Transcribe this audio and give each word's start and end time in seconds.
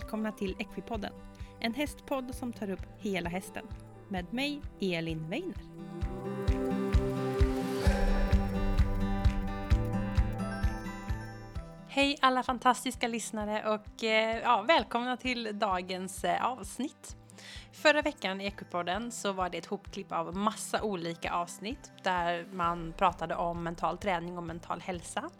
välkomna 0.00 0.32
till 0.32 0.56
Equipodden. 0.58 1.12
En 1.60 1.74
hästpodd 1.74 2.34
som 2.34 2.52
tar 2.52 2.70
upp 2.70 2.86
hela 2.98 3.30
hästen. 3.30 3.66
Med 4.08 4.32
mig, 4.32 4.60
Elin 4.80 5.28
Weiner. 5.28 5.54
Hej 11.88 12.18
alla 12.20 12.42
fantastiska 12.42 13.08
lyssnare 13.08 13.74
och 13.74 14.04
eh, 14.04 14.38
ja, 14.38 14.62
välkomna 14.62 15.16
till 15.16 15.58
dagens 15.58 16.24
eh, 16.24 16.44
avsnitt. 16.44 17.16
Förra 17.82 18.02
veckan 18.02 18.40
i 18.40 18.46
Ekopodden 18.46 19.12
så 19.12 19.32
var 19.32 19.48
det 19.48 19.58
ett 19.58 19.66
hopklipp 19.66 20.12
av 20.12 20.36
massa 20.36 20.82
olika 20.82 21.32
avsnitt 21.32 21.92
där 22.02 22.46
man 22.52 22.92
pratade 22.92 23.34
om 23.34 23.62
mental 23.62 23.98
träning 23.98 24.38
och 24.38 24.42
mental 24.44 24.80
hälsa. 24.80 25.30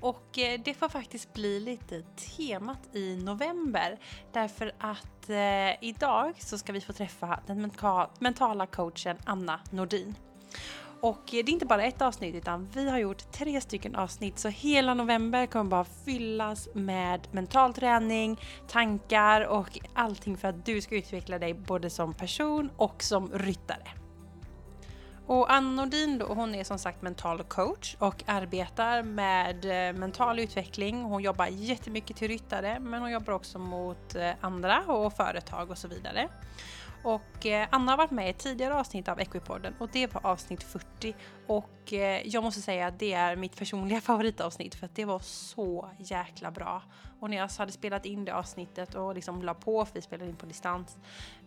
Och 0.00 0.38
eh, 0.38 0.60
det 0.64 0.74
får 0.74 0.88
faktiskt 0.88 1.32
bli 1.32 1.60
lite 1.60 2.02
temat 2.02 2.78
i 2.92 3.16
november 3.16 3.98
därför 4.32 4.72
att 4.78 5.30
eh, 5.30 5.84
idag 5.84 6.34
så 6.38 6.58
ska 6.58 6.72
vi 6.72 6.80
få 6.80 6.92
träffa 6.92 7.40
den 7.46 7.72
mentala 8.18 8.66
coachen 8.66 9.16
Anna 9.24 9.60
Nordin. 9.70 10.14
Och 11.02 11.20
det 11.30 11.38
är 11.38 11.50
inte 11.50 11.66
bara 11.66 11.84
ett 11.84 12.02
avsnitt 12.02 12.34
utan 12.34 12.68
vi 12.74 12.90
har 12.90 12.98
gjort 12.98 13.32
tre 13.32 13.60
stycken 13.60 13.96
avsnitt 13.96 14.38
så 14.38 14.48
hela 14.48 14.94
november 14.94 15.46
kommer 15.46 15.70
bara 15.70 15.84
fyllas 15.84 16.68
med 16.74 17.28
mental 17.32 17.74
träning, 17.74 18.40
tankar 18.68 19.40
och 19.40 19.78
allting 19.94 20.36
för 20.36 20.48
att 20.48 20.66
du 20.66 20.80
ska 20.80 20.96
utveckla 20.96 21.38
dig 21.38 21.54
både 21.54 21.90
som 21.90 22.14
person 22.14 22.70
och 22.76 23.02
som 23.02 23.30
ryttare. 23.32 23.88
Och 25.26 25.52
Ann 25.52 25.76
Nordin 25.76 26.18
då, 26.18 26.26
hon 26.26 26.54
är 26.54 26.64
som 26.64 26.78
sagt 26.78 27.02
mental 27.02 27.42
coach 27.42 27.96
och 27.98 28.22
arbetar 28.26 29.02
med 29.02 29.64
eh, 29.64 29.98
mental 29.98 30.38
utveckling. 30.38 31.02
Hon 31.02 31.22
jobbar 31.22 31.46
jättemycket 31.46 32.16
till 32.16 32.28
ryttare 32.28 32.80
men 32.80 33.00
hon 33.00 33.10
jobbar 33.10 33.32
också 33.32 33.58
mot 33.58 34.14
eh, 34.14 34.30
andra 34.40 34.80
och 34.86 35.12
företag 35.12 35.70
och 35.70 35.78
så 35.78 35.88
vidare. 35.88 36.28
Och 37.02 37.46
eh, 37.46 37.68
Anna 37.70 37.92
har 37.92 37.96
varit 37.96 38.10
med 38.10 38.26
i 38.26 38.30
ett 38.30 38.38
tidigare 38.38 38.74
avsnitt 38.74 39.08
av 39.08 39.20
Equipodden 39.20 39.74
och 39.78 39.88
det 39.92 40.14
var 40.14 40.26
avsnitt 40.26 40.62
40. 40.62 41.14
Och 41.46 41.92
eh, 41.92 42.26
jag 42.26 42.42
måste 42.42 42.60
säga 42.60 42.86
att 42.86 42.98
det 42.98 43.12
är 43.12 43.36
mitt 43.36 43.56
personliga 43.56 44.00
favoritavsnitt 44.10 44.74
för 44.74 44.86
att 44.86 44.94
det 44.94 45.04
var 45.04 45.18
så 45.18 45.90
jäkla 45.98 46.50
bra. 46.50 46.82
Och 47.20 47.30
när 47.30 47.36
jag 47.36 47.48
hade 47.58 47.72
spelat 47.72 48.06
in 48.06 48.24
det 48.24 48.34
avsnittet 48.34 48.94
och 48.94 49.14
liksom 49.14 49.42
la 49.42 49.54
på, 49.54 49.84
för 49.84 49.94
vi 49.94 50.02
spelade 50.02 50.30
in 50.30 50.36
på 50.36 50.46
distans, 50.46 50.98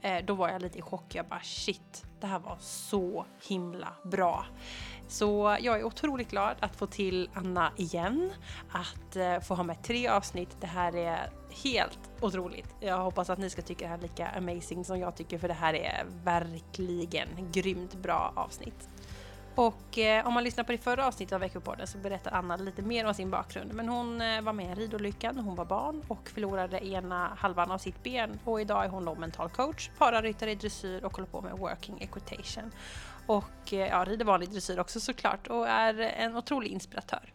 eh, 0.02 0.26
då 0.26 0.34
var 0.34 0.50
jag 0.50 0.62
lite 0.62 0.80
i 0.80 0.82
chock. 0.82 1.16
Jag 1.16 1.26
bara 1.26 1.42
shit, 1.44 2.06
det 2.20 2.28
här 2.28 2.40
var 2.40 2.58
så 2.60 3.26
himla 3.48 3.94
bra. 4.04 4.46
Så 5.08 5.58
jag 5.62 5.80
är 5.80 5.84
otroligt 5.84 6.30
glad 6.30 6.56
att 6.60 6.76
få 6.76 6.88
till 6.88 7.30
Anna 7.34 7.72
igen, 7.78 8.32
att 8.72 9.46
få 9.46 9.56
ha 9.56 9.64
med 9.64 9.84
tre 9.84 10.08
avsnitt. 10.08 10.58
Det 10.62 10.68
här 10.68 10.96
är 10.96 11.30
helt 11.64 12.00
otroligt. 12.22 12.76
Jag 12.80 12.98
hoppas 12.98 13.30
att 13.30 13.40
ni 13.40 13.50
ska 13.50 13.62
tycka 13.62 13.86
det 13.86 13.92
här 13.92 13.98
lika 13.98 14.28
amazing 14.28 14.86
som 14.86 15.00
jag 15.00 15.16
tycker 15.16 15.38
för 15.38 15.48
det 15.48 15.54
här 15.54 15.74
är 15.74 16.06
verkligen 16.24 17.28
grymt 17.52 17.94
bra 17.94 18.34
avsnitt. 18.36 18.88
Och 19.56 19.98
eh, 19.98 20.28
om 20.28 20.34
man 20.34 20.44
lyssnar 20.44 20.64
på 20.64 20.72
det 20.72 20.78
förra 20.78 21.08
avsnittet 21.08 21.34
av 21.34 21.40
Veckopodden 21.40 21.88
så 21.88 21.98
berättar 21.98 22.32
Anna 22.32 22.56
lite 22.56 22.82
mer 22.82 23.06
om 23.06 23.14
sin 23.14 23.30
bakgrund. 23.30 23.74
Men 23.74 23.90
hon 23.90 24.22
eh, 24.22 24.42
var 24.42 24.54
med 24.54 24.66
i 24.66 24.70
en 24.70 24.76
ridolycka 24.76 25.32
när 25.32 25.42
hon 25.42 25.56
var 25.56 25.66
barn 25.66 26.04
och 26.08 26.30
förlorade 26.30 26.88
ena 26.88 27.28
halvan 27.38 27.72
av 27.72 27.78
sitt 27.78 28.04
ben. 28.04 28.40
Och 28.44 28.62
idag 28.62 28.86
är 28.86 28.90
hon 28.90 29.06
då 29.06 29.16
mental 29.16 29.50
coach, 29.50 29.90
pararyttare 29.98 30.52
i 30.52 30.56
dressyr 30.56 31.06
och 31.06 31.16
håller 31.16 31.28
på 31.28 31.42
med 31.42 31.58
working 31.58 32.02
equitation. 32.02 32.72
Och 33.26 33.74
eh, 33.74 33.88
ja, 33.88 34.06
rider 34.08 34.26
vanlig 34.26 34.50
dressyr 34.50 34.80
också 34.80 35.00
såklart 35.00 35.48
och 35.48 35.68
är 35.68 36.00
en 36.00 36.38
otrolig 36.38 36.72
inspiratör. 36.72 37.34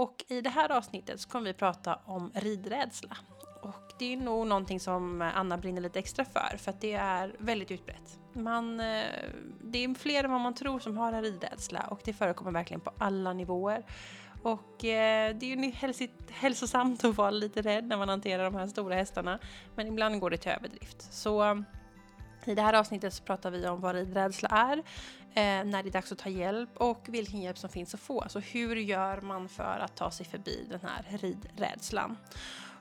Och 0.00 0.24
i 0.28 0.40
det 0.40 0.50
här 0.50 0.72
avsnittet 0.72 1.20
så 1.20 1.28
kommer 1.28 1.46
vi 1.46 1.52
prata 1.52 1.98
om 2.04 2.32
ridrädsla. 2.34 3.16
Och 3.62 3.92
det 3.98 4.12
är 4.12 4.16
nog 4.16 4.46
någonting 4.46 4.80
som 4.80 5.22
Anna 5.22 5.58
brinner 5.58 5.80
lite 5.80 5.98
extra 5.98 6.24
för, 6.24 6.56
för 6.56 6.70
att 6.70 6.80
det 6.80 6.92
är 6.92 7.36
väldigt 7.38 7.70
utbrett. 7.70 8.18
Man, 8.32 8.80
eh, 8.80 9.04
det 9.60 9.84
är 9.84 9.94
fler 9.94 10.24
än 10.24 10.30
vad 10.30 10.40
man 10.40 10.54
tror 10.54 10.78
som 10.78 10.96
har 10.96 11.12
en 11.12 11.22
ridrädsla 11.22 11.80
och 11.80 12.00
det 12.04 12.12
förekommer 12.12 12.50
verkligen 12.50 12.80
på 12.80 12.92
alla 12.98 13.32
nivåer. 13.32 13.84
Och 14.42 14.84
eh, 14.84 15.36
det 15.36 15.52
är 15.52 15.56
ju 15.56 15.72
hälsosamt 16.30 17.04
att 17.04 17.16
vara 17.16 17.30
lite 17.30 17.62
rädd 17.62 17.84
när 17.84 17.96
man 17.96 18.08
hanterar 18.08 18.44
de 18.44 18.54
här 18.54 18.66
stora 18.66 18.94
hästarna, 18.94 19.38
men 19.74 19.86
ibland 19.86 20.20
går 20.20 20.30
det 20.30 20.36
till 20.36 20.50
överdrift. 20.50 21.12
Så 21.12 21.44
eh, 21.44 21.56
i 22.44 22.54
det 22.54 22.62
här 22.62 22.74
avsnittet 22.74 23.14
så 23.14 23.22
pratar 23.22 23.50
vi 23.50 23.66
om 23.68 23.80
vad 23.80 23.94
ridrädsla 23.94 24.48
är, 24.48 24.82
Eh, 25.34 25.64
när 25.64 25.82
det 25.82 25.88
är 25.88 25.92
dags 25.92 26.12
att 26.12 26.18
ta 26.18 26.28
hjälp 26.28 26.68
och 26.76 27.06
vilken 27.08 27.40
hjälp 27.40 27.58
som 27.58 27.70
finns 27.70 27.94
att 27.94 28.00
få. 28.00 28.20
Alltså 28.20 28.38
hur 28.38 28.76
gör 28.76 29.20
man 29.20 29.48
för 29.48 29.78
att 29.78 29.96
ta 29.96 30.10
sig 30.10 30.26
förbi 30.26 30.66
den 30.70 30.80
här 30.80 31.18
ridrädslan? 31.18 32.16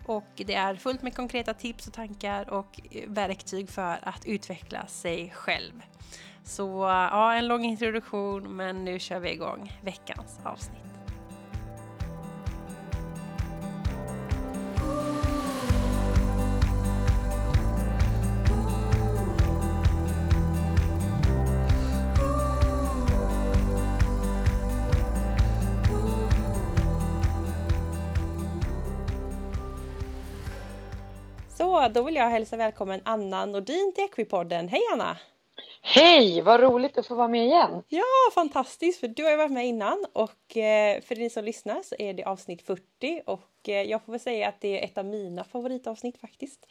Och 0.06 0.28
det 0.36 0.54
är 0.54 0.76
fullt 0.76 1.02
med 1.02 1.16
konkreta 1.16 1.54
tips 1.54 1.88
och 1.88 1.94
tankar 1.94 2.50
och 2.50 2.82
eh, 2.92 3.10
verktyg 3.10 3.70
för 3.70 4.00
att 4.02 4.26
utveckla 4.26 4.88
sig 4.88 5.30
själv. 5.36 5.82
Så 6.44 6.84
ja, 7.12 7.34
en 7.34 7.48
lång 7.48 7.66
introduktion 7.66 8.56
men 8.56 8.86
nu 8.86 9.00
kör 9.00 9.20
vi 9.20 9.32
igång 9.32 9.80
veckans 9.84 10.40
avsnitt. 10.44 10.89
Då 31.88 32.04
vill 32.04 32.16
jag 32.16 32.30
hälsa 32.30 32.58
välkommen 32.58 33.02
Anna 33.04 33.46
Nordin 33.46 33.92
till 33.96 34.04
Equipodden. 34.04 34.68
Hej 34.68 34.82
Anna! 34.94 35.18
Hej, 35.82 36.42
vad 36.42 36.60
roligt 36.60 36.98
att 36.98 37.08
få 37.08 37.16
vara 37.16 37.28
med 37.28 37.46
igen! 37.46 37.84
Ja, 37.88 38.04
fantastiskt 38.34 39.00
för 39.00 39.08
du 39.08 39.24
har 39.24 39.32
ju 39.32 39.38
varit 39.38 39.52
med 39.52 39.68
innan 39.68 40.06
och 40.14 40.58
eh, 40.58 41.02
för 41.02 41.16
ni 41.16 41.30
som 41.30 41.44
lyssnar 41.44 41.82
så 41.84 41.96
är 42.00 42.14
det 42.14 42.24
avsnitt 42.24 42.62
40 42.62 43.22
och 43.26 43.70
eh, 43.70 43.82
jag 43.82 44.06
får 44.06 44.12
väl 44.12 44.20
säga 44.20 44.50
att 44.50 44.62
det 44.62 44.80
är 44.80 44.86
ett 44.86 44.98
av 44.98 45.06
mina 45.06 45.44
favoritavsnitt 45.44 46.18
faktiskt. 46.18 46.66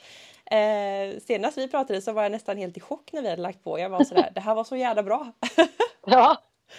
Eh, 0.51 1.21
senast 1.27 1.59
vi 1.59 1.69
pratade 1.69 2.03
så 2.03 2.13
var 2.13 2.23
jag 2.23 2.33
nästan 2.33 2.57
helt 2.57 2.77
i 2.77 2.81
chock 2.81 3.13
när 3.13 3.23
vi 3.23 3.29
hade 3.29 3.43
lagt 3.43 3.65
på. 3.65 3.79
Jag 3.79 3.91
var 3.91 4.05
sådär, 4.05 4.31
det 4.35 4.41
här 4.41 4.55
var 4.55 4.65
så 4.65 4.77
jävla 4.77 5.03
bra! 5.03 5.33
ja, 6.07 6.37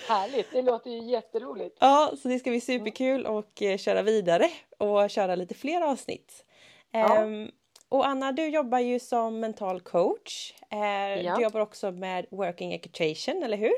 härligt! 0.08 0.52
Det 0.52 0.62
låter 0.62 0.90
ju 0.90 1.04
jätteroligt! 1.04 1.78
Ja, 1.80 2.12
så 2.22 2.28
det 2.28 2.40
ska 2.40 2.50
bli 2.50 2.62
superkul 2.62 3.26
och 3.26 3.64
köra 3.80 4.02
vidare 4.02 4.50
och 4.78 5.10
köra 5.10 5.36
lite 5.36 5.56
fler 5.56 5.82
avsnitt. 5.82 6.46
Ja. 6.92 7.18
Ehm, 7.18 7.52
och 7.90 8.08
Anna, 8.08 8.32
du 8.32 8.50
jobbar 8.50 8.80
ju 8.80 9.00
som 9.00 9.40
mental 9.40 9.82
coach. 9.82 10.54
Eh, 10.70 11.22
ja. 11.22 11.36
Du 11.36 11.44
jobbar 11.44 11.60
också 11.60 11.92
med 11.92 12.26
working 12.30 12.74
equitation, 12.74 13.44
eller 13.44 13.58
hur? 13.58 13.74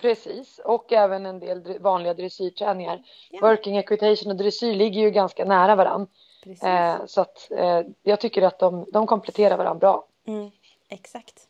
Precis, 0.00 0.58
och 0.58 0.92
även 0.92 1.26
en 1.26 1.40
del 1.40 1.78
vanliga 1.78 2.14
dressyrträningar. 2.14 3.02
Ja. 3.30 3.40
Working 3.40 3.76
equitation 3.76 4.32
och 4.32 4.36
dressyr 4.36 4.74
ligger 4.74 5.00
ju 5.00 5.10
ganska 5.10 5.44
nära 5.44 5.76
varandra. 5.76 6.08
Eh, 6.62 7.06
så 7.06 7.20
att 7.20 7.50
eh, 7.50 7.82
jag 8.02 8.20
tycker 8.20 8.42
att 8.42 8.58
de, 8.58 8.86
de 8.92 9.06
kompletterar 9.06 9.56
varandra 9.56 9.78
bra. 9.78 10.06
Mm, 10.26 10.50
exakt. 10.88 11.48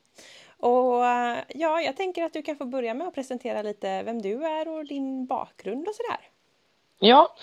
Och 0.59 1.07
eh, 1.07 1.39
ja, 1.49 1.81
jag 1.81 1.97
tänker 1.97 2.25
att 2.25 2.33
du 2.33 2.43
kan 2.43 2.57
få 2.57 2.65
börja 2.65 2.95
med 2.95 3.09
att 3.09 3.15
presentera 3.15 3.63
lite 3.63 4.03
vem 4.03 4.23
du 4.23 4.47
är 4.47 4.69
och 4.69 4.87
din 4.87 5.27
bakgrund 5.27 5.89
och 5.89 5.95
sådär. 5.95 6.31
Ja, 6.99 7.35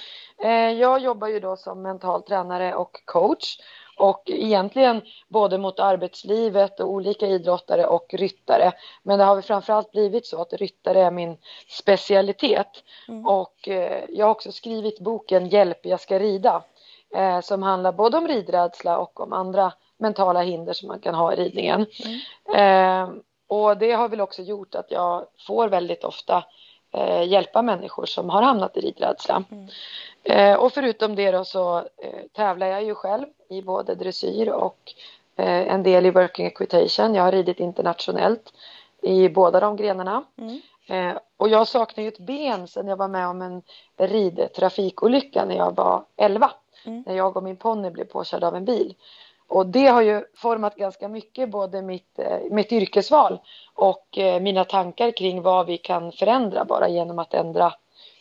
eh, 0.43 0.51
jag 0.51 0.99
jobbar 0.99 1.27
ju 1.27 1.39
då 1.39 1.55
som 1.55 1.81
mental 1.81 2.23
tränare 2.23 2.75
och 2.75 3.01
coach 3.05 3.57
och 3.97 4.23
egentligen 4.25 5.01
både 5.27 5.57
mot 5.57 5.79
arbetslivet 5.79 6.79
och 6.79 6.89
olika 6.89 7.27
idrottare 7.27 7.85
och 7.85 8.13
ryttare. 8.13 8.71
Men 9.03 9.19
det 9.19 9.25
har 9.25 9.35
väl 9.35 9.43
framförallt 9.43 9.91
blivit 9.91 10.25
så 10.25 10.41
att 10.41 10.53
ryttare 10.53 11.01
är 11.01 11.11
min 11.11 11.37
specialitet. 11.67 12.83
Mm. 13.07 13.25
Och 13.25 13.67
eh, 13.67 14.03
jag 14.09 14.25
har 14.25 14.31
också 14.31 14.51
skrivit 14.51 14.99
boken 14.99 15.49
Hjälp, 15.49 15.85
jag 15.85 15.99
ska 15.99 16.19
rida. 16.19 16.63
Eh, 17.15 17.41
som 17.41 17.63
handlar 17.63 17.91
både 17.91 18.17
om 18.17 18.27
ridrädsla 18.27 18.97
och 18.97 19.19
om 19.19 19.33
andra 19.33 19.73
mentala 19.97 20.41
hinder 20.41 20.73
som 20.73 20.87
man 20.87 20.99
kan 20.99 21.15
ha 21.15 21.33
i 21.33 21.35
ridningen. 21.35 21.85
Mm. 22.05 23.09
Eh, 23.09 23.15
och 23.47 23.77
det 23.77 23.91
har 23.91 24.09
väl 24.09 24.21
också 24.21 24.41
gjort 24.41 24.75
att 24.75 24.91
jag 24.91 25.25
får 25.47 25.67
väldigt 25.67 26.03
ofta 26.03 26.43
eh, 26.93 27.23
hjälpa 27.23 27.61
människor 27.61 28.05
som 28.05 28.29
har 28.29 28.41
hamnat 28.41 28.77
i 28.77 28.81
ridrädsla. 28.81 29.43
Mm. 29.51 29.67
Eh, 30.23 30.57
och 30.57 30.73
förutom 30.73 31.15
det 31.15 31.31
då 31.31 31.45
så 31.45 31.77
eh, 31.77 32.23
tävlar 32.31 32.67
jag 32.67 32.83
ju 32.83 32.95
själv 32.95 33.25
i 33.49 33.61
både 33.61 33.95
dressyr 33.95 34.49
och 34.49 34.93
eh, 35.35 35.73
en 35.73 35.83
del 35.83 36.05
i 36.05 36.11
working 36.11 36.45
equitation. 36.45 37.15
Jag 37.15 37.23
har 37.23 37.31
ridit 37.31 37.59
internationellt 37.59 38.53
i 39.01 39.29
båda 39.29 39.59
de 39.59 39.75
grenarna. 39.75 40.23
Mm. 40.37 40.61
Eh, 40.87 41.17
och 41.37 41.49
jag 41.49 41.67
saknar 41.67 42.03
ju 42.03 42.07
ett 42.07 42.19
ben 42.19 42.67
sen 42.67 42.87
jag 42.87 42.97
var 42.97 43.07
med 43.07 43.27
om 43.27 43.41
en 43.41 43.61
ridtrafikolycka 43.97 45.45
när 45.45 45.55
jag 45.55 45.75
var 45.75 46.03
11. 46.15 46.51
Mm. 46.85 47.03
När 47.07 47.15
jag 47.15 47.37
och 47.37 47.43
min 47.43 47.57
ponny 47.57 47.89
blev 47.89 48.05
påkörda 48.05 48.47
av 48.47 48.55
en 48.55 48.65
bil. 48.65 48.95
Och 49.53 49.65
det 49.65 49.87
har 49.87 50.01
ju 50.01 50.25
format 50.35 50.75
ganska 50.75 51.07
mycket 51.07 51.49
både 51.49 51.81
mitt, 51.81 52.19
eh, 52.19 52.37
mitt 52.51 52.71
yrkesval 52.71 53.39
och 53.73 54.17
eh, 54.17 54.41
mina 54.41 54.65
tankar 54.65 55.11
kring 55.11 55.41
vad 55.41 55.65
vi 55.65 55.77
kan 55.77 56.11
förändra 56.11 56.65
bara 56.65 56.89
genom 56.89 57.19
att 57.19 57.33
ändra 57.33 57.73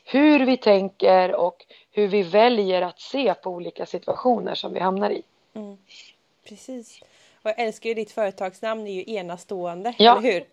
hur 0.04 0.46
vi 0.46 0.56
tänker 0.56 1.34
och 1.34 1.66
hur 1.90 2.08
vi 2.08 2.22
väljer 2.22 2.82
att 2.82 3.00
se 3.00 3.34
på 3.34 3.50
olika 3.50 3.86
situationer 3.86 4.54
som 4.54 4.72
vi 4.72 4.80
hamnar 4.80 5.10
i. 5.10 5.22
Mm. 5.54 5.76
Precis. 6.48 7.00
Och 7.42 7.50
jag 7.50 7.58
älskar 7.60 7.88
ju 7.88 7.94
ditt 7.94 8.10
företagsnamn, 8.12 8.84
det 8.84 8.90
är 8.90 9.08
ju 9.08 9.14
enastående, 9.16 9.94
Ja. 9.98 10.18
eller 10.18 10.32
hur? 10.32 10.44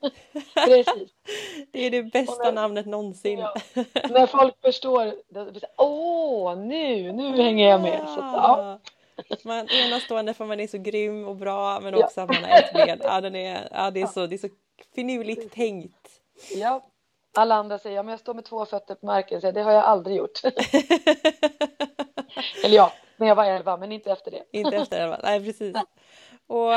Precis. 0.66 1.10
Det 1.72 1.86
är 1.86 1.92
det 1.92 2.04
bästa 2.04 2.44
när- 2.44 2.52
namnet 2.52 2.86
någonsin. 2.86 3.40
Ja. 3.40 3.54
När 4.10 4.28
folk 4.28 4.62
förstår, 4.62 5.14
åh, 5.78 6.56
nu, 6.58 7.12
nu 7.12 7.42
hänger 7.42 7.70
jag 7.70 7.82
med. 7.82 8.00
Så 8.08 8.20
ja. 8.20 8.80
Man, 9.44 9.68
enastående 9.70 10.34
för 10.34 10.46
man 10.46 10.60
är 10.60 10.68
så 10.68 10.78
grym 10.78 11.28
och 11.28 11.36
bra 11.36 11.80
men 11.80 11.94
Ja. 11.98 12.06
också 12.06 12.22
att 12.22 12.30
man 12.30 12.44
har 12.44 12.58
ett 12.60 12.74
ben. 12.74 13.00
Ja, 13.04 13.22
den 13.22 13.36
är, 13.36 13.68
ja, 13.72 13.92
det, 13.92 14.02
är 14.02 14.08
så, 14.08 14.28
det 14.28 14.36
är 14.36 14.38
så 14.38 14.50
finurligt 14.96 15.54
tänkt. 15.54 16.10
ja. 16.56 16.86
Alla 17.38 17.56
andra 17.56 17.80
säger, 17.80 17.96
ja, 17.96 18.04
men 18.04 18.10
jag 18.12 18.20
står 18.20 18.34
med 18.34 18.46
två 18.46 18.66
fötter 18.66 18.96
på 18.96 19.06
marken. 19.06 19.42
Så 19.42 19.52
det 19.52 19.62
har 19.62 19.72
jag 19.72 19.84
aldrig 19.84 20.18
gjort. 20.18 20.40
Eller 22.64 22.76
ja, 22.76 22.94
när 23.18 23.28
jag 23.28 23.36
var 23.36 23.46
elva, 23.46 23.78
men 23.78 23.92
inte 23.92 24.12
efter 24.12 24.32
det. 24.32 24.44
Inte 24.52 24.76
efter 24.78 25.02
elva. 25.02 25.20
Nej 25.24 25.46
precis. 25.46 25.76
Och 26.50 26.72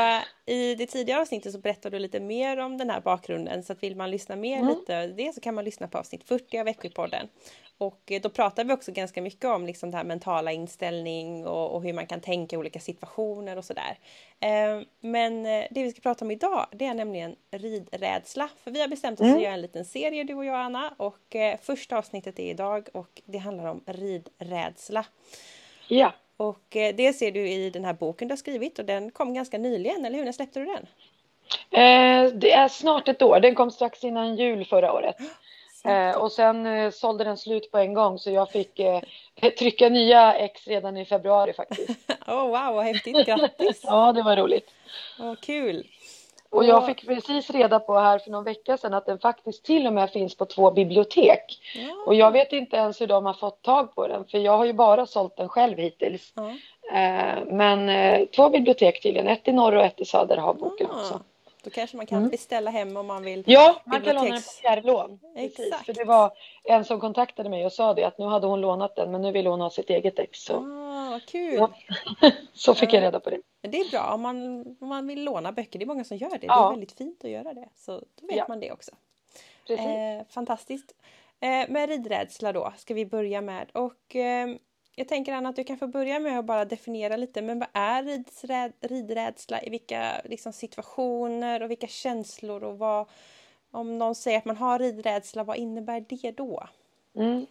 i 0.46 0.74
det 0.74 0.86
tidigare 0.86 1.20
avsnittet 1.20 1.52
så 1.52 1.58
berättade 1.58 1.96
du 1.96 2.00
lite 2.00 2.20
mer 2.20 2.56
om 2.56 2.78
den 2.78 2.90
här 2.90 3.00
bakgrunden 3.00 3.62
så 3.62 3.72
att 3.72 3.82
vill 3.82 3.96
man 3.96 4.10
lyssna 4.10 4.36
mer 4.36 4.58
Mm. 4.58 4.68
lite 4.68 5.06
det 5.06 5.34
så 5.34 5.40
kan 5.40 5.54
man 5.54 5.64
lyssna 5.64 5.88
på 5.88 5.98
avsnitt 5.98 6.24
40 6.28 6.58
av 6.58 6.68
Equipodden. 6.68 7.28
Och 7.78 8.12
eh, 8.12 8.20
då 8.20 8.28
pratar 8.28 8.64
vi 8.64 8.72
också 8.72 8.92
ganska 8.92 9.22
mycket 9.22 9.44
om 9.44 9.66
liksom 9.66 9.90
det 9.90 9.96
här 9.96 10.04
mentala 10.04 10.52
inställning 10.52 11.46
och, 11.46 11.74
och 11.74 11.82
hur 11.82 11.92
man 11.92 12.06
kan 12.06 12.20
tänka 12.20 12.56
i 12.56 12.58
olika 12.58 12.80
situationer 12.80 13.56
och 13.58 13.64
sådär. 13.64 13.98
Eh, 14.40 14.80
men 15.00 15.46
eh, 15.46 15.64
det 15.70 15.82
vi 15.82 15.90
ska 15.90 16.00
prata 16.00 16.24
om 16.24 16.30
idag 16.30 16.66
det 16.72 16.84
är 16.86 16.94
nämligen 16.94 17.36
ridrädsla. 17.50 18.48
För 18.64 18.70
vi 18.70 18.80
har 18.80 18.88
bestämt 18.88 19.20
oss 19.20 19.24
för 19.24 19.28
att 19.28 19.32
Mm. 19.32 19.42
göra 19.44 19.54
en 19.54 19.62
liten 19.62 19.84
serie 19.84 20.24
du 20.24 20.34
och 20.34 20.44
jag 20.44 20.56
Anna 20.60 20.94
och 20.96 21.36
eh, 21.36 21.58
första 21.62 21.98
avsnittet 21.98 22.38
är 22.38 22.50
idag 22.50 22.88
och 22.94 23.22
det 23.24 23.38
handlar 23.38 23.66
om 23.66 23.80
ridrädsla. 23.86 25.04
Ja, 25.88 26.12
Och 26.48 26.76
eh, 26.76 26.94
det 26.94 27.12
ser 27.12 27.32
du 27.32 27.48
i 27.48 27.70
den 27.70 27.84
här 27.84 27.92
boken 27.92 28.28
du 28.28 28.32
har 28.32 28.36
skrivit 28.36 28.78
och 28.78 28.84
den 28.84 29.10
kom 29.10 29.34
ganska 29.34 29.58
nyligen, 29.58 30.04
eller 30.04 30.18
hur? 30.18 30.24
När 30.24 30.32
släppte 30.32 30.60
du 30.60 30.66
den? 30.66 30.86
eh, 31.70 32.32
det 32.32 32.52
är 32.52 32.68
snart 32.68 33.08
ett 33.08 33.22
år. 33.22 33.40
Den 33.40 33.54
kom 33.54 33.70
strax 33.70 34.04
innan 34.04 34.36
jul 34.36 34.64
förra 34.64 34.92
året. 34.92 35.16
Eh, 35.84 36.16
och 36.16 36.32
sen 36.32 36.66
eh, 36.66 36.90
sålde 36.90 37.24
den 37.24 37.36
slut 37.36 37.70
på 37.70 37.78
en 37.78 37.94
gång 37.94 38.18
så 38.18 38.30
jag 38.30 38.50
fick 38.50 38.78
eh, 38.78 39.00
trycka 39.58 39.88
nya 39.88 40.34
ex 40.34 40.66
redan 40.66 40.96
i 40.96 41.04
februari 41.04 41.52
faktiskt. 41.52 41.90
Åh 42.26 42.46
wow, 42.46 42.74
vad 42.74 42.84
häftigt! 42.84 43.26
Grattis! 43.26 43.80
Ja, 43.84 44.12
det 44.12 44.22
var 44.22 44.36
roligt. 44.36 44.70
Vad 45.18 45.40
kul! 45.40 45.86
Och 46.52 46.64
jag 46.64 46.86
fick 46.86 47.06
precis 47.06 47.50
reda 47.50 47.80
på 47.80 47.98
här 47.98 48.18
för 48.18 48.30
någon 48.30 48.44
vecka 48.44 48.76
sedan 48.76 48.94
att 48.94 49.06
den 49.06 49.18
faktiskt 49.18 49.64
till 49.64 49.86
och 49.86 49.92
med 49.92 50.10
finns 50.10 50.36
på 50.36 50.44
två 50.46 50.70
bibliotek. 50.70 51.44
Ja, 51.74 51.94
Och 52.06 52.14
jag 52.14 52.30
vet 52.30 52.52
inte 52.52 52.76
ens 52.76 53.00
hur 53.00 53.06
de 53.06 53.26
har 53.26 53.34
fått 53.34 53.62
tag 53.62 53.94
på 53.94 54.06
den 54.08 54.24
för 54.24 54.38
jag 54.38 54.56
har 54.56 54.64
ju 54.64 54.72
bara 54.72 55.06
sålt 55.06 55.36
den 55.36 55.48
själv 55.48 55.78
hittills. 55.78 56.32
ja. 56.36 56.48
Eh, 56.98 57.44
men 57.46 57.88
eh, 57.88 58.26
två 58.36 58.48
bibliotek 58.48 59.02
tydligen, 59.02 59.28
ett 59.28 59.48
i 59.48 59.52
norr 59.52 59.76
och 59.76 59.84
ett 59.84 60.00
i 60.00 60.04
söder 60.04 60.36
har 60.36 60.54
boken 60.54 60.86
Ah, 60.90 60.94
också. 61.00 61.20
Då 61.64 61.70
kanske 61.70 61.96
man 61.96 62.06
kan 62.06 62.18
Mm. 62.18 62.30
beställa 62.30 62.70
hem 62.70 62.96
om 62.96 63.06
man 63.06 63.22
vill. 63.22 63.42
Ja, 63.46 63.74
man 63.84 64.00
kan 64.00 64.14
låna 64.14 64.28
den 64.28 64.36
på 64.36 64.48
fjärrlån. 64.62 65.18
Precis, 65.36 65.60
Exakt. 65.66 65.86
för 65.86 65.92
det 65.92 66.04
var 66.04 66.30
en 66.64 66.84
som 66.84 67.00
kontaktade 67.00 67.48
mig 67.48 67.66
och 67.66 67.72
sa 67.72 67.94
det 67.94 68.04
att 68.04 68.18
nu 68.18 68.24
hade 68.26 68.46
hon 68.46 68.60
lånat 68.60 68.96
den 68.96 69.10
men 69.10 69.22
nu 69.22 69.32
vill 69.32 69.46
hon 69.46 69.60
ha 69.60 69.70
sitt 69.70 69.90
eget 69.90 70.18
ex. 70.18 70.38
Så, 70.44 70.54
Ah, 70.56 70.91
vad 71.12 71.26
kul! 71.26 71.54
Ja. 71.54 71.72
så 72.52 72.74
fick 72.74 72.92
jag 72.92 73.02
reda 73.02 73.20
på 73.20 73.30
det. 73.30 73.40
Det 73.60 73.80
är 73.80 73.90
bra 73.90 74.14
om 74.14 74.20
man, 74.22 74.36
om 74.80 74.88
man 74.88 75.06
vill 75.06 75.24
låna 75.24 75.52
böcker. 75.52 75.78
Det 75.78 75.84
är 75.84 75.86
många 75.86 76.04
som 76.04 76.16
gör 76.16 76.30
det. 76.30 76.38
Det 76.38 76.46
Ja. 76.46 76.66
är 76.66 76.70
väldigt 76.70 76.92
fint 76.92 77.24
att 77.24 77.30
göra 77.30 77.54
det. 77.54 77.68
Så 77.76 77.92
då 78.20 78.26
vet 78.26 78.36
Ja. 78.36 78.44
man 78.48 78.60
det 78.60 78.72
också. 78.72 78.90
Precis. 79.66 79.86
Eh, 79.86 80.22
fantastiskt. 80.28 80.94
Eh, 81.40 81.68
med 81.68 81.88
ridrädsla 81.88 82.52
då 82.52 82.72
ska 82.76 82.94
vi 82.94 83.06
börja 83.06 83.40
med. 83.40 83.70
Och 83.74 84.16
eh, 84.16 84.48
jag 84.96 85.08
tänker 85.08 85.32
Anna 85.32 85.48
att 85.48 85.56
du 85.56 85.64
kan 85.64 85.78
få 85.78 85.86
börja 85.86 86.18
med 86.20 86.38
att 86.38 86.44
bara 86.44 86.64
definiera 86.64 87.16
lite. 87.16 87.42
Men 87.42 87.58
vad 87.58 87.68
är 87.72 88.02
ridsrä- 88.02 88.72
ridrädsla? 88.80 89.62
I 89.62 89.70
vilka 89.70 90.20
liksom, 90.24 90.52
situationer 90.52 91.62
och 91.62 91.70
vilka 91.70 91.86
känslor? 91.86 92.64
Och 92.64 92.78
vad, 92.78 93.08
om 93.70 93.98
någon 93.98 94.14
säger 94.14 94.38
att 94.38 94.44
man 94.44 94.56
har 94.56 94.78
ridrädsla, 94.78 95.44
vad 95.44 95.56
innebär 95.56 96.04
det 96.08 96.30
då? 96.30 96.68
Mm. 97.16 97.46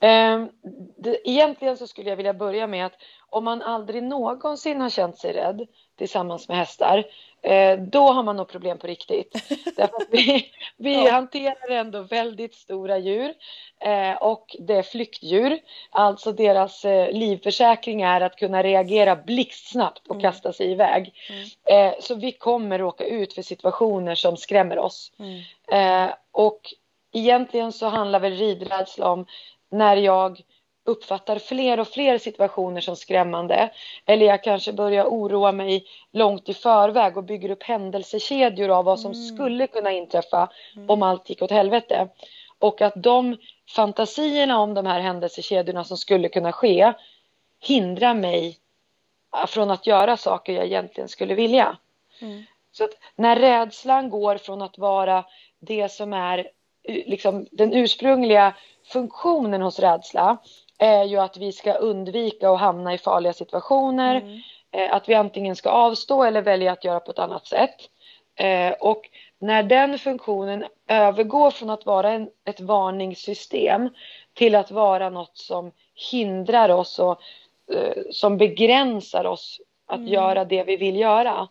Ehm, 0.00 0.48
det, 0.96 1.28
egentligen 1.28 1.76
så 1.76 1.86
skulle 1.86 2.10
jag 2.10 2.16
vilja 2.16 2.34
börja 2.34 2.66
med 2.66 2.86
att 2.86 2.96
om 3.30 3.44
man 3.44 3.62
aldrig 3.62 4.02
någonsin 4.02 4.80
har 4.80 4.90
känt 4.90 5.18
sig 5.18 5.32
rädd 5.32 5.66
tillsammans 5.98 6.48
med 6.48 6.56
hästar, 6.56 7.04
eh, 7.42 7.78
då 7.78 8.00
har 8.12 8.22
man 8.22 8.36
nog 8.36 8.48
problem 8.48 8.78
på 8.78 8.86
riktigt. 8.86 9.32
Därför 9.76 10.06
vi, 10.10 10.46
vi 10.76 10.94
Ja. 11.04 11.10
hanterar 11.10 11.70
ändå 11.70 12.02
väldigt 12.02 12.54
stora 12.54 12.98
djur 12.98 13.34
eh, 13.78 14.12
och 14.22 14.56
det 14.58 14.74
är 14.74 14.82
flyktdjur. 14.82 15.58
Alltså 15.90 16.32
deras 16.32 16.84
eh, 16.84 17.12
livförsäkring 17.12 18.02
är 18.02 18.20
att 18.20 18.36
kunna 18.36 18.62
reagera 18.62 19.16
blixtsnabbt 19.16 20.06
och 20.06 20.14
Mm. 20.16 20.22
kasta 20.22 20.52
sig 20.52 20.70
iväg. 20.70 21.14
Eh, 21.64 21.92
så 22.00 22.14
vi 22.14 22.32
kommer 22.32 22.78
råka 22.78 23.04
ut 23.04 23.32
för 23.32 23.42
situationer 23.42 24.14
som 24.14 24.36
skrämmer 24.36 24.78
oss. 24.78 25.12
Mm. 25.18 26.10
Och 26.32 26.60
egentligen 27.12 27.72
så 27.72 27.86
handlar 27.86 28.20
väl 28.20 28.32
ridrädsla 28.36 29.10
om 29.10 29.26
när 29.70 29.96
jag 29.96 30.40
uppfattar 30.84 31.38
fler 31.38 31.80
och 31.80 31.88
fler 31.88 32.18
situationer 32.18 32.80
som 32.80 32.96
skrämmande. 32.96 33.70
Eller 34.06 34.26
jag 34.26 34.44
kanske 34.44 34.72
börjar 34.72 35.04
oroa 35.04 35.52
mig 35.52 35.84
långt 36.12 36.48
i 36.48 36.54
förväg 36.54 37.16
och 37.16 37.24
bygger 37.24 37.50
upp 37.50 37.62
händelsekedjor 37.62 38.70
av 38.70 38.84
vad 38.84 39.00
som 39.00 39.12
Mm. 39.12 39.24
skulle 39.36 39.66
kunna 39.66 39.92
inträffa 39.92 40.48
Mm. 40.76 40.90
om 40.90 41.02
allt 41.02 41.30
gick 41.30 41.42
åt 41.42 41.50
helvete. 41.50 42.08
Och 42.58 42.82
att 42.82 42.92
de 42.96 43.36
fantasierna 43.74 44.58
om 44.58 44.74
de 44.74 44.86
här 44.86 45.00
händelsekedjorna 45.00 45.84
som 45.84 45.96
skulle 45.96 46.28
kunna 46.28 46.52
ske 46.52 46.92
hindrar 47.60 48.14
mig 48.14 48.58
från 49.48 49.70
att 49.70 49.86
göra 49.86 50.16
saker 50.16 50.52
jag 50.52 50.64
egentligen 50.64 51.08
skulle 51.08 51.34
vilja. 51.34 51.76
Mm. 52.20 52.44
Så 52.72 52.88
när 53.16 53.36
rädslan 53.36 54.10
går 54.10 54.36
från 54.36 54.62
att 54.62 54.78
vara 54.78 55.24
det 55.60 55.92
som 55.92 56.12
är 56.12 56.48
liksom, 56.88 57.46
den 57.50 57.72
ursprungliga 57.72 58.54
funktionen 58.92 59.62
hos 59.62 59.78
rädsla 59.78 60.36
är 60.78 61.04
ju 61.04 61.16
att 61.16 61.36
vi 61.36 61.52
ska 61.52 61.72
undvika 61.72 62.50
att 62.50 62.60
hamna 62.60 62.94
i 62.94 62.98
farliga 62.98 63.32
situationer, 63.32 64.16
Mm. 64.16 64.40
eh, 64.72 64.94
att 64.94 65.08
vi 65.08 65.14
antingen 65.14 65.56
ska 65.56 65.70
avstå 65.70 66.24
eller 66.24 66.42
välja 66.42 66.72
att 66.72 66.84
göra 66.84 67.00
på 67.00 67.10
ett 67.10 67.18
annat 67.18 67.46
sätt. 67.46 67.76
Eh, 68.34 68.72
och 68.72 69.02
när 69.38 69.62
den 69.62 69.98
funktionen 69.98 70.64
övergår 70.88 71.50
från 71.50 71.70
att 71.70 71.86
vara 71.86 72.10
en, 72.10 72.30
ett 72.44 72.60
varningssystem 72.60 73.90
till 74.34 74.54
att 74.54 74.70
vara 74.70 75.10
något 75.10 75.36
som 75.38 75.72
hindrar 76.12 76.68
oss 76.68 76.98
och 76.98 77.20
eh, 77.74 78.02
som 78.10 78.36
begränsar 78.38 79.24
oss 79.24 79.60
att 79.86 79.98
Mm. 79.98 80.12
göra 80.12 80.44
det 80.44 80.64
vi 80.64 80.76
vill 80.76 80.96
göra. 80.96 81.48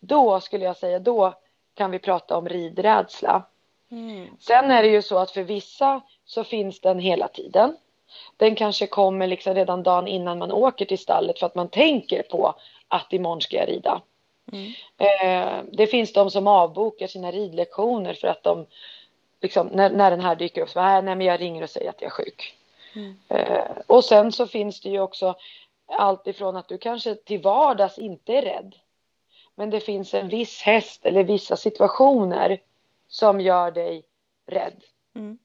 Då 0.00 0.40
skulle 0.40 0.64
jag 0.64 0.76
säga, 0.76 0.98
då 0.98 1.34
kan 1.74 1.90
vi 1.90 1.98
prata 1.98 2.36
om 2.36 2.48
ridrädsla. 2.48 3.42
Mm. 3.90 4.36
Sen 4.40 4.70
är 4.70 4.82
det 4.82 4.88
ju 4.88 5.02
så 5.02 5.18
att 5.18 5.30
för 5.30 5.42
vissa 5.42 6.00
så 6.24 6.44
finns 6.44 6.80
den 6.80 6.98
hela 6.98 7.28
tiden. 7.28 7.76
Den 8.36 8.54
kanske 8.54 8.86
kommer 8.86 9.26
liksom 9.26 9.54
redan 9.54 9.82
dagen 9.82 10.06
innan 10.08 10.38
man 10.38 10.52
åker 10.52 10.84
till 10.84 10.98
stallet 10.98 11.38
för 11.38 11.46
att 11.46 11.54
man 11.54 11.68
tänker 11.68 12.22
på 12.22 12.54
att 12.88 13.12
imorgon 13.12 13.40
ska 13.40 13.56
jag 13.56 13.68
rida. 13.68 14.02
Mm. 14.52 14.72
Eh, 14.98 15.64
det 15.72 15.86
finns 15.86 16.12
de 16.12 16.30
som 16.30 16.46
avbokar 16.46 17.06
sina 17.06 17.30
ridlektioner 17.30 18.14
för 18.14 18.28
att 18.28 18.42
de 18.42 18.66
liksom, 19.40 19.66
när, 19.66 19.90
när 19.90 20.10
den 20.10 20.20
här 20.20 20.36
dyker 20.36 20.62
upp, 20.62 20.68
så 20.68 20.78
bara, 20.78 20.96
"Äh, 20.96 21.04
nej 21.04 21.16
men 21.16 21.26
jag 21.26 21.40
ringer 21.40 21.62
och 21.62 21.70
säger 21.70 21.90
att 21.90 22.02
jag 22.02 22.06
är 22.06 22.10
sjuk. 22.10 22.54
Mm. 22.94 23.16
Eh, 23.28 23.76
och 23.86 24.04
sen 24.04 24.32
så 24.32 24.46
finns 24.46 24.80
det 24.80 24.88
ju 24.88 25.00
också 25.00 25.34
allt 25.86 26.26
ifrån 26.26 26.56
att 26.56 26.68
du 26.68 26.78
kanske 26.78 27.14
till 27.14 27.42
vardags 27.42 27.98
inte 27.98 28.32
är 28.32 28.42
rädd. 28.42 28.74
Men 29.54 29.70
det 29.70 29.80
finns 29.80 30.14
en 30.14 30.28
viss 30.28 30.62
häst 30.62 31.06
eller 31.06 31.24
vissa 31.24 31.56
situationer 31.56 32.60
som 33.10 33.40
gör 33.40 33.70
dig 33.70 34.02
rädd. 34.46 34.82
Mm. 35.14 35.38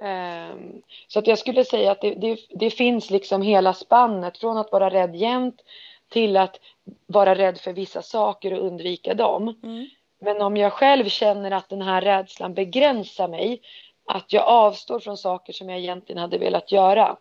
Ehm, 0.00 0.82
Så 1.08 1.18
att 1.18 1.26
jag 1.26 1.38
skulle 1.38 1.64
säga 1.64 1.92
att 1.92 2.00
det, 2.00 2.14
det, 2.14 2.38
det 2.50 2.70
finns 2.70 3.10
liksom 3.10 3.42
hela 3.42 3.74
spannet 3.74 4.38
från 4.38 4.58
att 4.58 4.72
vara 4.72 4.90
rädd 4.90 5.16
jämt 5.16 5.62
till 6.08 6.36
att 6.36 6.60
vara 7.06 7.34
rädd 7.34 7.58
för 7.58 7.72
vissa 7.72 8.02
saker 8.02 8.52
och 8.52 8.66
undvika 8.66 9.14
dem. 9.14 9.60
Mm. 9.62 9.86
Men 10.18 10.42
om 10.42 10.56
jag 10.56 10.72
själv 10.72 11.04
känner 11.08 11.50
att 11.50 11.68
den 11.68 11.82
här 11.82 12.00
rädslan 12.00 12.54
begränsar 12.54 13.28
mig, 13.28 13.60
att 14.06 14.32
jag 14.32 14.44
avstår 14.44 15.00
från 15.00 15.16
saker 15.16 15.52
som 15.52 15.68
jag 15.68 15.78
egentligen 15.78 16.20
hade 16.20 16.38
velat 16.38 16.72
göra, 16.72 17.16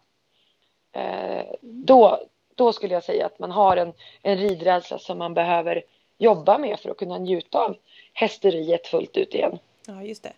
eh, 0.91 1.45
då, 1.61 2.19
då 2.55 2.73
skulle 2.73 2.93
jag 2.93 3.03
säga 3.03 3.25
att 3.25 3.39
man 3.39 3.51
har 3.51 3.77
en, 3.77 3.93
en 4.21 4.37
ridrädsla 4.37 4.99
som 4.99 5.17
man 5.17 5.33
behöver 5.33 5.83
jobba 6.19 6.57
med 6.57 6.79
för 6.79 6.89
att 6.89 6.97
kunna 6.97 7.17
njuta 7.17 7.59
av 7.65 7.77
hästeriet 8.13 8.87
fullt 8.87 9.17
ut 9.17 9.33
igen. 9.35 9.59
Ja, 9.87 10.03
just 10.03 10.23
det. 10.23 10.33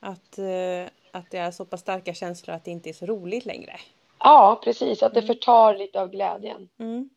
Att, 0.00 0.38
eh, 0.38 0.86
att 1.10 1.30
det 1.30 1.38
är 1.38 1.50
så 1.50 1.64
pass 1.64 1.80
starka 1.80 2.14
känslor 2.14 2.56
att 2.56 2.64
det 2.64 2.70
inte 2.70 2.88
är 2.88 2.92
så 2.92 3.06
roligt 3.06 3.44
längre. 3.46 3.76
Ja, 4.18 4.60
precis. 4.64 5.02
Att 5.02 5.14
det 5.14 5.22
förtar 5.22 5.74
lite 5.76 6.00
av 6.00 6.10
glädjen. 6.10 6.68
Mm. 6.78 7.10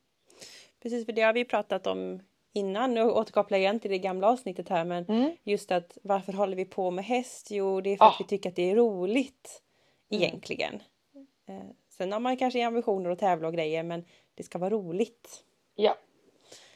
Precis, 0.82 1.06
för 1.06 1.12
det 1.14 1.22
har 1.22 1.34
vi 1.34 1.46
pratat 1.46 1.88
om 1.88 2.20
innan. 2.54 2.94
Nu 2.94 3.04
återkopplar 3.12 3.58
jag 3.58 3.62
igen 3.64 3.80
till 3.80 3.92
det 3.92 3.98
gamla 4.00 4.30
avsnittet 4.30 4.70
här. 4.70 4.86
Men 4.86 5.06
Mm. 5.06 5.32
just 5.44 5.72
att 5.72 5.98
varför 6.04 6.34
håller 6.34 6.56
vi 6.56 6.66
på 6.66 6.92
med 6.92 7.06
häst? 7.06 7.48
Jo, 7.52 7.82
det 7.82 7.90
är 7.90 7.98
för 7.98 8.06
att 8.06 8.16
Ja. 8.20 8.26
vi 8.26 8.28
tycker 8.30 8.50
att 8.50 8.56
det 8.56 8.72
är 8.72 8.76
roligt. 8.76 9.62
Mm. 10.12 10.24
Egentligen. 10.24 10.84
Eh, 11.50 11.56
sen 11.90 12.12
har 12.12 12.20
man 12.20 12.38
kanske 12.38 12.66
ambitioner 12.68 13.10
att 13.10 13.20
tävla 13.20 13.48
och 13.48 13.54
grejer 13.54 13.84
men 13.84 14.06
det 14.36 14.44
ska 14.44 14.58
vara 14.58 14.70
roligt. 14.70 15.44
Ja, 15.76 15.96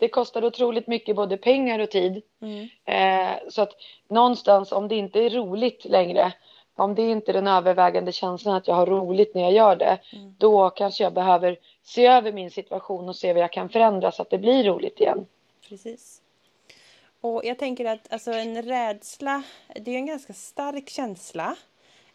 Det 0.03 0.10
kostar 0.10 0.45
otroligt 0.45 0.88
mycket 0.88 1.15
både 1.15 1.38
pengar 1.38 1.79
och 1.79 1.89
tid. 1.91 2.22
Mm. 2.41 2.67
Eh, 2.86 3.38
så 3.50 3.62
att 3.62 3.72
någonstans 4.10 4.72
om 4.72 4.88
det 4.88 4.95
inte 4.95 5.19
är 5.19 5.29
roligt 5.29 5.86
längre, 5.86 6.33
om 6.75 6.95
det 6.95 7.01
inte 7.12 7.31
är 7.31 7.33
den 7.33 7.48
övervägande 7.48 8.12
känslan 8.12 8.55
att 8.55 8.67
jag 8.67 8.75
har 8.75 8.86
roligt 8.86 9.36
när 9.36 9.41
jag 9.41 9.51
gör 9.53 9.75
det, 9.75 10.00
Mm. 10.13 10.36
då 10.38 10.69
kanske 10.69 11.03
jag 11.03 11.13
behöver 11.13 11.57
se 11.83 12.05
över 12.07 12.31
min 12.31 12.51
situation 12.51 13.10
och 13.10 13.15
se 13.15 13.33
vad 13.33 13.41
jag 13.43 13.51
kan 13.51 13.69
förändra 13.69 14.12
så 14.12 14.22
att 14.22 14.29
det 14.29 14.38
blir 14.38 14.63
roligt 14.63 15.00
igen. 15.00 15.25
Precis. 15.69 16.22
Och 17.22 17.41
jag 17.45 17.60
tänker 17.60 17.86
att 17.86 18.13
alltså 18.13 18.31
en 18.31 18.62
rädsla, 18.63 19.43
det 19.75 19.91
är 19.91 19.95
en 19.95 20.05
ganska 20.05 20.33
stark 20.33 20.89
känsla. 20.89 21.55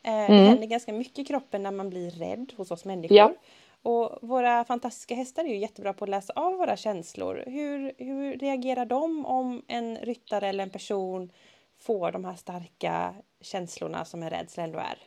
Eh, 0.03 0.13
Det 0.13 0.35
Mm. 0.35 0.45
händer 0.47 0.67
ganska 0.67 0.93
mycket 0.93 1.19
i 1.19 1.25
kroppen 1.25 1.63
när 1.63 1.71
man 1.71 1.91
blir 1.91 2.11
rädd 2.11 2.53
hos 2.57 2.71
oss 2.71 2.85
människor. 2.85 3.17
Ja. 3.17 3.33
Och 3.83 4.19
våra 4.23 4.65
fantastiska 4.65 5.15
hästar 5.15 5.45
är 5.45 5.49
ju 5.49 5.59
jättebra 5.59 5.93
på 5.93 6.05
att 6.05 6.11
läsa 6.11 6.33
av 6.37 6.53
våra 6.53 6.77
känslor. 6.77 7.45
Hur, 7.47 7.93
hur 7.99 8.39
reagerar 8.39 8.85
de 8.85 9.27
om 9.27 9.63
en 9.69 9.97
ryttare 9.97 10.49
eller 10.49 10.63
en 10.63 10.71
person 10.71 11.33
får 11.81 12.13
de 12.13 12.25
här 12.25 12.35
starka 12.35 13.15
känslorna 13.41 14.05
som 14.05 14.23
en 14.23 14.31
rädsla 14.31 14.63
ändå 14.63 14.79
är? 14.79 14.99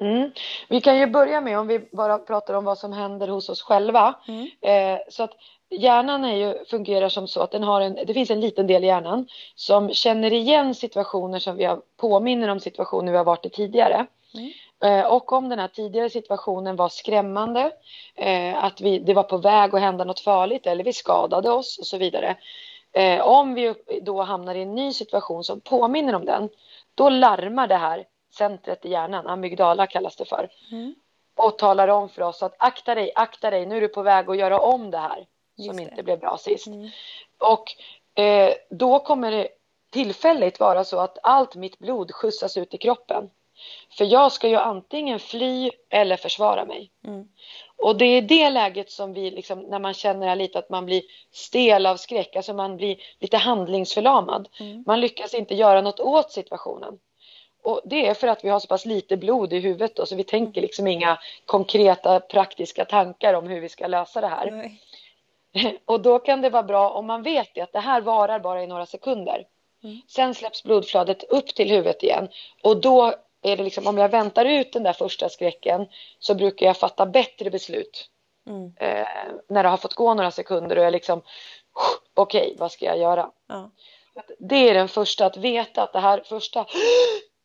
Mm. 0.00 0.30
Vi 0.68 0.80
kan 0.80 0.98
ju 0.98 1.06
börja 1.06 1.40
med 1.40 1.58
om 1.58 1.66
vi 1.66 1.78
bara 1.92 2.18
pratar 2.18 2.54
om 2.54 2.64
vad 2.64 2.78
som 2.78 2.92
händer 2.92 3.28
hos 3.28 3.48
oss 3.48 3.62
själva. 3.62 4.14
Mm. 4.28 4.48
Eh, 4.60 5.00
så 5.08 5.22
att 5.22 5.32
hjärnan 5.70 6.24
är 6.24 6.36
ju, 6.36 6.64
fungerar 6.64 7.08
som 7.08 7.28
så 7.28 7.40
att 7.40 7.50
den 7.50 7.62
har 7.62 7.80
en, 7.80 7.94
det 8.06 8.14
finns 8.14 8.30
en 8.30 8.40
liten 8.40 8.66
del 8.66 8.84
i 8.84 8.86
hjärnan 8.86 9.28
som 9.54 9.90
känner 9.90 10.32
igen 10.32 10.74
situationer 10.74 11.38
som 11.38 11.56
vi 11.56 11.64
har, 11.64 11.80
påminner 11.96 12.48
om 12.48 12.60
situationer 12.60 13.12
vi 13.12 13.18
har 13.18 13.24
varit 13.24 13.46
i 13.46 13.50
tidigare. 13.50 14.06
Mm. 14.34 14.52
Eh, 14.84 15.04
och 15.06 15.32
om 15.32 15.48
den 15.48 15.58
här 15.58 15.68
tidigare 15.68 16.10
situationen 16.10 16.76
var 16.76 16.88
skrämmande, 16.88 17.72
eh, 18.14 18.64
att 18.64 18.80
vi, 18.80 18.98
det 18.98 19.14
var 19.14 19.22
på 19.22 19.36
väg 19.36 19.74
att 19.74 19.80
hända 19.80 20.04
något 20.04 20.20
farligt 20.20 20.66
eller 20.66 20.84
vi 20.84 20.92
skadade 20.92 21.50
oss 21.50 21.78
och 21.78 21.86
så 21.86 21.98
vidare. 21.98 22.36
Eh, 22.92 23.20
om 23.26 23.54
vi 23.54 23.74
då 24.02 24.22
hamnar 24.22 24.54
i 24.54 24.62
en 24.62 24.74
ny 24.74 24.92
situation 24.92 25.44
som 25.44 25.60
påminner 25.60 26.14
om 26.14 26.24
den, 26.24 26.48
då 26.94 27.08
larmar 27.08 27.66
det 27.66 27.76
här 27.76 28.04
centret 28.34 28.84
i 28.84 28.90
hjärnan, 28.90 29.26
amygdala 29.26 29.86
kallas 29.86 30.16
det 30.16 30.24
för, 30.24 30.48
Mm. 30.72 30.94
och 31.36 31.58
talar 31.58 31.88
om 31.88 32.08
för 32.08 32.22
oss 32.22 32.42
att 32.42 32.54
akta 32.58 32.94
dig, 32.94 33.12
akta 33.14 33.50
dig, 33.50 33.66
nu 33.66 33.76
är 33.76 33.80
du 33.80 33.88
på 33.88 34.02
väg 34.02 34.30
att 34.30 34.36
göra 34.38 34.60
om 34.60 34.90
det 34.90 34.98
här 34.98 35.26
Just 35.56 35.68
som 35.68 35.76
det. 35.76 35.82
inte 35.82 36.02
blev 36.02 36.18
bra 36.18 36.36
sist. 36.38 36.66
Mm. 36.66 36.88
Och 37.38 37.64
eh, 38.22 38.54
då 38.70 38.98
kommer 38.98 39.30
det 39.30 39.48
tillfälligt 39.90 40.60
vara 40.60 40.84
så 40.84 40.98
att 41.00 41.18
allt 41.22 41.54
mitt 41.54 41.78
blod 41.78 42.12
skjutsas 42.14 42.56
ut 42.56 42.74
i 42.74 42.78
kroppen. 42.78 43.30
För 43.90 44.04
jag 44.04 44.32
ska 44.32 44.48
ju 44.48 44.56
antingen 44.56 45.20
fly 45.20 45.70
eller 45.90 46.16
försvara 46.16 46.64
mig. 46.64 46.90
Mm. 47.06 47.28
Och 47.76 47.96
det 47.96 48.04
är 48.04 48.22
det 48.22 48.50
läget 48.50 48.90
som 48.90 49.12
vi, 49.12 49.30
liksom, 49.30 49.60
när 49.60 49.78
man 49.78 49.94
känner 49.94 50.36
lite 50.36 50.58
att 50.58 50.70
man 50.70 50.86
blir 50.86 51.02
stel 51.32 51.86
av 51.86 51.96
skräck, 51.96 52.36
alltså 52.36 52.54
man 52.54 52.76
blir 52.76 52.96
lite 53.20 53.36
handlingsförlamad. 53.36 54.48
Mm. 54.60 54.84
Man 54.86 55.00
lyckas 55.00 55.34
inte 55.34 55.54
göra 55.54 55.80
något 55.80 56.00
åt 56.00 56.32
situationen. 56.32 56.98
Och 57.62 57.80
det 57.84 58.06
är 58.06 58.14
för 58.14 58.28
att 58.28 58.44
vi 58.44 58.48
har 58.48 58.60
så 58.60 58.66
pass 58.66 58.86
lite 58.86 59.16
blod 59.16 59.52
i 59.52 59.58
huvudet 59.58 59.96
då, 59.96 60.06
så 60.06 60.16
vi 60.16 60.24
tänker 60.24 60.60
liksom 60.60 60.86
inga 60.86 61.18
konkreta 61.46 62.20
praktiska 62.20 62.84
tankar 62.84 63.34
om 63.34 63.48
hur 63.48 63.60
vi 63.60 63.68
ska 63.68 63.86
lösa 63.86 64.20
det 64.20 64.26
här. 64.26 64.50
Nej. 64.50 64.80
Och 65.84 66.00
då 66.00 66.18
kan 66.18 66.40
det 66.40 66.50
vara 66.50 66.62
bra 66.62 66.90
om 66.90 67.06
man 67.06 67.22
vet 67.22 67.54
det, 67.54 67.60
att 67.60 67.72
det 67.72 67.80
här 67.80 68.00
varar 68.00 68.40
bara 68.40 68.62
i 68.62 68.66
några 68.66 68.86
sekunder. 68.86 69.46
Mm. 69.84 70.00
Sen 70.08 70.34
släpps 70.34 70.62
blodflödet 70.62 71.22
upp 71.22 71.46
till 71.46 71.70
huvudet 71.70 72.02
igen. 72.02 72.28
Och 72.62 72.80
då 72.80 73.14
är 73.46 73.56
det 73.56 73.62
liksom, 73.64 73.86
om 73.86 73.98
jag 73.98 74.08
väntar 74.08 74.44
ut 74.44 74.72
den 74.72 74.82
där 74.82 74.92
första 74.92 75.28
skräcken 75.28 75.86
så 76.18 76.34
brukar 76.34 76.66
jag 76.66 76.76
fatta 76.76 77.06
bättre 77.06 77.50
beslut. 77.50 78.10
Mm. 78.48 78.72
Eh, 78.76 79.06
när 79.48 79.62
det 79.62 79.68
har 79.68 79.76
fått 79.76 79.94
gå 79.94 80.14
några 80.14 80.30
sekunder 80.30 80.78
och 80.78 80.84
jag 80.84 80.92
liksom, 80.92 81.22
okej, 82.14 82.54
vad 82.58 82.72
ska 82.72 82.84
jag 82.84 82.98
göra? 82.98 83.30
Ja. 83.48 83.70
Det 84.38 84.68
är 84.70 84.74
den 84.74 84.88
första, 84.88 85.26
att 85.26 85.36
veta 85.36 85.82
att 85.82 85.92
det 85.92 86.00
här 86.00 86.22
första, 86.24 86.66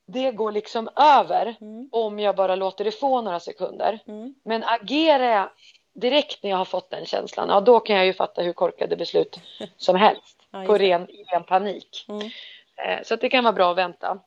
det 0.07 0.31
går 0.31 0.51
liksom 0.51 0.89
över 0.95 1.55
Mm. 1.61 1.89
om 1.91 2.19
jag 2.19 2.35
bara 2.35 2.55
låter 2.55 2.83
det 2.83 2.91
få 2.91 3.21
några 3.21 3.39
sekunder. 3.39 3.99
Mm. 4.07 4.35
Men 4.45 4.63
agerar 4.63 5.35
jag 5.35 5.49
direkt 5.93 6.43
när 6.43 6.49
jag 6.49 6.57
har 6.57 6.65
fått 6.65 6.89
den 6.89 7.05
känslan, 7.05 7.49
ja 7.49 7.61
då 7.61 7.79
kan 7.79 7.95
jag 7.95 8.05
ju 8.05 8.13
fatta 8.13 8.41
hur 8.41 8.53
korkade 8.53 8.95
beslut 8.95 9.39
som 9.77 9.95
helst. 9.95 10.37
Ja, 10.51 10.63
På 10.65 10.77
ren, 10.77 11.07
ren 11.31 11.43
panik. 11.43 12.05
Mm. 12.09 12.29
Eh, 12.77 13.03
Så 13.03 13.13
att 13.13 13.21
det 13.21 13.29
kan 13.29 13.43
vara 13.43 13.53
bra 13.53 13.71
att 13.71 13.77
vänta. 13.77 14.19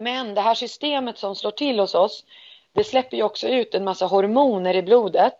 Men 0.00 0.34
det 0.34 0.40
här 0.40 0.54
systemet 0.54 1.18
som 1.18 1.36
slår 1.36 1.50
till 1.50 1.80
hos 1.80 1.94
oss, 1.94 2.24
det 2.72 2.84
släpper 2.84 3.16
ju 3.16 3.22
också 3.22 3.48
ut 3.48 3.74
en 3.74 3.84
massa 3.84 4.06
hormoner 4.06 4.74
i 4.76 4.82
blodet. 4.82 5.34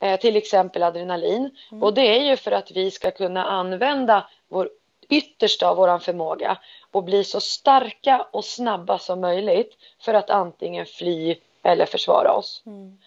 eh, 0.00 0.20
Till 0.20 0.36
exempel 0.36 0.82
adrenalin. 0.82 1.50
Mm. 1.70 1.82
Och 1.82 1.94
det 1.94 2.18
är 2.18 2.24
ju 2.24 2.36
för 2.36 2.52
att 2.52 2.70
vi 2.70 2.90
ska 2.90 3.10
kunna 3.10 3.44
använda 3.44 4.28
vår 4.48 4.70
yttersta 5.08 5.68
av 5.68 5.76
vår 5.76 5.98
förmåga 5.98 6.58
och 6.90 7.04
bli 7.04 7.24
så 7.24 7.40
starka 7.40 8.26
och 8.32 8.44
snabba 8.44 8.98
som 8.98 9.20
möjligt 9.20 9.76
för 10.00 10.14
att 10.14 10.30
antingen 10.30 10.86
fly 10.86 11.36
eller 11.62 11.86
försvara 11.86 12.32
oss. 12.32 12.62
Mm. 12.66 12.98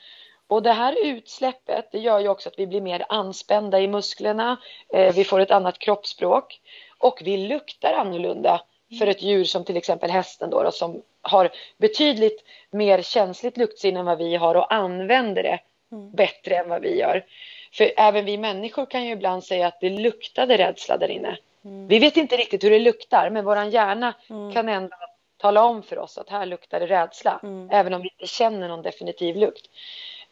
Och 0.47 0.63
det 0.63 0.73
här 0.73 0.95
utsläppet 1.05 1.91
det 1.91 1.99
gör 1.99 2.19
ju 2.19 2.27
också 2.29 2.49
att 2.49 2.59
vi 2.59 2.67
blir 2.67 2.81
mer 2.81 3.05
anspända 3.09 3.79
i 3.79 3.87
musklerna, 3.87 4.57
eh, 4.93 5.13
vi 5.13 5.23
får 5.23 5.39
ett 5.39 5.51
annat 5.51 5.79
kroppsspråk 5.79 6.61
och 6.97 7.21
vi 7.23 7.37
luktar 7.37 7.93
annorlunda 7.93 8.61
för 8.99 9.07
ett 9.07 9.21
djur 9.21 9.43
som 9.43 9.63
till 9.65 9.77
exempel 9.77 10.11
hästen 10.11 10.49
då, 10.49 10.63
då 10.63 10.71
som 10.71 11.01
har 11.21 11.49
betydligt 11.77 12.43
mer 12.71 13.01
känsligt 13.01 13.57
luktsinne 13.57 13.99
än 13.99 14.05
vad 14.05 14.17
vi 14.17 14.35
har 14.35 14.55
och 14.55 14.73
använder 14.73 15.43
det 15.43 15.59
Mm. 15.91 16.11
bättre 16.11 16.55
än 16.55 16.69
vad 16.69 16.81
vi 16.81 16.99
gör. 16.99 17.25
För 17.73 17.91
även 17.97 18.25
vi 18.25 18.37
människor 18.37 18.85
kan 18.85 19.05
ju 19.05 19.11
ibland 19.11 19.43
säga 19.43 19.67
att 19.67 19.79
det 19.79 19.89
luktade 19.89 20.57
rädsla 20.57 20.97
där 20.97 21.11
inne. 21.11 21.37
Mm. 21.65 21.87
Vi 21.87 21.99
vet 21.99 22.17
inte 22.17 22.37
riktigt 22.37 22.63
hur 22.63 22.69
det 22.69 22.79
luktar 22.79 23.29
men 23.29 23.45
våran 23.45 23.69
hjärna 23.69 24.13
Mm. 24.29 24.53
kan 24.53 24.69
ändå 24.69 24.95
tala 25.37 25.63
om 25.63 25.83
för 25.83 25.99
oss 25.99 26.17
att 26.17 26.29
här 26.29 26.45
luktar 26.45 26.79
det 26.79 26.87
rädsla. 26.87 27.39
Mm. 27.43 27.69
Även 27.71 27.93
om 27.93 28.01
vi 28.01 28.09
inte 28.13 28.27
känner 28.27 28.67
någon 28.67 28.81
definitiv 28.81 29.35
lukt. 29.35 29.65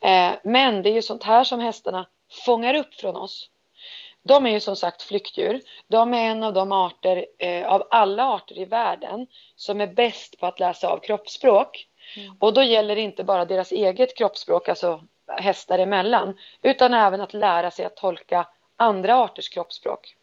Eh, 0.01 0.31
men 0.43 0.81
det 0.83 0.89
är 0.89 0.93
ju 0.93 1.01
sånt 1.01 1.23
här 1.23 1.43
som 1.43 1.59
hästarna 1.59 2.05
fångar 2.45 2.73
upp 2.73 2.93
från 2.93 3.15
oss. 3.15 3.49
De 4.27 4.45
är 4.45 4.49
ju 4.49 4.59
som 4.59 4.75
sagt 4.75 5.01
flyktdjur. 5.01 5.61
De 5.87 6.13
är 6.13 6.29
en 6.31 6.43
av 6.43 6.53
de 6.53 6.71
arter 6.71 7.25
eh, 7.39 7.67
av 7.67 7.87
alla 7.91 8.23
arter 8.23 8.59
i 8.59 8.65
världen 8.65 9.27
som 9.55 9.81
är 9.81 9.87
bäst 9.87 10.39
på 10.39 10.45
att 10.45 10.59
läsa 10.59 10.89
av 10.89 10.99
kroppsspråk. 10.99 11.87
Mm. 12.17 12.35
Och 12.39 12.53
då 12.53 12.63
gäller 12.63 12.95
det 12.95 13.01
inte 13.01 13.23
bara 13.23 13.45
deras 13.45 13.71
eget 13.71 14.17
kroppsspråk, 14.17 14.69
alltså 14.69 15.03
hästar 15.27 15.79
emellan, 15.79 16.37
utan 16.61 16.93
även 16.93 17.21
att 17.21 17.33
lära 17.33 17.71
sig 17.71 17.85
att 17.85 17.95
tolka 17.95 18.47
andra 18.75 19.17
arters 19.17 19.49
kroppsspråk. 19.49 20.15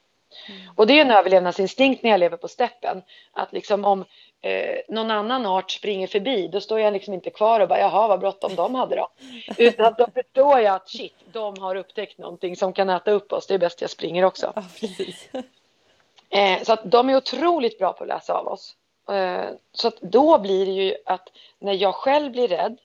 Mm. 0.49 0.61
Och 0.77 0.87
det 0.87 0.99
är 0.99 1.05
en 1.05 1.11
överlevnadsinstinkt 1.11 2.03
när 2.03 2.11
jag 2.11 2.21
lever 2.21 2.37
på 2.37 2.49
steppen. 2.49 3.03
Att 3.33 3.53
liksom 3.53 3.85
om 3.85 4.05
eh, 4.43 4.79
någon 4.89 5.11
annan 5.11 5.47
art 5.47 5.71
springer 5.71 6.07
förbi, 6.07 6.49
då 6.49 6.61
står 6.61 6.81
jag 6.81 6.93
liksom 6.93 7.15
inte 7.15 7.31
kvar 7.31 7.61
och 7.61 7.69
bara 7.69 7.79
jaha 7.79 8.09
vad 8.09 8.21
bråttom 8.21 8.55
de 8.55 8.75
hade 8.75 8.97
då. 8.97 9.09
Utan 9.59 9.95
då 9.99 10.07
förstår 10.15 10.61
jag 10.61 10.75
att 10.75 10.89
shit, 10.89 11.15
de 11.33 11.59
har 11.59 11.75
upptäckt 11.75 12.19
någonting 12.19 12.57
som 12.57 12.73
kan 12.73 12.91
äta 12.91 13.11
upp 13.11 13.33
oss. 13.33 13.47
Det 13.47 13.55
är 13.55 13.59
bäst 13.59 13.81
jag 13.81 13.91
springer 13.91 14.25
också. 14.25 14.53
Ja. 14.57 14.63
Eh, 16.35 16.63
så 16.63 16.73
att 16.73 16.81
de 16.85 17.11
är 17.11 17.17
otroligt 17.17 17.79
bra 17.79 17.93
på 17.93 18.05
att 18.05 18.09
läsa 18.09 18.35
av 18.35 18.49
oss. 18.49 18.77
Eh, 19.11 19.51
så 19.73 19.89
att 19.89 20.01
då 20.01 20.39
blir 20.39 20.67
det 20.67 20.73
ju 20.73 20.97
att 21.07 21.29
när 21.59 21.73
jag 21.73 21.95
själv 21.95 22.33
blir 22.33 22.49
rädd, 22.49 22.79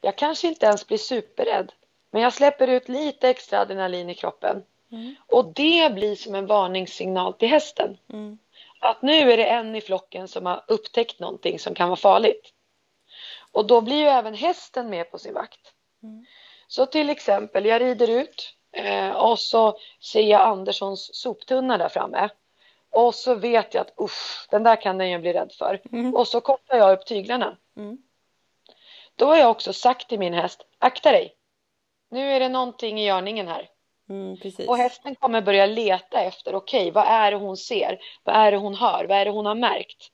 jag 0.00 0.16
kanske 0.16 0.48
inte 0.48 0.66
ens 0.66 0.86
blir 0.86 0.98
superrädd, 0.98 1.72
men 2.10 2.22
jag 2.22 2.32
släpper 2.32 2.68
ut 2.68 2.88
lite 2.88 3.28
extra 3.28 3.60
adrenalin 3.60 4.10
i 4.10 4.14
kroppen. 4.14 4.62
Mm. 4.92 5.14
Och 5.26 5.52
det 5.54 5.94
blir 5.94 6.16
som 6.16 6.34
en 6.34 6.46
varningssignal 6.46 7.32
till 7.32 7.48
hästen. 7.48 7.98
Mm. 8.12 8.38
Att 8.82 9.02
nu 9.02 9.32
är 9.32 9.36
det 9.36 9.44
en 9.44 9.76
i 9.76 9.80
flocken 9.80 10.28
som 10.28 10.46
har 10.46 10.64
upptäckt 10.68 11.20
någonting 11.20 11.58
som 11.58 11.74
kan 11.74 11.88
vara 11.88 11.96
farligt. 11.96 12.52
Och 13.52 13.66
då 13.66 13.80
blir 13.80 13.96
ju 13.96 14.06
även 14.06 14.34
hästen 14.34 14.90
med 14.90 15.10
på 15.10 15.18
sin 15.18 15.34
vakt. 15.34 15.72
Mm. 16.02 16.26
Så 16.66 16.86
till 16.86 17.10
exempel, 17.10 17.64
jag 17.64 17.80
rider 17.80 18.10
ut 18.10 18.56
eh, 18.72 19.10
och 19.10 19.38
så 19.38 19.78
ser 20.00 20.22
jag 20.22 20.40
Anderssons 20.40 21.10
soptunna 21.14 21.78
där 21.78 21.88
framme. 21.88 22.28
Och 22.90 23.14
så 23.14 23.34
vet 23.34 23.74
jag 23.74 23.80
att 23.80 24.00
usch, 24.00 24.46
den 24.50 24.62
där 24.62 24.82
kan 24.82 24.98
den 24.98 25.10
ju 25.10 25.18
bli 25.18 25.32
rädd 25.32 25.52
för. 25.58 25.80
Mm. 25.92 26.14
Och 26.14 26.28
så 26.28 26.40
kopplar 26.40 26.78
jag 26.78 26.92
upp 26.92 27.06
tyglarna. 27.06 27.56
Mm. 27.76 27.98
Då 29.16 29.26
har 29.26 29.36
jag 29.36 29.50
också 29.50 29.72
sagt 29.72 30.08
till 30.08 30.18
min 30.18 30.34
häst, 30.34 30.66
akta 30.78 31.12
dig. 31.12 31.34
Nu 32.10 32.32
är 32.32 32.40
det 32.40 32.48
någonting 32.48 33.00
i 33.00 33.06
görningen 33.06 33.48
här. 33.48 33.68
Mm. 34.08 34.36
Och 34.68 34.76
hästen 34.76 35.14
kommer 35.14 35.42
börja 35.42 35.66
leta 35.66 36.20
efter, 36.20 36.54
okej, 36.54 36.90
vad 36.90 37.04
är 37.06 37.30
det 37.30 37.36
hon 37.36 37.56
ser? 37.56 37.98
Vad 38.24 38.36
är 38.36 38.52
det 38.52 38.56
hon 38.56 38.74
hör? 38.74 39.04
Vad 39.04 39.18
är 39.18 39.24
det 39.24 39.30
hon 39.30 39.46
har 39.46 39.54
märkt? 39.54 40.10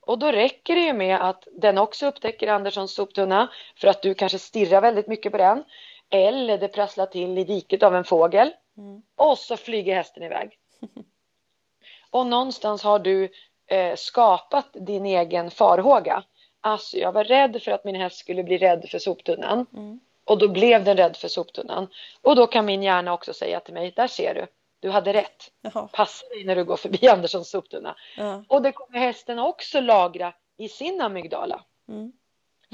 Och 0.00 0.18
då 0.18 0.32
räcker 0.32 0.74
det 0.74 0.80
ju 0.80 0.92
med 0.92 1.28
att 1.28 1.48
den 1.52 1.78
också 1.78 2.06
upptäcker 2.06 2.48
Anderssons 2.48 2.94
soptunna 2.94 3.52
för 3.76 3.88
att 3.88 4.02
du 4.02 4.14
kanske 4.14 4.38
stirrar 4.38 4.80
väldigt 4.80 5.08
mycket 5.08 5.32
på 5.32 5.38
den. 5.38 5.64
Eller 6.10 6.58
det 6.58 6.68
prasslar 6.68 7.06
till 7.06 7.38
i 7.38 7.44
diket 7.44 7.82
av 7.82 7.96
en 7.96 8.04
fågel. 8.04 8.50
Mm. 8.76 9.02
Och 9.16 9.38
så 9.38 9.56
flyger 9.56 9.94
hästen 9.94 10.22
iväg. 10.22 10.58
Och 12.10 12.26
någonstans 12.26 12.82
har 12.82 12.98
du 12.98 13.28
eh, 13.66 13.94
skapat 13.96 14.68
din 14.72 15.06
egen 15.06 15.50
farhåga. 15.50 16.24
Alltså 16.60 16.96
jag 16.96 17.12
var 17.12 17.24
rädd 17.24 17.62
för 17.62 17.70
att 17.70 17.84
min 17.84 17.94
häst 17.94 18.16
skulle 18.16 18.44
bli 18.44 18.58
rädd 18.58 18.88
för 18.90 18.98
soptunnan. 18.98 19.66
Mm. 19.72 20.00
Och 20.32 20.38
då 20.38 20.48
blev 20.48 20.84
den 20.84 20.96
rädd 20.96 21.16
för 21.16 21.28
soptunnan. 21.28 21.88
Och 22.22 22.36
då 22.36 22.46
kan 22.46 22.64
min 22.64 22.82
hjärna 22.82 23.12
också 23.12 23.34
säga 23.34 23.60
till 23.60 23.74
mig, 23.74 23.92
där 23.96 24.06
ser 24.06 24.34
du. 24.34 24.46
du 24.80 24.90
hade 24.90 25.12
rätt. 25.12 25.50
Jaha. 25.60 25.88
Passa 25.92 26.28
dig 26.28 26.44
när 26.44 26.56
du 26.56 26.64
går 26.64 26.76
förbi 26.76 27.08
Anderssons 27.12 27.50
soptunna. 27.50 27.96
Ja. 28.16 28.44
Och 28.48 28.62
det 28.62 28.72
kommer 28.72 28.98
hästen 28.98 29.38
också 29.38 29.80
lagra 29.80 30.34
i 30.56 30.68
sin 30.68 31.00
amygdala. 31.00 31.64
Mm. 31.88 32.12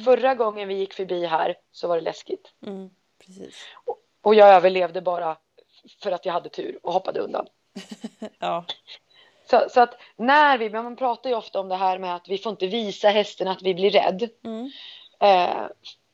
Förra 0.04 0.34
gången 0.34 0.68
vi 0.68 0.74
gick 0.74 0.94
förbi 0.94 1.26
här 1.26 1.56
så 1.72 1.88
var 1.88 1.96
det 1.96 2.02
läskigt. 2.02 2.52
Mm. 2.66 2.90
Precis. 3.26 3.64
Och 4.22 4.34
jag 4.34 4.48
överlevde 4.48 5.00
bara 5.00 5.36
för 6.02 6.12
att 6.12 6.26
jag 6.26 6.32
hade 6.32 6.48
tur 6.48 6.78
och 6.82 6.92
hoppade 6.92 7.20
undan. 7.20 7.46
Ja. 8.38 8.64
Så, 9.50 9.66
så 9.70 9.80
att 9.80 9.94
när 10.16 10.58
vi, 10.58 10.70
man 10.70 10.96
pratar 10.96 11.30
ju 11.30 11.36
ofta 11.36 11.60
om 11.60 11.68
det 11.68 11.76
här 11.76 11.98
med 11.98 12.14
att 12.14 12.28
vi 12.28 12.38
får 12.38 12.50
inte 12.50 12.66
visa 12.66 13.08
hästen 13.08 13.48
att 13.48 13.62
vi 13.62 13.74
blir 13.74 13.90
rädd. 13.90 14.28
Mm. 14.44 14.70
Eh, 15.20 15.66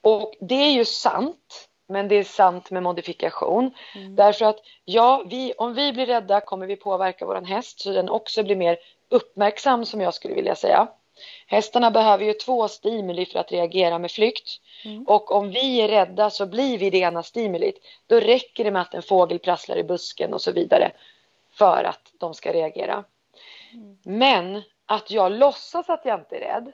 och 0.05 0.35
det 0.41 0.55
är 0.55 0.71
ju 0.71 0.85
sant, 0.85 1.69
men 1.89 2.09
det 2.09 2.15
är 2.15 2.25
sant 2.25 2.71
med 2.71 2.83
modifikation. 2.83 3.71
Mm. 3.95 4.17
Därför 4.17 4.45
att 4.45 4.59
ja, 4.85 5.25
vi, 5.27 5.53
om 5.53 5.75
vi 5.75 5.93
blir 5.93 6.07
rädda 6.07 6.41
kommer 6.41 6.67
vi 6.67 6.77
påverka 6.77 7.27
vår 7.27 7.41
häst 7.41 7.81
så 7.81 7.91
den 7.91 8.09
också 8.09 8.43
blir 8.43 8.57
mer 8.57 8.79
uppmärksam 9.09 9.85
som 9.85 10.01
jag 10.01 10.15
skulle 10.15 10.35
vilja 10.35 10.55
säga. 10.55 10.89
Hästarna 11.47 11.91
behöver 11.91 12.25
ju 12.25 12.33
två 12.33 12.69
stimuli 12.69 13.27
för 13.27 13.39
att 13.39 13.53
reagera 13.53 13.99
med 13.99 14.11
flykt. 14.11 14.61
Mm. 14.85 15.05
Och 15.07 15.33
om 15.33 15.51
vi 15.51 15.81
är 15.81 15.89
rädda 15.89 16.31
så 16.31 16.47
blir 16.47 16.79
vi 16.79 16.91
det 16.91 16.99
ena 16.99 17.23
stimulit. 17.23 17.79
Då 18.07 18.21
räcker 18.21 18.65
det 18.65 18.71
med 18.71 18.83
att 18.83 18.95
en 18.95 19.03
fågel 19.03 19.39
prasslar 19.39 19.77
i 19.77 19.85
busken 19.85 20.35
och 20.35 20.43
så 20.43 20.53
vidare 20.53 20.93
för 21.53 21.85
att 21.85 22.13
de 22.19 22.35
ska 22.35 22.53
reagera. 22.53 23.05
Mm. 23.73 23.99
Men 24.05 24.63
att 24.87 25.11
jag 25.11 25.33
låtsas 25.33 25.91
att 25.91 26.05
jag 26.05 26.21
inte 26.21 26.37
är 26.37 26.41
rädd. 26.41 26.73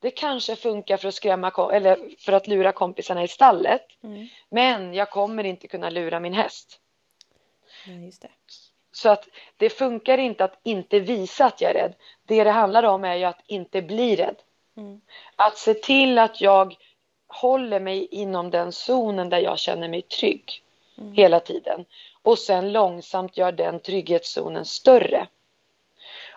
Det 0.00 0.10
kanske 0.10 0.56
funkar 0.56 0.96
för 0.96 1.08
att 1.08 1.14
skrämma 1.14 1.70
eller 1.72 1.98
för 2.18 2.32
att 2.32 2.46
lura 2.46 2.72
kompisarna 2.72 3.22
i 3.22 3.28
stallet. 3.28 3.82
Mm. 4.02 4.28
Men 4.48 4.94
jag 4.94 5.10
kommer 5.10 5.44
inte 5.44 5.68
kunna 5.68 5.90
lura 5.90 6.20
min 6.20 6.32
häst. 6.32 6.80
Ja, 7.86 7.92
just 7.92 8.22
det. 8.22 8.30
Så 8.92 9.08
att 9.08 9.28
det 9.56 9.70
funkar 9.70 10.18
inte 10.18 10.44
att 10.44 10.60
inte 10.62 11.00
visa 11.00 11.44
att 11.44 11.60
jag 11.60 11.70
är 11.70 11.74
rädd. 11.74 11.94
Det 12.26 12.44
det 12.44 12.50
handlar 12.50 12.82
om 12.82 13.04
är 13.04 13.14
ju 13.14 13.24
att 13.24 13.42
inte 13.46 13.82
bli 13.82 14.16
rädd. 14.16 14.36
Mm. 14.76 15.00
Att 15.36 15.58
se 15.58 15.74
till 15.74 16.18
att 16.18 16.40
jag 16.40 16.74
håller 17.26 17.80
mig 17.80 18.06
inom 18.10 18.50
den 18.50 18.72
zonen 18.72 19.28
där 19.28 19.38
jag 19.38 19.58
känner 19.58 19.88
mig 19.88 20.02
trygg 20.02 20.62
Mm. 20.98 21.12
hela 21.12 21.40
tiden. 21.40 21.84
Och 22.22 22.38
sen 22.38 22.72
långsamt 22.72 23.36
gör 23.36 23.52
den 23.52 23.80
trygghetszonen 23.80 24.64
större. 24.64 25.26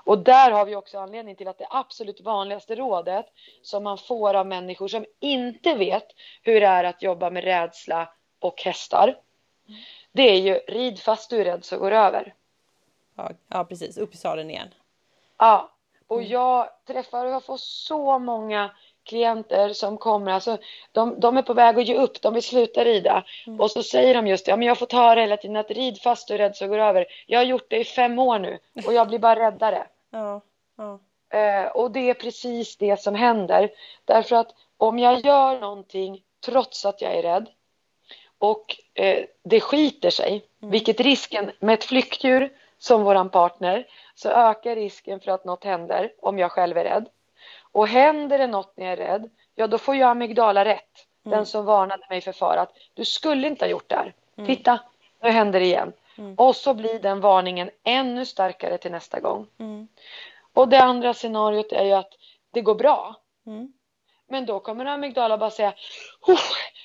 Och 0.04 0.18
där 0.18 0.52
har 0.52 0.66
vi 0.66 0.76
också 0.76 1.00
anledning 1.00 1.36
till 1.36 1.48
att 1.48 1.58
det 1.58 1.68
absolut 1.70 2.22
vanligaste 2.22 2.76
rådet 2.76 3.26
som 3.62 3.84
man 3.84 3.98
får 3.98 4.34
av 4.34 4.48
människor 4.48 4.88
som 4.88 5.06
inte 5.20 5.74
vet 5.74 6.08
hur 6.44 6.62
det 6.62 6.68
är 6.68 6.84
att 6.84 7.02
jobba 7.02 7.30
med 7.30 7.44
rädsla 7.44 8.14
och 8.40 8.62
hästar. 8.62 9.18
Det 10.12 10.22
är 10.30 10.40
ju 10.40 10.54
rid 10.54 11.00
fast 11.00 11.30
du 11.30 11.42
är 11.42 11.46
rädd 11.46 11.66
så 11.66 11.78
går 11.78 11.92
det 11.92 11.98
över. 11.98 12.34
Ja, 13.16 13.32
ja, 13.48 13.66
precis. 13.66 13.98
Upp 13.98 14.14
i 14.14 14.18
sadeln 14.18 14.50
igen. 14.50 14.74
Ja, 15.38 15.72
och 16.08 16.18
Mm. 16.20 16.32
jag 16.32 16.70
träffar 16.88 17.26
och 17.26 17.32
jag 17.32 17.44
får 17.44 17.58
så 17.58 18.20
många 18.20 18.72
klienter 19.10 19.74
som 19.74 19.98
kommer, 19.98 20.32
alltså 20.32 20.58
de, 20.92 21.20
de 21.20 21.38
är 21.38 21.42
på 21.42 21.54
väg 21.54 21.80
att 21.80 21.88
ge 21.88 21.96
upp, 21.98 22.22
de 22.22 22.34
vill 22.34 22.44
sluta 22.44 22.84
rida. 22.84 23.24
Mm. 23.48 23.60
Och 23.60 23.72
så 23.72 23.84
säger 23.84 24.14
de 24.14 24.28
just 24.28 24.46
det, 24.46 24.52
ja 24.52 24.58
men 24.58 24.68
jag 24.68 24.78
får 24.78 24.86
ta 24.86 25.16
det 25.16 25.22
hela 25.22 25.38
tiden 25.38 25.56
att 25.56 25.72
rid 25.72 26.02
fast 26.02 26.28
du 26.28 26.34
är 26.34 26.38
rädd 26.38 26.56
så 26.56 26.68
går 26.68 26.78
det 26.78 26.84
över. 26.84 27.06
Jag 27.28 27.40
har 27.40 27.44
gjort 27.46 27.70
det 27.70 27.78
i 27.78 27.84
fem 27.86 28.20
år 28.20 28.40
nu 28.40 28.60
och 28.86 28.94
jag 28.94 29.08
blir 29.08 29.20
bara 29.20 29.40
räddare. 29.40 29.88
Ja. 30.12 30.42
Ja. 30.78 31.00
Eh, 31.40 31.68
och 31.68 31.92
det 31.92 32.10
är 32.10 32.14
precis 32.14 32.78
det 32.78 33.02
som 33.02 33.16
händer. 33.16 33.70
Därför 34.06 34.36
att 34.36 34.56
om 34.78 35.00
jag 35.00 35.26
gör 35.26 35.60
någonting 35.60 36.22
trots 36.46 36.86
att 36.86 37.02
jag 37.02 37.16
är 37.16 37.22
rädd 37.22 37.50
och 38.38 38.76
eh, 38.94 39.26
det 39.44 39.60
skiter 39.60 40.10
sig, 40.10 40.46
Mm. 40.62 40.72
vilket 40.72 41.00
risken 41.00 41.52
med 41.60 41.74
ett 41.74 41.84
flyktdjur 41.84 42.50
som 42.80 43.04
våran 43.04 43.30
partner, 43.30 43.88
så 44.16 44.30
ökar 44.30 44.76
risken 44.76 45.20
för 45.20 45.32
att 45.32 45.46
något 45.46 45.64
händer 45.64 46.12
om 46.22 46.40
jag 46.40 46.52
själv 46.52 46.78
är 46.78 46.84
rädd. 46.84 47.06
Och 47.72 47.88
händer 47.88 48.38
det 48.38 48.48
något 48.48 48.78
när 48.78 48.86
jag 48.86 48.94
är 48.94 48.98
rädd, 48.98 49.30
ja 49.56 49.68
då 49.68 49.78
får 49.78 49.96
jag 49.96 50.10
amygdala 50.10 50.66
rätt. 50.66 51.06
Mm. 51.26 51.38
Den 51.38 51.46
som 51.46 51.66
varnade 51.66 52.06
mig 52.10 52.22
för 52.22 52.32
fara 52.32 52.62
att 52.62 52.74
du 52.94 53.06
skulle 53.06 53.48
inte 53.48 53.66
ha 53.66 53.70
gjort 53.70 53.90
det 53.90 53.96
här. 53.96 54.14
Mm. 54.38 54.48
Titta, 54.48 54.80
nu 55.22 55.30
händer 55.30 55.60
det 55.60 55.66
igen. 55.66 55.94
Mm. 56.18 56.36
Och 56.36 56.56
så 56.56 56.74
blir 56.74 57.00
den 57.00 57.22
varningen 57.22 57.70
ännu 57.84 58.26
starkare 58.26 58.78
till 58.78 58.92
nästa 58.92 59.20
gång. 59.20 59.48
Mm. 59.60 59.88
Och 60.54 60.68
det 60.68 60.82
andra 60.82 61.14
scenariot 61.14 61.72
är 61.72 61.86
ju 61.86 61.92
att 61.92 62.14
det 62.52 62.62
går 62.62 62.76
bra. 62.76 63.16
Mm. 63.46 63.74
Men 64.28 64.46
då 64.46 64.60
kommer 64.60 64.86
amygdala 64.86 65.38
bara 65.38 65.50
säga 65.50 65.74
"Oh, 66.28 66.40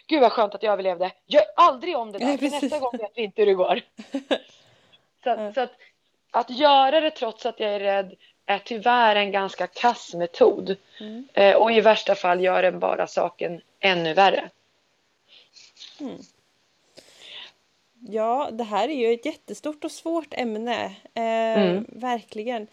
Gud 0.07 0.21
vad 0.21 0.33
skönt 0.33 0.55
att 0.55 0.63
jag 0.63 0.73
överlevde. 0.73 1.11
Gör 1.27 1.43
aldrig 1.57 1.97
om 1.97 2.13
det 2.13 2.19
där. 2.19 2.37
För 2.37 2.51
nästa 2.51 2.79
gång 2.79 2.93
vet 2.99 3.13
vi 3.15 3.23
inte 3.23 3.43
hur 3.43 3.47
det 3.47 3.55
går. 3.55 3.81
så 5.25 5.53
så 5.55 5.61
att, 5.61 5.73
att 6.31 6.51
göra 6.51 7.01
det 7.01 7.11
trots 7.11 7.47
att 7.47 7.61
jag 7.61 7.75
är 7.75 7.81
rädd 7.81 8.15
är 8.47 8.59
tyvärr 8.59 9.17
en 9.17 9.33
ganska 9.33 9.67
kass 9.67 10.15
metod. 10.15 10.77
Mm. 11.01 11.29
Eh, 11.35 11.57
och 11.57 11.73
i 11.73 11.81
värsta 11.81 12.15
fall 12.15 12.41
gör 12.41 12.63
den 12.63 12.79
bara 12.79 13.07
saken 13.07 13.61
ännu 13.81 14.15
värre. 14.15 14.51
Mm. 16.01 16.19
Ja, 18.09 18.49
det 18.53 18.65
här 18.65 18.89
är 18.89 18.95
ju 18.95 19.13
ett 19.15 19.27
jättestort 19.27 19.85
och 19.85 19.93
svårt 19.93 20.35
ämne. 20.35 20.85
Eh, 21.15 21.45
Mm. 21.55 21.85
Verkligen. 21.89 22.67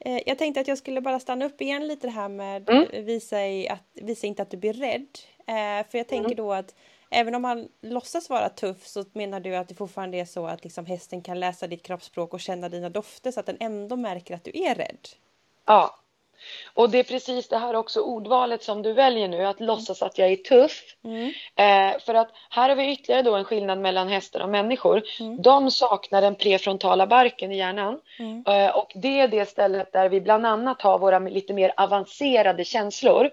Eh, 0.00 0.20
jag 0.26 0.38
tänkte 0.38 0.60
att 0.60 0.68
jag 0.68 0.78
skulle 0.78 1.00
bara 1.00 1.20
stanna 1.20 1.44
upp 1.44 1.60
igen 1.60 1.86
lite 1.86 2.06
det 2.06 2.10
här 2.10 2.28
med 2.28 2.70
Mm. 2.70 3.04
visa, 3.04 3.36
att, 3.70 3.82
visa 3.94 4.26
inte 4.26 4.42
att 4.42 4.50
du 4.50 4.56
blir 4.56 4.72
rädd. 4.72 5.18
Eh, 5.46 5.86
för 5.90 5.98
jag 5.98 6.06
tänker 6.08 6.24
Mm. 6.32 6.36
då 6.36 6.52
att 6.52 6.74
även 7.10 7.34
om 7.34 7.42
man 7.42 7.68
låtsas 7.82 8.30
vara 8.30 8.48
tuff 8.48 8.86
så 8.86 9.04
menar 9.12 9.40
du 9.40 9.56
att 9.56 9.68
det 9.68 9.74
fortfarande 9.74 10.18
är 10.18 10.24
så 10.24 10.46
att 10.46 10.64
liksom 10.64 10.86
hästen 10.86 11.22
kan 11.22 11.40
läsa 11.40 11.66
ditt 11.66 11.82
kroppsspråk 11.82 12.34
och 12.34 12.40
känna 12.40 12.68
dina 12.68 12.90
dofter 12.90 13.30
så 13.30 13.40
att 13.40 13.46
den 13.46 13.56
ändå 13.60 13.96
märker 13.96 14.34
att 14.34 14.44
du 14.44 14.50
är 14.54 14.74
rädd. 14.74 15.08
Ja. 15.66 15.96
Och 16.74 16.90
det 16.90 16.98
är 16.98 17.02
precis 17.02 17.48
det 17.48 17.58
här 17.58 17.74
också 17.74 18.00
ordvalet 18.00 18.62
som 18.62 18.82
du 18.82 18.92
väljer 18.92 19.28
nu, 19.28 19.46
att 19.46 19.60
låtsas 19.60 20.02
att 20.02 20.18
jag 20.18 20.32
är 20.32 20.36
tuff. 20.36 20.82
Mm. 21.04 21.32
Eh, 21.56 22.00
för 22.00 22.14
att 22.14 22.30
här 22.50 22.68
har 22.68 22.76
vi 22.76 22.92
ytterligare 22.92 23.22
då 23.22 23.34
en 23.34 23.44
skillnad 23.44 23.78
mellan 23.78 24.08
hästar 24.08 24.40
och 24.40 24.48
människor. 24.48 25.02
Mm. 25.20 25.42
De 25.42 25.70
saknar 25.70 26.22
den 26.22 26.34
prefrontala 26.34 27.06
barken 27.06 27.52
i 27.52 27.58
hjärnan. 27.58 28.00
Mm. 28.18 28.44
Eh, 28.46 28.76
och 28.76 28.92
det 28.94 29.20
är 29.20 29.28
det 29.28 29.48
stället 29.48 29.92
där 29.92 30.08
vi 30.08 30.20
bland 30.20 30.46
annat 30.46 30.82
har 30.82 30.98
våra 30.98 31.18
lite 31.18 31.52
mer 31.52 31.72
avancerade 31.76 32.64
känslor. 32.64 33.30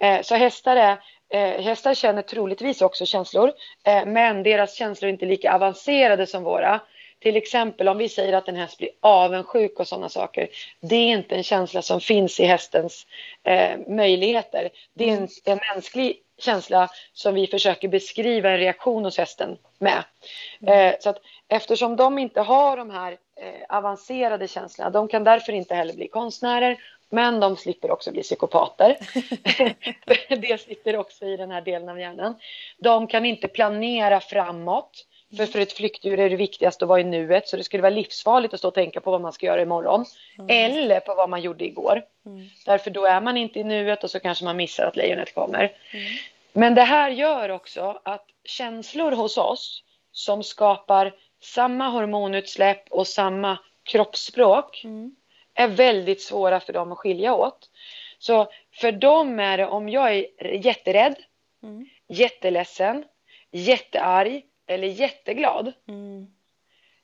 Eh, 0.00 0.22
så 0.22 0.34
hästar, 0.34 0.76
är, 0.76 0.98
eh, 1.28 1.62
hästar 1.62 1.94
känner 1.94 2.22
troligtvis 2.22 2.82
också 2.82 3.06
känslor, 3.06 3.52
eh, 3.86 4.06
men 4.06 4.42
deras 4.42 4.74
känslor 4.74 5.08
är 5.08 5.12
inte 5.12 5.26
lika 5.26 5.54
avancerade 5.54 6.26
som 6.26 6.42
våra. 6.42 6.80
Till 7.20 7.36
exempel 7.36 7.88
om 7.88 7.98
vi 7.98 8.08
säger 8.08 8.32
att 8.32 8.48
en 8.48 8.56
häst 8.56 8.78
blir 8.78 8.90
avundsjuk 9.00 9.80
och 9.80 9.88
sådana 9.88 10.08
saker. 10.08 10.48
Det 10.80 10.96
är 10.96 11.08
inte 11.08 11.34
en 11.36 11.42
känsla 11.42 11.82
som 11.82 12.00
finns 12.00 12.40
i 12.40 12.44
hästens 12.44 13.06
eh, 13.42 13.78
möjligheter. 13.88 14.70
Det 14.94 15.10
är 15.10 15.16
en, 15.16 15.28
en 15.44 15.60
mänsklig 15.74 16.22
känsla 16.38 16.88
som 17.12 17.34
vi 17.34 17.46
försöker 17.46 17.88
beskriva 17.88 18.50
en 18.50 18.58
reaktion 18.58 19.04
hos 19.04 19.18
hästen 19.18 19.58
med. 19.78 20.04
Eh, 20.66 20.94
så 21.00 21.10
att 21.10 21.18
eftersom 21.48 21.96
de 21.96 22.18
inte 22.18 22.40
har 22.40 22.76
de 22.76 22.90
här 22.90 23.12
eh, 23.12 23.76
avancerade 23.76 24.48
känslorna, 24.48 24.90
de 24.90 25.08
kan 25.08 25.24
därför 25.24 25.52
inte 25.52 25.74
heller 25.74 25.94
bli 25.94 26.08
konstnärer, 26.08 26.78
men 27.08 27.40
de 27.40 27.56
slipper 27.56 27.90
också 27.90 28.12
bli 28.12 28.22
psykopater. 28.22 28.96
det 30.40 30.60
sitter 30.60 30.96
också 30.96 31.26
i 31.26 31.36
den 31.36 31.50
här 31.50 31.60
delen 31.60 31.88
av 31.88 32.00
hjärnan. 32.00 32.34
De 32.78 33.06
kan 33.06 33.24
inte 33.24 33.48
planera 33.48 34.20
framåt. 34.20 35.06
För 35.36 35.46
för 35.46 35.58
ett 35.60 35.72
flyktdjur 35.72 36.20
är 36.20 36.30
det 36.30 36.36
viktigast 36.36 36.82
att 36.82 36.88
vara 36.88 37.00
i 37.00 37.04
nuet 37.04 37.48
så 37.48 37.56
det 37.56 37.64
skulle 37.64 37.82
vara 37.82 37.90
livsfarligt 37.94 38.54
att 38.54 38.60
stå 38.60 38.68
och 38.68 38.74
tänka 38.74 39.00
på 39.00 39.10
vad 39.10 39.20
man 39.20 39.32
ska 39.32 39.46
göra 39.46 39.62
imorgon. 39.62 40.04
Eller 40.48 41.00
på 41.00 41.14
vad 41.14 41.30
man 41.30 41.40
gjorde 41.42 41.64
igår. 41.64 42.02
Mm. 42.26 42.48
Därför 42.66 42.90
då 42.90 43.04
är 43.04 43.20
man 43.20 43.36
inte 43.36 43.60
i 43.60 43.64
nuet 43.64 44.04
och 44.04 44.10
så 44.10 44.20
kanske 44.20 44.44
man 44.44 44.56
missar 44.56 44.86
att 44.86 44.96
lejonet 44.96 45.34
kommer. 45.34 45.60
Mm. 45.60 46.06
Men 46.52 46.74
det 46.74 46.82
här 46.82 47.10
gör 47.10 47.48
också 47.48 48.00
att 48.02 48.26
känslor 48.44 49.12
hos 49.12 49.38
oss 49.38 49.82
som 50.12 50.42
skapar 50.42 51.12
samma 51.42 51.88
hormonutsläpp 51.88 52.88
och 52.90 53.06
samma 53.06 53.58
kroppsspråk 53.82 54.80
Mm. 54.84 55.16
är 55.54 55.68
väldigt 55.68 56.22
svåra 56.22 56.60
för 56.60 56.72
dem 56.72 56.92
att 56.92 56.98
skilja 56.98 57.34
åt. 57.34 57.70
Så 58.18 58.52
för 58.72 58.92
dem 58.92 59.38
är 59.40 59.58
det 59.58 59.66
om 59.66 59.88
jag 59.88 60.14
är 60.14 60.26
jätterädd, 60.66 61.14
Mm. 61.62 61.86
jätteledsen, 62.08 63.04
jättearg 63.52 64.42
eller 64.70 64.88
jätteglad 64.88 65.72
Mm. 65.88 66.26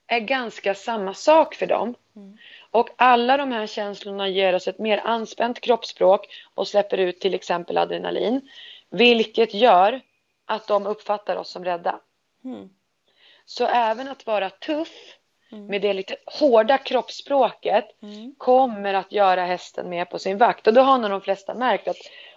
är 0.06 0.20
ganska 0.20 0.74
samma 0.74 1.14
sak 1.14 1.54
för 1.54 1.66
dem. 1.66 1.94
Mm. 2.16 2.36
Och 2.70 2.90
alla 2.96 3.36
de 3.36 3.52
här 3.52 3.66
känslorna 3.66 4.28
ger 4.28 4.54
oss 4.54 4.68
ett 4.68 4.78
mer 4.78 5.00
anspänt 5.04 5.60
kroppsspråk 5.60 6.26
och 6.54 6.68
släpper 6.68 6.98
ut 6.98 7.20
till 7.20 7.34
exempel 7.34 7.78
adrenalin. 7.78 8.48
Vilket 8.90 9.54
gör 9.54 10.00
att 10.44 10.66
de 10.66 10.86
uppfattar 10.86 11.36
oss 11.36 11.50
som 11.50 11.64
rädda. 11.64 12.00
Mm. 12.44 12.70
Så 13.44 13.66
även 13.66 14.08
att 14.08 14.26
vara 14.26 14.50
tuff 14.50 15.16
mm. 15.52 15.66
med 15.66 15.82
det 15.82 15.92
lite 15.92 16.16
hårda 16.26 16.78
kroppsspråket 16.78 18.02
mm. 18.02 18.34
kommer 18.38 18.94
att 18.94 19.12
göra 19.12 19.44
hästen 19.44 19.90
med 19.90 20.10
på 20.10 20.18
sin 20.18 20.38
vakt. 20.38 20.66
Och 20.66 20.74
då 20.74 20.80
har 20.80 20.98
nog 20.98 21.10
de 21.10 21.20
flesta 21.20 21.54
märkt 21.54 21.88
att 21.88 21.96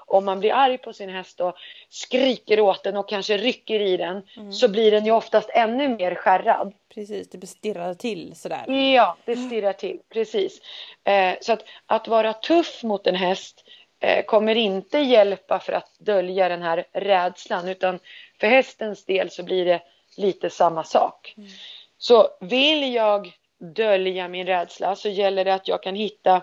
om 0.09 0.25
man 0.25 0.39
blir 0.39 0.53
arg 0.53 0.77
på 0.77 0.93
sin 0.93 1.09
häst 1.09 1.41
och 1.41 1.55
skriker 1.89 2.59
åt 2.59 2.83
den 2.83 2.97
och 2.97 3.09
kanske 3.09 3.37
rycker 3.37 3.79
i 3.79 3.97
den 3.97 4.23
mm. 4.37 4.51
så 4.51 4.67
blir 4.67 4.91
den 4.91 5.05
ju 5.05 5.11
oftast 5.11 5.49
ännu 5.49 5.89
mer 5.89 6.15
skärrad. 6.15 6.73
Precis, 6.93 7.29
det 7.29 7.47
stirrar 7.47 7.93
till 7.93 8.35
sådär. 8.35 8.71
Ja, 8.71 9.17
det 9.25 9.35
stirrar 9.35 9.73
till, 9.73 9.99
precis. 10.09 10.61
Eh, 11.03 11.35
så 11.41 11.53
att, 11.53 11.63
att 11.85 12.07
vara 12.07 12.33
tuff 12.33 12.83
mot 12.83 13.07
en 13.07 13.15
häst 13.15 13.63
eh, 13.99 14.25
kommer 14.25 14.55
inte 14.55 14.99
hjälpa 14.99 15.59
för 15.59 15.73
att 15.73 15.91
dölja 15.99 16.49
den 16.49 16.61
här 16.61 16.85
rädslan 16.91 17.67
utan 17.67 17.99
för 18.39 18.47
hästens 18.47 19.05
del 19.05 19.29
så 19.29 19.43
blir 19.43 19.65
det 19.65 19.81
lite 20.17 20.49
samma 20.49 20.83
sak. 20.83 21.33
Mm. 21.37 21.49
Så 21.97 22.27
vill 22.39 22.93
jag 22.93 23.31
dölja 23.59 24.27
min 24.27 24.47
rädsla 24.47 24.95
så 24.95 25.09
gäller 25.09 25.45
det 25.45 25.53
att 25.53 25.67
jag 25.67 25.83
kan 25.83 25.95
hitta 25.95 26.41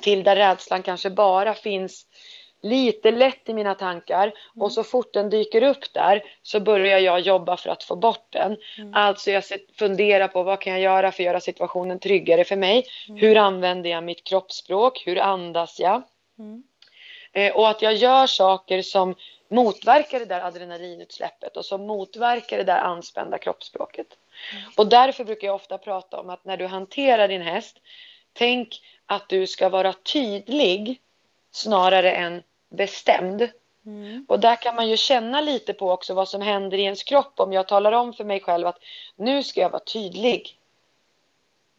till 0.00 0.22
där 0.22 0.36
rädslan 0.36 0.82
kanske 0.82 1.10
bara 1.10 1.54
finns 1.54 2.06
lite 2.64 3.10
lätt 3.10 3.48
i 3.48 3.54
mina 3.54 3.74
tankar 3.74 4.22
mm. 4.22 4.62
och 4.62 4.72
så 4.72 4.84
fort 4.84 5.12
den 5.12 5.30
dyker 5.30 5.62
upp 5.62 5.92
där 5.92 6.22
så 6.42 6.60
börjar 6.60 6.98
jag 6.98 7.20
jobba 7.20 7.56
för 7.56 7.70
att 7.70 7.84
få 7.84 7.96
bort 7.96 8.26
den. 8.30 8.56
Mm. 8.78 8.94
Alltså 8.94 9.30
jag 9.30 9.44
funderar 9.78 10.28
på 10.28 10.42
vad 10.42 10.60
kan 10.60 10.72
jag 10.72 10.82
göra 10.82 11.12
för 11.12 11.22
att 11.22 11.26
göra 11.26 11.40
situationen 11.40 11.98
tryggare 11.98 12.44
för 12.44 12.56
mig? 12.56 12.86
Mm. 13.08 13.20
Hur 13.20 13.36
använder 13.36 13.90
jag 13.90 14.04
mitt 14.04 14.24
kroppsspråk? 14.24 15.02
Hur 15.06 15.18
andas 15.18 15.80
jag? 15.80 16.02
Mm. 16.38 16.62
Eh, 17.32 17.56
och 17.56 17.68
att 17.68 17.82
jag 17.82 17.94
gör 17.94 18.26
saker 18.26 18.82
som 18.82 19.14
motverkar 19.48 20.18
det 20.18 20.24
där 20.24 20.40
adrenalinutsläppet 20.40 21.56
och 21.56 21.64
som 21.64 21.86
motverkar 21.86 22.58
det 22.58 22.64
där 22.64 22.78
anspända 22.78 23.38
kroppsspråket. 23.38 24.06
Mm. 24.52 24.64
Och 24.76 24.86
därför 24.86 25.24
brukar 25.24 25.46
jag 25.46 25.54
ofta 25.54 25.78
prata 25.78 26.20
om 26.20 26.30
att 26.30 26.44
när 26.44 26.56
du 26.56 26.66
hanterar 26.66 27.28
din 27.28 27.42
häst, 27.42 27.76
tänk 28.32 28.80
att 29.06 29.28
du 29.28 29.46
ska 29.46 29.68
vara 29.68 29.92
tydlig 29.92 31.00
snarare 31.50 32.12
än 32.12 32.42
bestämd. 32.74 33.50
Mm. 33.86 34.26
Och 34.28 34.40
där 34.40 34.56
kan 34.56 34.76
man 34.76 34.88
ju 34.88 34.96
känna 34.96 35.40
lite 35.40 35.72
på 35.72 35.90
också 35.90 36.14
vad 36.14 36.28
som 36.28 36.40
händer 36.40 36.78
i 36.78 36.82
ens 36.82 37.02
kropp 37.02 37.40
om 37.40 37.52
jag 37.52 37.68
talar 37.68 37.92
om 37.92 38.12
för 38.12 38.24
mig 38.24 38.40
själv 38.40 38.66
att 38.66 38.78
nu 39.16 39.42
ska 39.42 39.60
jag 39.60 39.70
vara 39.70 39.84
tydlig. 39.84 40.58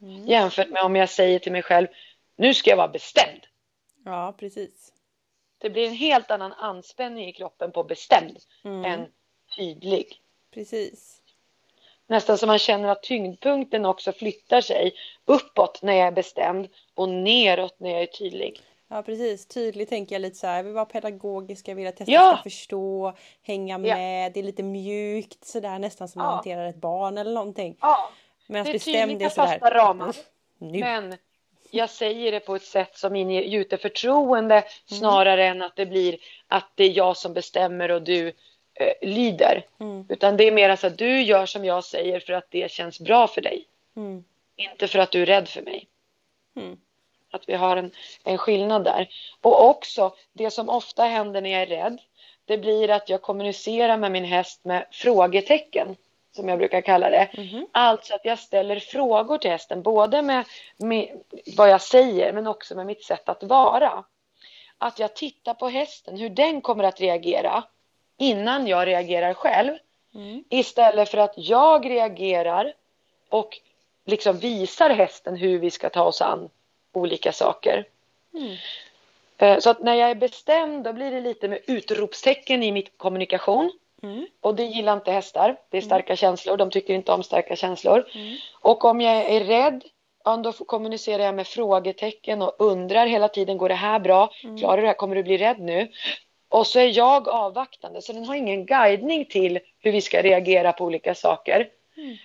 Mm. 0.02 0.28
Jämfört 0.28 0.70
med 0.70 0.84
om 0.84 0.96
jag 0.96 1.10
säger 1.10 1.40
till 1.40 1.52
mig 1.52 1.62
själv 1.62 1.88
nu 2.36 2.54
ska 2.54 2.70
jag 2.70 2.78
vara 2.78 2.88
bestämd. 2.88 3.42
Ja, 4.06 4.34
precis. 4.38 4.92
Det 5.58 5.70
blir 5.70 5.88
en 5.88 5.94
helt 5.94 6.32
annan 6.32 6.54
anspänning 6.54 7.30
i 7.30 7.34
kroppen 7.34 7.72
på 7.72 7.84
bestämd 7.84 8.38
mm. 8.64 8.86
än 8.86 9.08
tydlig. 9.58 10.22
Precis. 10.54 11.22
Nästan 12.08 12.38
som 12.38 12.48
man 12.48 12.60
känner 12.60 12.90
att 12.90 13.04
tyngdpunkten 13.04 13.86
också 13.86 14.12
flyttar 14.12 14.62
sig 14.62 14.94
uppåt 15.26 15.82
när 15.82 15.94
jag 15.94 16.08
är 16.08 16.12
bestämd 16.12 16.68
och 16.94 17.10
neråt 17.10 17.80
när 17.80 17.90
jag 17.90 18.02
är 18.02 18.06
tydlig. 18.06 18.62
Ja 18.88 19.04
precis, 19.04 19.46
tydligt 19.46 19.90
tänker 19.90 20.16
jag 20.16 20.22
lite 20.22 20.36
så 20.36 20.48
här, 20.48 20.56
jag 20.56 20.64
vill 20.64 20.74
vara 20.74 20.86
pedagogisk, 20.86 21.68
jag 21.68 21.76
vill 21.76 21.88
att 21.88 22.00
hästen 22.00 22.14
ja. 22.16 22.34
ska 22.34 22.44
förstå, 22.44 23.14
hänga 23.42 23.78
med, 23.78 24.26
ja. 24.26 24.30
det 24.34 24.40
är 24.40 24.44
lite 24.44 24.64
mjukt 24.64 25.46
sådär 25.46 25.80
nästan 25.80 26.08
som 26.08 26.20
ja. 26.22 26.26
man 26.26 26.34
hanterar 26.34 26.70
ett 26.70 26.82
barn 26.82 27.18
eller 27.18 27.34
någonting. 27.34 27.78
Ja, 27.80 28.10
Medan 28.48 28.66
det 28.66 28.72
är 28.72 28.80
tydliga 28.80 29.30
fasta 29.30 29.74
ramar. 29.74 30.16
Nu. 30.58 30.80
Men 30.80 31.18
jag 31.72 31.90
säger 31.90 32.32
det 32.32 32.40
på 32.40 32.56
ett 32.56 32.64
sätt 32.64 32.98
som 32.98 33.16
ingjuter 33.16 33.78
förtroende 33.78 34.56
mm. 34.56 34.70
snarare 34.86 35.46
än 35.46 35.62
att 35.62 35.76
det 35.76 35.86
blir 35.86 36.18
att 36.48 36.72
det 36.76 36.84
är 36.84 36.98
jag 36.98 37.18
som 37.18 37.34
bestämmer 37.34 37.92
och 37.92 38.02
du 38.02 38.28
eh, 38.74 38.94
lyder. 39.02 39.66
Mm. 39.80 40.06
Utan 40.10 40.38
det 40.38 40.44
är 40.44 40.52
mer 40.52 40.76
så 40.76 40.88
att 40.88 40.98
du 40.98 41.22
gör 41.22 41.46
som 41.46 41.66
jag 41.66 41.84
säger 41.84 42.20
för 42.20 42.34
att 42.34 42.48
det 42.50 42.72
känns 42.72 43.00
bra 43.00 43.28
för 43.28 43.42
dig. 43.42 43.66
Mm. 43.96 44.24
Inte 44.56 44.88
för 44.88 45.00
att 45.00 45.12
du 45.12 45.22
är 45.22 45.26
rädd 45.26 45.48
för 45.48 45.62
mig. 45.62 45.88
Mm. 46.56 46.78
Att 47.36 47.50
vi 47.50 47.54
har 47.54 47.78
en, 47.78 47.92
en 48.24 48.38
skillnad 48.38 48.84
där. 48.84 49.10
Och 49.42 49.70
också 49.70 50.14
det 50.34 50.52
som 50.52 50.70
ofta 50.70 51.04
händer 51.04 51.42
när 51.42 51.50
jag 51.50 51.62
är 51.62 51.66
rädd. 51.66 51.98
Det 52.46 52.58
blir 52.58 52.90
att 52.90 53.10
jag 53.10 53.22
kommunicerar 53.22 53.98
med 53.98 54.12
min 54.12 54.26
häst 54.26 54.66
med 54.66 54.86
frågetecken 54.92 55.96
som 56.36 56.50
jag 56.50 56.58
brukar 56.58 56.82
kalla 56.82 57.10
det. 57.10 57.30
Mm. 57.34 57.68
Alltså 57.72 58.16
att 58.16 58.26
jag 58.26 58.40
ställer 58.40 58.80
frågor 58.80 59.38
till 59.38 59.52
hästen, 59.52 59.82
både 59.82 60.22
med, 60.22 60.46
med, 60.78 61.22
vad 61.58 61.70
jag 61.70 61.82
säger 61.82 62.34
men 62.34 62.48
också 62.48 62.76
med 62.76 62.86
mitt 62.86 63.04
sätt 63.04 63.30
att 63.30 63.44
vara. 63.44 64.04
Att 64.78 65.00
jag 65.00 65.16
tittar 65.16 65.54
på 65.54 65.70
hästen, 65.70 66.18
hur 66.18 66.30
den 66.30 66.62
kommer 66.62 66.84
att 66.84 67.02
reagera 67.02 67.64
innan 68.18 68.68
jag 68.68 68.88
reagerar 68.88 69.34
själv. 69.34 69.78
Mm. 70.16 70.44
Istället 70.50 71.10
för 71.10 71.18
att 71.18 71.34
jag 71.38 71.90
reagerar 71.90 72.74
och 73.30 73.60
liksom 74.06 74.38
visar 74.38 74.90
hästen 74.90 75.36
hur 75.36 75.60
vi 75.60 75.72
ska 75.72 75.90
ta 75.90 76.04
oss 76.04 76.22
an 76.22 76.50
olika 77.00 77.32
saker. 77.32 77.86
Mm. 78.34 78.56
Eh, 79.38 79.60
så 79.60 79.70
att 79.70 79.80
när 79.80 79.96
jag 79.96 80.10
är 80.10 80.16
bestämd 80.16 80.84
då 80.84 80.94
blir 80.94 81.12
det 81.12 81.22
lite 81.22 81.48
med 81.48 81.60
utropstecken 81.68 82.64
i 82.64 82.72
min 82.72 82.84
kommunikation. 82.98 83.72
Mm. 84.04 84.28
Och 84.42 84.56
det 84.56 84.64
gillar 84.64 84.94
inte 84.94 85.12
hästar. 85.12 85.58
Det 85.70 85.78
är 85.78 85.82
mm. 85.82 85.90
starka 85.90 86.14
mm. 86.14 86.18
känslor. 86.18 86.58
De 86.58 86.70
tycker 86.70 86.94
inte 86.94 87.12
om 87.12 87.24
starka 87.24 87.56
känslor. 87.56 88.06
Mm. 88.16 88.38
Och 88.62 88.86
om 88.86 89.02
jag 89.02 89.16
är 89.16 89.44
rädd, 89.44 89.84
ja, 90.24 90.38
då 90.38 90.52
kommunicerar 90.54 91.24
jag 91.24 91.36
med 91.36 91.48
frågetecken 91.48 92.42
och 92.42 92.56
undrar 92.60 93.06
hela 93.06 93.28
tiden, 93.28 93.58
går 93.58 93.70
det 93.70 93.76
här 93.76 94.00
bra? 94.00 94.30
Mm. 94.44 94.58
Klarar 94.58 94.78
du 94.78 94.82
det 94.82 94.88
här? 94.88 94.96
Kommer 94.96 95.16
du 95.16 95.24
bli 95.24 95.38
rädd 95.38 95.60
nu? 95.60 95.92
Och 96.50 96.68
så 96.68 96.80
är 96.80 96.98
jag 96.98 97.30
avvaktande, 97.30 98.02
så 98.02 98.14
den 98.14 98.26
har 98.26 98.36
ingen 98.36 98.66
guidning 98.66 99.26
till 99.26 99.60
hur 99.80 99.92
vi 99.92 100.02
ska 100.02 100.22
reagera 100.22 100.74
på 100.74 100.86
olika 100.86 101.16
saker. 101.16 101.70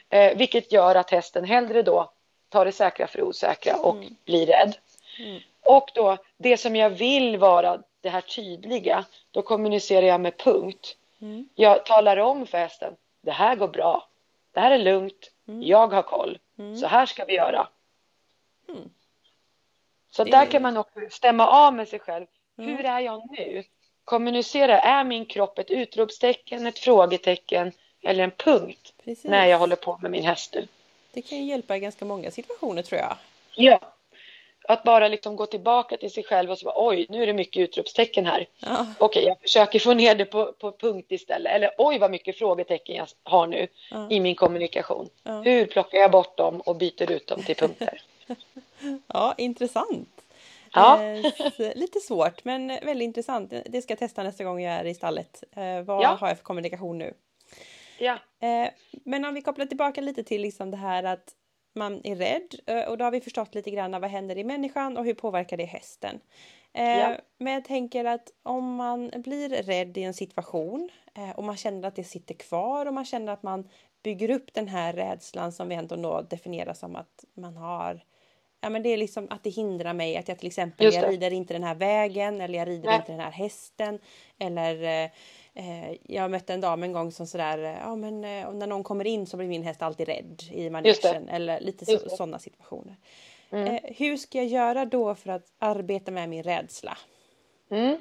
Eh, 0.08 0.36
vilket 0.36 0.72
gör 0.72 0.94
att 0.94 1.10
hästen 1.10 1.44
hellre 1.44 1.82
då 1.82 2.12
tar 2.50 2.64
det 2.64 2.72
säkra 2.72 3.06
för 3.06 3.18
det 3.18 3.24
osäkra 3.24 3.76
och 3.76 3.96
mm. 3.96 4.16
blir 4.24 4.46
rädd. 4.46 4.76
Mm. 5.18 5.40
Och 5.60 5.90
då 5.94 6.16
det 6.36 6.56
som 6.56 6.76
jag 6.76 6.90
vill 6.90 7.36
vara 7.36 7.82
det 8.00 8.08
här 8.08 8.20
tydliga, 8.20 9.04
då 9.30 9.42
kommunicerar 9.42 10.06
jag 10.06 10.20
med 10.20 10.36
punkt. 10.36 10.96
Mm. 11.20 11.48
Jag 11.54 11.86
talar 11.86 12.16
om 12.16 12.46
för 12.46 12.58
hästen, 12.58 12.96
det 13.20 13.30
här 13.30 13.56
går 13.56 13.68
bra, 13.68 14.08
det 14.52 14.60
här 14.60 14.70
är 14.70 14.78
lugnt, 14.78 15.30
mm. 15.48 15.62
jag 15.62 15.92
har 15.92 16.02
koll, 16.02 16.38
mm. 16.58 16.76
så 16.76 16.86
här 16.86 17.06
ska 17.06 17.24
vi 17.24 17.34
göra. 17.34 17.68
Så 20.10 20.24
det... 20.24 20.30
där 20.30 20.46
kan 20.46 20.62
man 20.62 20.76
också 20.76 21.00
stämma 21.10 21.46
av 21.46 21.74
med 21.74 21.88
sig 21.88 21.98
själv. 21.98 22.26
Hur 22.56 22.84
är 22.84 23.00
jag 23.00 23.30
nu? 23.30 23.64
Kommunicera, 24.04 24.80
är 24.80 25.04
min 25.04 25.26
kropp 25.26 25.58
ett 25.58 25.70
utropstecken, 25.70 26.66
ett 26.66 26.78
frågetecken 26.78 27.72
eller 28.02 28.24
en 28.24 28.30
punkt 28.30 28.94
Precis. 29.04 29.24
när 29.24 29.46
jag 29.46 29.58
håller 29.58 29.76
på 29.76 29.98
med 30.02 30.10
min 30.10 30.24
häst 30.24 30.54
nu? 30.54 30.68
Det 31.12 31.22
kan 31.22 31.38
ju 31.38 31.44
hjälpa 31.44 31.76
i 31.76 31.80
ganska 31.80 32.04
många 32.04 32.30
situationer 32.30 32.82
tror 32.82 33.00
jag. 33.00 33.16
Ja, 33.54 33.80
att 34.68 34.82
bara 34.82 35.08
liksom 35.08 35.36
gå 35.36 35.46
tillbaka 35.46 35.96
till 35.96 36.10
sig 36.10 36.24
själv 36.24 36.50
och 36.50 36.58
så 36.58 36.64
bara, 36.64 36.86
oj, 36.88 37.06
nu 37.08 37.22
är 37.22 37.26
det 37.26 37.32
mycket 37.32 37.60
utropstecken 37.60 38.26
här. 38.26 38.46
Ja. 38.60 38.86
Okej, 38.98 39.24
jag 39.24 39.40
försöker 39.40 39.78
få 39.78 39.94
ner 39.94 40.14
det 40.14 40.24
på, 40.24 40.52
på 40.52 40.72
punkt 40.72 41.06
istället. 41.12 41.52
Eller 41.52 41.70
oj, 41.78 41.98
vad 41.98 42.10
mycket 42.10 42.38
frågetecken 42.38 42.96
jag 42.96 43.08
har 43.22 43.46
nu 43.46 43.68
ja. 43.90 44.06
i 44.10 44.20
min 44.20 44.34
kommunikation. 44.34 45.08
Ja. 45.22 45.40
Hur 45.40 45.66
plockar 45.66 45.98
jag 45.98 46.10
bort 46.10 46.36
dem 46.36 46.60
och 46.60 46.76
byter 46.76 47.10
ut 47.10 47.26
dem 47.26 47.42
till 47.42 47.56
punkter? 47.56 48.02
ja, 49.06 49.34
intressant. 49.36 50.08
Ja. 50.72 51.02
Eh, 51.02 51.32
lite 51.74 52.00
svårt, 52.00 52.44
men 52.44 52.68
väldigt 52.68 53.06
intressant. 53.06 53.52
Det 53.66 53.82
ska 53.82 53.92
jag 53.92 53.98
testa 53.98 54.22
nästa 54.22 54.44
gång 54.44 54.62
jag 54.62 54.74
är 54.74 54.84
i 54.84 54.94
stallet. 54.94 55.44
Eh, 55.56 55.80
vad 55.80 56.06
har 56.06 56.28
jag 56.28 56.36
för 56.36 56.44
kommunikation 56.44 56.98
nu? 56.98 57.14
Ja. 58.00 58.18
Eh, 58.48 58.70
men 59.04 59.24
om 59.24 59.34
vi 59.34 59.42
kopplar 59.42 59.66
tillbaka 59.66 60.00
lite 60.00 60.24
till 60.24 60.42
liksom 60.42 60.70
det 60.70 60.76
här 60.76 61.04
att 61.04 61.34
man 61.74 62.00
är 62.04 62.16
rädd 62.16 62.54
eh, 62.66 62.88
och 62.88 62.98
då 62.98 63.04
har 63.04 63.10
vi 63.10 63.20
förstått 63.20 63.54
lite 63.54 63.70
grann 63.70 64.00
vad 64.00 64.10
händer 64.10 64.38
i 64.38 64.44
människan 64.44 64.96
och 64.96 65.04
hur 65.04 65.14
påverkar 65.14 65.56
det 65.56 65.64
hästen. 65.64 66.20
Eh, 66.72 66.98
ja. 66.98 67.16
Men 67.38 67.52
jag 67.52 67.64
tänker 67.64 68.04
att 68.04 68.28
om 68.42 68.74
man 68.74 69.10
blir 69.16 69.48
rädd 69.48 69.98
i 69.98 70.02
en 70.02 70.14
situation 70.14 70.90
eh, 71.14 71.30
och 71.30 71.44
man 71.44 71.56
känner 71.56 71.88
att 71.88 71.96
det 71.96 72.04
sitter 72.04 72.34
kvar 72.34 72.86
och 72.86 72.94
man 72.94 73.04
känner 73.04 73.32
att 73.32 73.42
man 73.42 73.68
bygger 74.02 74.30
upp 74.30 74.54
den 74.54 74.68
här 74.68 74.92
rädslan 74.92 75.52
som 75.52 75.68
vi 75.68 75.74
ändå 75.74 75.96
då 75.96 76.22
definierar 76.22 76.74
som 76.74 76.96
att 76.96 77.24
man 77.34 77.56
har 77.56 78.00
Ja 78.62 78.70
men 78.70 78.82
det 78.82 78.88
är 78.88 78.96
liksom 78.96 79.26
att 79.30 79.44
det 79.44 79.50
hindrar 79.50 79.92
mig 79.92 80.16
att 80.16 80.28
jag 80.28 80.38
till 80.38 80.46
exempel 80.46 80.94
jag 80.94 81.08
rider 81.08 81.32
inte 81.32 81.54
den 81.54 81.64
här 81.64 81.74
vägen 81.74 82.40
eller 82.40 82.58
jag 82.58 82.68
rider 82.68 82.86
Nej. 82.86 82.96
inte 82.96 83.12
den 83.12 83.20
här 83.20 83.30
hästen 83.30 83.98
eller 84.38 85.10
jag 86.02 86.30
mötte 86.30 86.54
en 86.54 86.60
dam 86.60 86.82
en 86.82 86.92
gång 86.92 87.12
som 87.12 87.26
sådär, 87.26 87.58
eh, 87.58 87.78
ja 87.78 87.96
men 87.96 88.24
eh, 88.24 88.52
när 88.52 88.66
någon 88.66 88.84
kommer 88.84 89.06
in 89.06 89.26
så 89.26 89.36
blir 89.36 89.48
min 89.48 89.62
häst 89.62 89.82
alltid 89.82 90.08
rädd 90.08 90.42
i 90.50 90.70
manegen 90.70 91.28
eller 91.28 91.60
lite 91.60 91.86
så, 91.86 92.08
sådana 92.08 92.38
situationer. 92.38 92.96
Mm. 93.52 93.74
Eh, 93.74 93.80
hur 93.96 94.16
ska 94.16 94.38
jag 94.38 94.46
göra 94.46 94.84
då 94.84 95.14
för 95.14 95.30
att 95.30 95.46
arbeta 95.58 96.10
med 96.10 96.28
min 96.28 96.42
rädsla? 96.42 96.98
Mm. 97.70 98.00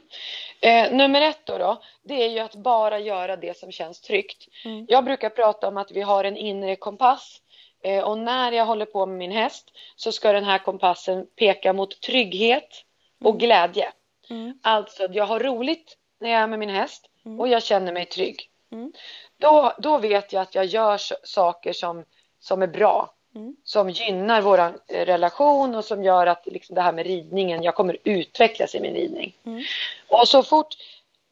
Eh, 0.62 0.92
nummer 0.92 1.22
ett 1.22 1.46
då, 1.46 1.58
då, 1.58 1.82
det 2.04 2.24
är 2.24 2.30
ju 2.30 2.40
att 2.40 2.56
bara 2.56 3.00
göra 3.00 3.36
det 3.36 3.58
som 3.58 3.72
känns 3.72 4.02
tryggt. 4.02 4.48
Mm. 4.66 4.86
Jag 4.90 5.06
brukar 5.06 5.30
prata 5.30 5.68
om 5.68 5.78
att 5.78 5.92
vi 5.92 6.02
har 6.02 6.24
en 6.24 6.38
inre 6.38 6.76
kompass 6.76 7.42
eh, 7.84 8.04
och 8.04 8.18
när 8.18 8.52
jag 8.52 8.66
håller 8.66 8.86
på 8.86 9.06
med 9.06 9.18
min 9.18 9.32
häst 9.32 9.72
så 9.96 10.12
ska 10.12 10.32
den 10.32 10.44
här 10.44 10.58
kompassen 10.58 11.28
peka 11.36 11.74
mot 11.74 12.02
trygghet 12.02 12.86
och 13.24 13.30
mm. 13.30 13.38
glädje. 13.38 13.92
Mm. 14.30 14.60
Alltså 14.64 15.08
jag 15.12 15.26
har 15.26 15.40
roligt 15.40 15.98
när 16.20 16.30
jag 16.30 16.42
är 16.42 16.48
med 16.48 16.60
min 16.60 16.70
häst 16.70 17.10
mm. 17.30 17.40
och 17.40 17.48
jag 17.48 17.64
känner 17.64 17.94
mig 17.94 18.06
trygg. 18.06 18.50
Mm. 18.72 18.92
Då, 19.38 19.74
då 19.78 19.98
vet 19.98 20.34
jag 20.34 20.42
att 20.42 20.56
jag 20.56 20.66
gör 20.66 20.98
saker 21.24 21.74
som, 21.74 22.06
som 22.40 22.62
är 22.62 22.68
bra. 22.68 23.14
mm. 23.36 23.56
som 23.64 23.90
gynnar 23.90 24.42
vår 24.42 24.60
eh, 24.60 24.72
relation 24.88 25.76
och 25.76 25.86
som 25.86 26.04
gör 26.04 26.28
att 26.28 26.46
liksom 26.46 26.76
det 26.76 26.82
här 26.82 26.94
med 26.94 27.06
ridningen, 27.06 27.64
jag 27.64 27.76
kommer 27.76 27.98
utvecklas 28.04 28.76
i 28.76 28.80
min 28.80 28.94
ridning. 28.94 29.36
Mm. 29.46 29.64
Och 30.08 30.28
så 30.28 30.44
fort 30.44 30.76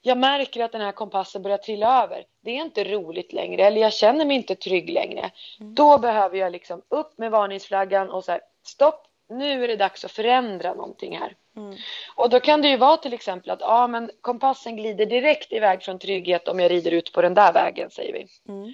jag 0.02 0.18
märker 0.18 0.64
att 0.64 0.72
den 0.72 0.82
här 0.82 0.92
kompassen 0.92 1.42
börjar 1.42 1.58
trilla 1.58 2.04
över, 2.04 2.24
det 2.42 2.52
är 2.52 2.62
inte 2.62 2.84
roligt 2.84 3.34
längre 3.34 3.64
eller 3.64 3.82
jag 3.82 3.94
känner 3.94 4.26
mig 4.26 4.38
inte 4.38 4.56
trygg 4.56 4.90
längre. 4.90 5.32
Mm. 5.60 5.76
Då 5.76 5.98
behöver 5.98 6.38
jag 6.38 6.52
liksom 6.52 6.82
upp 6.90 7.18
med 7.18 7.32
varningsflaggan 7.32 8.10
och 8.10 8.24
så 8.24 8.32
här, 8.32 8.42
stopp, 8.64 9.07
nu 9.30 9.63
är 9.63 9.68
det 9.68 9.76
dags 9.76 10.06
att 10.06 10.12
förändra 10.12 10.74
någonting 10.74 11.18
här. 11.18 11.36
Mm. 11.56 11.76
Och 12.16 12.30
då 12.30 12.40
kan 12.40 12.62
det 12.62 12.68
ju 12.68 12.78
vara 12.78 12.98
till 12.98 13.13
exempel 13.13 13.50
att 13.50 13.62
ja, 13.62 13.88
men 13.88 14.12
kompassen 14.22 14.76
glider 14.76 15.06
direkt 15.06 15.54
iväg 15.54 15.84
från 15.84 16.00
trygghet 16.00 16.48
om 16.48 16.60
jag 16.60 16.72
rider 16.72 16.92
ut 16.92 17.13
på 17.13 17.22
den 17.22 17.34
där 17.34 17.54
vägen, 17.54 17.90
säger 17.90 18.13
vi. 18.13 18.28
Mm. 18.54 18.74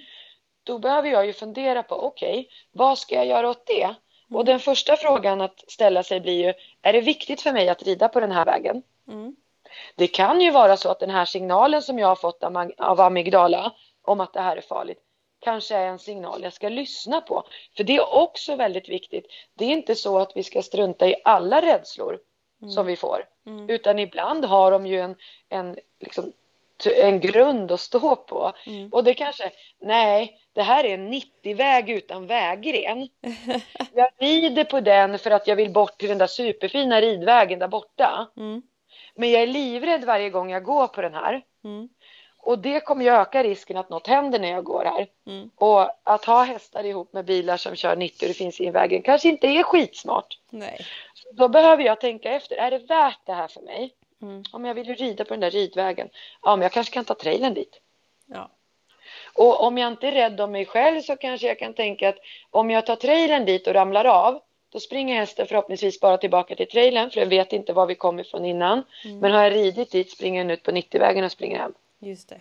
Då 0.64 0.78
behöver 0.78 1.08
jag 1.08 1.26
ju 1.26 1.32
fundera 1.32 1.82
på, 1.82 1.94
okej, 1.94 2.38
okay, 2.38 2.46
vad 2.72 2.98
ska 2.98 3.14
jag 3.14 3.26
göra 3.26 3.50
åt 3.50 3.66
det? 3.66 3.82
Mm. 3.82 3.96
Och 4.30 4.44
den 4.44 4.60
första 4.60 4.96
frågan 4.96 5.40
att 5.40 5.64
ställa 5.68 6.02
sig 6.02 6.20
blir 6.20 6.46
ju, 6.46 6.54
är 6.82 6.92
det 6.92 7.00
viktigt 7.00 7.42
för 7.42 7.52
mig 7.52 7.68
att 7.68 7.82
rida 7.82 8.08
på 8.08 8.20
den 8.20 8.32
här 8.32 8.44
vägen? 8.44 8.82
Mm. 9.08 9.36
Det 9.96 10.06
kan 10.06 10.40
ju 10.40 10.50
vara 10.50 10.76
så 10.76 10.90
att 10.90 11.00
den 11.00 11.10
här 11.10 11.24
signalen 11.24 11.82
som 11.82 11.98
jag 11.98 12.08
har 12.08 12.16
fått 12.16 12.42
av 12.78 13.00
amygdala 13.00 13.72
om 14.02 14.20
att 14.20 14.32
det 14.32 14.40
här 14.40 14.56
är 14.56 14.60
farligt 14.60 15.00
kanske 15.44 15.76
är 15.76 15.86
en 15.86 15.98
signal 15.98 16.42
jag 16.42 16.52
ska 16.52 16.68
lyssna 16.68 17.20
på. 17.20 17.44
För 17.76 17.84
det 17.84 17.96
är 17.96 18.14
också 18.14 18.56
väldigt 18.56 18.88
viktigt. 18.88 19.26
Det 19.54 19.64
är 19.64 19.70
inte 19.70 19.94
så 19.94 20.18
att 20.18 20.32
vi 20.34 20.42
ska 20.42 20.62
strunta 20.62 21.08
i 21.08 21.14
alla 21.24 21.60
rädslor 21.60 22.18
mm. 22.62 22.70
som 22.70 22.86
vi 22.86 22.96
får. 22.96 23.24
Mm. 23.46 23.70
Utan 23.70 23.98
ibland 23.98 24.44
har 24.44 24.70
de 24.70 24.86
ju 24.86 25.00
en, 25.00 25.16
en, 25.48 25.76
liksom, 26.00 26.32
en 26.96 27.20
grund 27.20 27.72
att 27.72 27.80
stå 27.80 28.16
på. 28.16 28.52
Mm. 28.66 28.88
Och 28.88 29.04
det 29.04 29.14
kanske, 29.14 29.50
nej, 29.80 30.40
det 30.52 30.62
här 30.62 30.84
är 30.84 30.94
en 30.94 31.12
90-väg 31.12 31.90
utan 31.90 32.26
vägren. 32.26 33.08
jag 33.94 34.08
rider 34.18 34.64
på 34.64 34.80
den 34.80 35.18
för 35.18 35.30
att 35.30 35.46
jag 35.46 35.56
vill 35.56 35.72
bort 35.72 35.98
till 35.98 36.08
den 36.08 36.18
där 36.18 36.26
superfina 36.26 37.00
ridvägen 37.00 37.58
där 37.58 37.68
borta. 37.68 38.30
Mm. 38.36 38.62
Men 39.14 39.30
jag 39.30 39.42
är 39.42 39.46
livrädd 39.46 40.04
varje 40.04 40.30
gång 40.30 40.50
jag 40.50 40.64
går 40.64 40.86
på 40.86 41.02
den 41.02 41.14
här. 41.14 41.42
Mm. 41.64 41.88
Och 42.44 42.58
det 42.58 42.80
kommer 42.80 43.04
ju 43.04 43.10
öka 43.10 43.42
risken 43.42 43.76
att 43.76 43.90
något 43.90 44.06
händer 44.06 44.38
när 44.38 44.50
jag 44.50 44.64
går 44.64 44.84
här. 44.84 45.06
Mm. 45.26 45.50
Och 45.56 45.90
att 46.02 46.24
ha 46.24 46.42
hästar 46.42 46.84
ihop 46.84 47.12
med 47.12 47.24
bilar 47.24 47.56
som 47.56 47.76
kör 47.76 47.96
90 47.96 48.24
och 48.24 48.28
det 48.28 48.34
finns 48.34 48.60
i 48.60 48.70
vägen 48.70 49.02
kanske 49.02 49.28
inte 49.28 49.46
är 49.46 49.62
skitsmart. 49.62 50.38
Nej. 50.50 50.86
Då 51.32 51.48
behöver 51.48 51.82
jag 51.82 52.00
tänka 52.00 52.30
efter, 52.30 52.56
är 52.56 52.70
det 52.70 52.78
värt 52.78 53.20
det 53.26 53.32
här 53.32 53.48
för 53.48 53.60
mig? 53.60 53.94
Mm. 54.22 54.42
Om 54.52 54.64
jag 54.64 54.74
vill 54.74 54.94
rida 54.94 55.24
på 55.24 55.34
den 55.34 55.40
där 55.40 55.50
ridvägen, 55.50 56.08
ja 56.42 56.56
men 56.56 56.62
jag 56.62 56.72
kanske 56.72 56.94
kan 56.94 57.04
ta 57.04 57.14
trailern 57.14 57.54
dit. 57.54 57.80
Ja. 58.26 58.50
Och 59.34 59.62
om 59.62 59.78
jag 59.78 59.92
inte 59.92 60.08
är 60.08 60.12
rädd 60.12 60.40
om 60.40 60.52
mig 60.52 60.66
själv 60.66 61.00
så 61.00 61.16
kanske 61.16 61.46
jag 61.46 61.58
kan 61.58 61.74
tänka 61.74 62.08
att 62.08 62.18
om 62.50 62.70
jag 62.70 62.86
tar 62.86 62.96
trailern 62.96 63.44
dit 63.44 63.66
och 63.66 63.74
ramlar 63.74 64.04
av 64.04 64.40
då 64.72 64.80
springer 64.80 65.16
hästen 65.16 65.46
förhoppningsvis 65.46 66.00
bara 66.00 66.16
tillbaka 66.16 66.54
till 66.54 66.68
trailern 66.68 67.10
för 67.10 67.20
den 67.20 67.28
vet 67.28 67.52
inte 67.52 67.72
var 67.72 67.86
vi 67.86 67.94
kom 67.94 68.20
ifrån 68.20 68.44
innan. 68.44 68.82
Mm. 69.04 69.18
Men 69.18 69.32
har 69.32 69.42
jag 69.42 69.52
ridit 69.52 69.90
dit 69.90 70.10
springer 70.10 70.44
den 70.44 70.50
ut 70.50 70.62
på 70.62 70.70
90-vägen 70.70 71.24
och 71.24 71.32
springer 71.32 71.58
hem. 71.58 71.72
Just 72.04 72.28
det. 72.28 72.40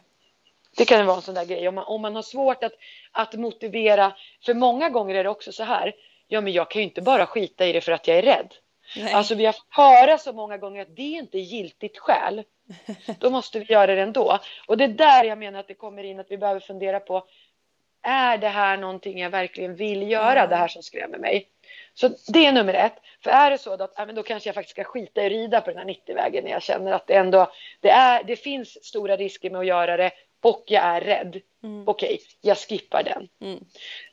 Det 0.78 0.86
kan 0.86 1.06
vara 1.06 1.16
en 1.16 1.22
sån 1.22 1.36
där 1.36 1.46
grej 1.46 1.68
om 1.68 1.76
man, 1.76 1.84
om 1.84 2.02
man 2.02 2.16
har 2.16 2.22
svårt 2.22 2.64
att, 2.64 2.74
att 3.12 3.34
motivera. 3.34 4.14
För 4.46 4.54
många 4.54 4.90
gånger 4.90 5.16
är 5.16 5.24
det 5.24 5.30
också 5.30 5.52
så 5.52 5.64
här. 5.64 5.94
Ja, 6.28 6.42
men 6.42 6.54
jag 6.54 6.72
kan 6.72 6.82
ju 6.82 6.88
inte 6.88 7.02
bara 7.02 7.26
skita 7.26 7.66
i 7.66 7.74
det 7.74 7.82
för 7.82 7.92
att 7.92 8.08
jag 8.08 8.18
är 8.18 8.22
rädd. 8.22 8.54
Nej. 8.96 9.14
Alltså 9.14 9.36
vi 9.36 9.46
har 9.46 9.54
fått 9.54 9.66
höra 9.70 10.18
så 10.18 10.34
många 10.34 10.58
gånger 10.58 10.82
att 10.82 10.96
det 10.96 11.02
är 11.02 11.20
inte 11.20 11.38
giltigt 11.38 11.98
skäl. 11.98 12.44
Då 13.20 13.30
måste 13.30 13.60
vi 13.60 13.66
göra 13.66 13.96
det 13.96 14.02
ändå. 14.02 14.40
Och 14.68 14.78
det 14.78 14.84
är 14.84 14.88
där 14.88 15.24
jag 15.24 15.38
menar 15.38 15.60
att 15.60 15.68
det 15.68 15.74
kommer 15.74 16.04
in 16.04 16.20
att 16.20 16.32
vi 16.32 16.38
behöver 16.38 16.60
fundera 16.60 17.00
på. 17.00 17.28
Är 18.02 18.38
det 18.38 18.48
här 18.48 18.78
någonting 18.78 19.20
jag 19.20 19.30
verkligen 19.30 19.76
vill 19.76 20.12
göra, 20.12 20.40
mm. 20.40 20.50
det 20.50 20.56
här 20.56 20.68
som 20.68 20.84
skrämmer 20.84 21.18
mig? 21.18 21.50
Så 21.94 22.10
det 22.28 22.46
är 22.46 22.52
nummer 22.52 22.74
ett. 22.74 22.96
För 23.24 23.32
är 23.32 23.52
det 23.52 23.58
så 23.58 23.74
att, 23.74 24.16
då 24.16 24.24
kanske 24.24 24.50
jag 24.50 24.56
faktiskt 24.56 24.76
ska 24.76 24.84
skita 24.84 25.24
i 25.24 25.30
rida 25.30 25.62
på 25.62 25.72
den 25.72 25.80
här 25.80 25.86
90-vägen 25.86 26.44
när 26.44 26.52
jag 26.52 26.64
känner 26.64 26.92
att 26.92 27.08
det 27.08 27.14
ändå 27.14 27.52
det, 27.82 27.90
är, 27.90 28.24
det 28.24 28.36
finns 28.36 28.86
stora 28.86 29.18
risker 29.18 29.50
med 29.50 29.60
att 29.60 29.68
göra 29.68 29.98
det 29.98 30.12
och 30.44 30.64
jag 30.68 30.84
är 30.84 31.02
rädd. 31.02 31.42
Mm. 31.64 31.88
Okej, 31.88 32.14
okay, 32.14 32.20
jag 32.42 32.58
skippar 32.58 33.04
den. 33.04 33.30
Mm. 33.42 33.64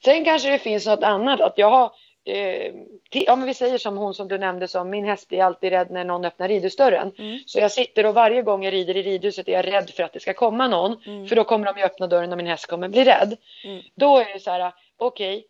Sen 0.04 0.24
kanske 0.24 0.50
det 0.50 0.58
finns 0.58 0.86
något 0.86 1.02
annat. 1.02 1.40
Att 1.40 1.58
jag 1.58 1.70
har, 1.70 1.92
eh, 2.24 3.36
men 3.36 3.46
vi 3.46 3.54
säger 3.54 3.78
som 3.78 3.96
hon 3.96 4.14
som 4.14 4.28
du 4.28 4.38
nämnde, 4.38 4.68
som 4.68 4.90
min 4.90 5.04
häst 5.04 5.28
blir 5.28 5.42
alltid 5.42 5.70
rädd 5.70 5.90
när 5.90 6.04
någon 6.04 6.24
öppnar 6.24 6.48
ridhusdörren. 6.48 7.12
Mm. 7.18 7.38
Så 7.46 7.58
jag 7.58 7.72
sitter 7.72 8.06
och 8.06 8.14
varje 8.14 8.42
gång 8.42 8.64
jag 8.64 8.72
rider 8.72 8.96
i 8.96 9.02
ridhuset 9.02 9.48
är 9.48 9.52
jag 9.52 9.66
rädd 9.66 9.90
för 9.90 10.02
att 10.02 10.12
det 10.12 10.20
ska 10.20 10.34
komma 10.34 10.68
någon. 10.68 11.02
Mm. 11.06 11.26
För 11.26 11.36
då 11.36 11.44
kommer 11.44 11.66
de 11.66 11.78
ju 11.78 11.84
öppna 11.84 12.06
dörren 12.06 12.32
och 12.32 12.38
min 12.38 12.46
häst 12.46 12.66
kommer 12.66 12.88
bli 12.88 13.04
rädd. 13.04 13.36
Mm. 13.64 13.82
Då 13.94 14.18
är 14.18 14.32
det 14.32 14.40
så 14.40 14.50
här, 14.50 14.72
okej, 14.96 15.36
okay, 15.36 15.48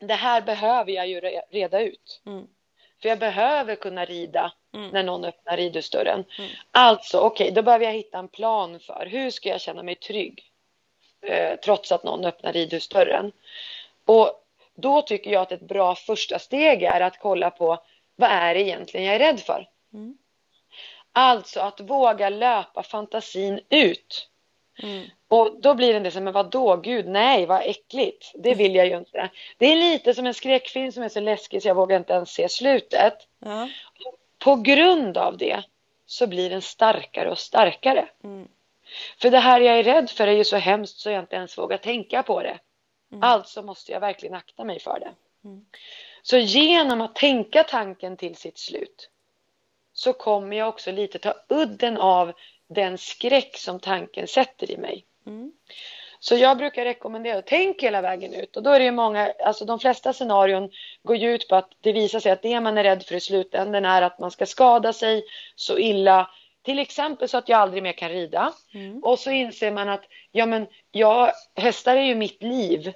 det 0.00 0.14
här 0.14 0.40
behöver 0.40 0.92
jag 0.92 1.08
ju 1.08 1.20
reda 1.50 1.80
ut. 1.80 2.20
Mm. 2.26 2.46
För 3.02 3.08
jag 3.08 3.18
behöver 3.18 3.74
kunna 3.74 4.04
rida 4.04 4.52
mm. 4.74 4.90
när 4.90 5.02
någon 5.02 5.24
öppnar 5.24 5.56
ridhusdörren. 5.56 6.24
Mm. 6.38 6.50
Alltså, 6.70 7.18
okej, 7.18 7.44
okay, 7.44 7.54
då 7.54 7.62
behöver 7.62 7.84
jag 7.84 7.92
hitta 7.92 8.18
en 8.18 8.28
plan 8.28 8.80
för 8.80 9.06
hur 9.10 9.30
ska 9.30 9.48
jag 9.48 9.60
känna 9.60 9.82
mig 9.82 9.94
trygg 9.94 10.52
eh, 11.22 11.56
trots 11.64 11.92
att 11.92 12.04
någon 12.04 12.24
öppnar 12.24 12.52
ridhusdörren. 12.52 13.32
Och 14.04 14.44
då 14.74 15.02
tycker 15.02 15.30
jag 15.30 15.42
att 15.42 15.52
ett 15.52 15.68
bra 15.68 15.94
första 15.94 16.38
steg 16.38 16.82
är 16.82 17.00
att 17.00 17.18
kolla 17.18 17.50
på 17.50 17.78
vad 18.16 18.30
är 18.30 18.54
det 18.54 18.60
egentligen 18.60 19.06
jag 19.06 19.14
är 19.14 19.18
rädd 19.18 19.40
för? 19.40 19.68
Mm. 19.92 20.18
Alltså 21.12 21.60
att 21.60 21.80
våga 21.80 22.28
löpa 22.28 22.82
fantasin 22.82 23.60
ut. 23.68 24.29
Mm. 24.82 25.06
Och 25.28 25.60
då 25.60 25.74
blir 25.74 25.92
det 25.92 26.00
det 26.00 26.10
som, 26.10 26.24
men 26.24 26.32
vadå, 26.32 26.76
gud, 26.76 27.06
nej, 27.08 27.46
vad 27.46 27.62
äckligt. 27.62 28.32
Det 28.34 28.54
vill 28.54 28.74
jag 28.74 28.86
ju 28.86 28.96
inte. 28.96 29.30
Det 29.58 29.72
är 29.72 29.76
lite 29.76 30.14
som 30.14 30.26
en 30.26 30.34
skräckfilm 30.34 30.92
som 30.92 31.02
är 31.02 31.08
så 31.08 31.20
läskig 31.20 31.62
så 31.62 31.68
jag 31.68 31.74
vågar 31.74 31.96
inte 31.96 32.12
ens 32.12 32.30
se 32.30 32.48
slutet. 32.48 33.14
Ja. 33.38 33.68
På 34.38 34.56
grund 34.56 35.18
av 35.18 35.36
det 35.36 35.62
så 36.06 36.26
blir 36.26 36.50
den 36.50 36.62
starkare 36.62 37.30
och 37.30 37.38
starkare. 37.38 38.08
Mm. 38.24 38.48
För 39.18 39.30
det 39.30 39.38
här 39.38 39.60
jag 39.60 39.78
är 39.78 39.82
rädd 39.82 40.10
för 40.10 40.26
är 40.26 40.32
ju 40.32 40.44
så 40.44 40.56
hemskt 40.56 40.98
så 40.98 41.10
jag 41.10 41.22
inte 41.22 41.36
ens 41.36 41.58
vågar 41.58 41.76
tänka 41.76 42.22
på 42.22 42.42
det. 42.42 42.58
Mm. 43.12 43.22
Alltså 43.22 43.62
måste 43.62 43.92
jag 43.92 44.00
verkligen 44.00 44.34
akta 44.34 44.64
mig 44.64 44.80
för 44.80 45.00
det. 45.00 45.10
Mm. 45.44 45.64
Så 46.22 46.38
genom 46.38 47.00
att 47.00 47.14
tänka 47.14 47.64
tanken 47.64 48.16
till 48.16 48.36
sitt 48.36 48.58
slut 48.58 49.10
så 49.92 50.12
kommer 50.12 50.56
jag 50.56 50.68
också 50.68 50.92
lite 50.92 51.18
ta 51.18 51.34
udden 51.48 51.96
av 51.96 52.32
den 52.70 52.98
skräck 52.98 53.56
som 53.56 53.80
tanken 53.80 54.26
sätter 54.26 54.70
i 54.70 54.76
mig. 54.76 55.04
Mm. 55.26 55.52
Så 56.20 56.34
jag 56.34 56.58
brukar 56.58 56.84
rekommendera 56.84 57.38
att 57.38 57.46
tänk 57.46 57.82
hela 57.82 58.00
vägen 58.00 58.34
ut 58.34 58.56
och 58.56 58.62
då 58.62 58.70
är 58.70 58.78
det 58.78 58.84
ju 58.84 58.90
många, 58.90 59.32
alltså 59.44 59.64
de 59.64 59.78
flesta 59.78 60.12
scenarion 60.12 60.70
går 61.02 61.16
ju 61.16 61.34
ut 61.34 61.48
på 61.48 61.56
att 61.56 61.70
det 61.80 61.92
visar 61.92 62.20
sig 62.20 62.32
att 62.32 62.42
det 62.42 62.60
man 62.60 62.78
är 62.78 62.84
rädd 62.84 63.02
för 63.02 63.14
i 63.14 63.20
slutändan 63.20 63.84
är 63.84 64.02
att 64.02 64.18
man 64.18 64.30
ska 64.30 64.46
skada 64.46 64.92
sig 64.92 65.24
så 65.56 65.78
illa 65.78 66.30
till 66.62 66.78
exempel 66.78 67.28
så 67.28 67.38
att 67.38 67.48
jag 67.48 67.60
aldrig 67.60 67.82
mer 67.82 67.92
kan 67.92 68.08
rida. 68.08 68.52
Mm. 68.74 69.04
Och 69.04 69.18
så 69.18 69.30
inser 69.30 69.70
man 69.70 69.88
att 69.88 70.04
ja, 70.32 70.46
men 70.46 70.66
jag, 70.90 71.32
hästar 71.54 71.96
är 71.96 72.02
ju 72.02 72.14
mitt 72.14 72.42
liv. 72.42 72.92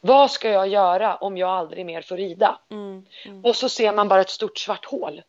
Vad 0.00 0.30
ska 0.30 0.50
jag 0.50 0.68
göra 0.68 1.16
om 1.16 1.36
jag 1.36 1.50
aldrig 1.50 1.86
mer 1.86 2.02
får 2.02 2.16
rida? 2.16 2.58
Mm. 2.70 3.06
Mm. 3.24 3.44
Och 3.44 3.56
så 3.56 3.68
ser 3.68 3.92
man 3.92 4.08
bara 4.08 4.20
ett 4.20 4.30
stort 4.30 4.58
svart 4.58 4.84
hål 4.84 5.22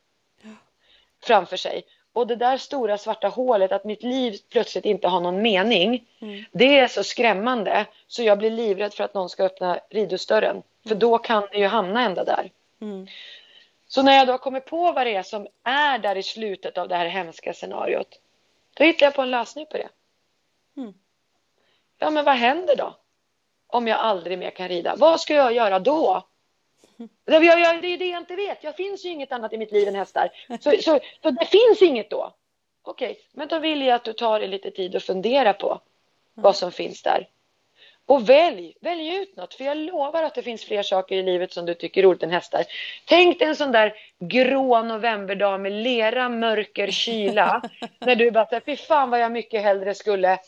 framför 1.23 1.57
sig. 1.57 1.83
Och 2.13 2.27
det 2.27 2.35
där 2.35 2.57
stora 2.57 2.97
svarta 2.97 3.27
hålet, 3.27 3.71
att 3.71 3.83
mitt 3.83 4.03
liv 4.03 4.37
plötsligt 4.49 4.85
inte 4.85 5.07
har 5.07 5.19
någon 5.19 5.41
mening. 5.41 6.07
Mm. 6.19 6.43
Det 6.51 6.79
är 6.79 6.87
så 6.87 7.03
skrämmande 7.03 7.85
så 8.07 8.23
jag 8.23 8.37
blir 8.37 8.51
livrädd 8.51 8.93
för 8.93 9.03
att 9.03 9.13
någon 9.13 9.29
ska 9.29 9.43
öppna 9.43 9.79
ridhusdörren. 9.89 10.63
För 10.83 10.89
mm. 10.89 10.99
då 10.99 11.17
kan 11.17 11.47
det 11.51 11.57
ju 11.57 11.67
hamna 11.67 12.01
ända 12.01 12.23
där. 12.23 12.51
Mm. 12.81 13.07
Så 13.87 14.03
när 14.03 14.17
jag 14.17 14.27
då 14.27 14.37
kommer 14.37 14.59
på 14.59 14.91
vad 14.91 15.07
det 15.07 15.15
är 15.15 15.23
som 15.23 15.47
är 15.63 15.97
där 15.97 16.15
i 16.15 16.23
slutet 16.23 16.77
av 16.77 16.87
det 16.87 16.95
här 16.95 17.05
hemska 17.05 17.53
scenariot. 17.53 18.19
Då 18.73 18.83
hittar 18.83 19.05
jag 19.05 19.15
på 19.15 19.21
en 19.21 19.31
lösning 19.31 19.65
på 19.65 19.77
det. 19.77 19.89
Mm. 20.77 20.93
Ja 21.99 22.09
men 22.09 22.25
vad 22.25 22.35
händer 22.35 22.75
då? 22.75 22.95
Om 23.67 23.87
jag 23.87 23.99
aldrig 23.99 24.39
mer 24.39 24.49
kan 24.49 24.67
rida. 24.67 24.95
Vad 24.95 25.21
ska 25.21 25.33
jag 25.33 25.53
göra 25.53 25.79
då? 25.79 26.23
Det 27.25 27.35
är 27.35 27.97
det 27.97 28.05
jag 28.05 28.21
inte 28.21 28.35
vet. 28.35 28.63
Jag 28.63 28.75
finns 28.75 29.05
ju 29.05 29.09
inget 29.09 29.31
annat 29.31 29.53
i 29.53 29.57
mitt 29.57 29.71
liv 29.71 29.87
än 29.87 29.95
hästar. 29.95 30.29
Så, 30.61 30.71
så, 30.71 30.99
så 31.21 31.31
det 31.31 31.45
finns 31.45 31.81
inget 31.81 32.09
då. 32.09 32.33
Okej, 32.81 33.11
okay. 33.11 33.23
men 33.31 33.47
då 33.47 33.59
vill 33.59 33.81
jag 33.81 33.95
att 33.95 34.03
du 34.03 34.13
tar 34.13 34.39
dig 34.39 34.49
lite 34.49 34.71
tid 34.71 34.95
och 34.95 35.01
fundera 35.03 35.53
på 35.53 35.81
vad 36.33 36.55
som 36.55 36.71
finns 36.71 37.01
där. 37.01 37.27
Och 38.05 38.29
välj, 38.29 38.73
välj 38.81 39.15
ut 39.15 39.35
något. 39.35 39.53
För 39.53 39.63
jag 39.63 39.77
lovar 39.77 40.23
att 40.23 40.35
det 40.35 40.41
finns 40.41 40.65
fler 40.65 40.83
saker 40.83 41.15
i 41.15 41.23
livet 41.23 41.53
som 41.53 41.65
du 41.65 41.73
tycker 41.73 42.01
är 42.01 42.07
roligt 42.07 42.23
än 42.23 42.29
hästar. 42.29 42.65
Tänk 43.05 43.39
dig 43.39 43.47
en 43.47 43.55
sån 43.55 43.71
där 43.71 43.93
grå 44.19 44.83
novemberdag 44.83 45.61
med 45.61 45.71
lera, 45.71 46.29
mörker, 46.29 46.91
kyla. 46.91 47.61
när 47.99 48.15
du 48.15 48.31
bara 48.31 48.61
fy 48.65 48.75
fan 48.75 49.09
vad 49.09 49.19
jag 49.19 49.31
mycket 49.31 49.63
hellre 49.63 49.93
skulle. 49.93 50.39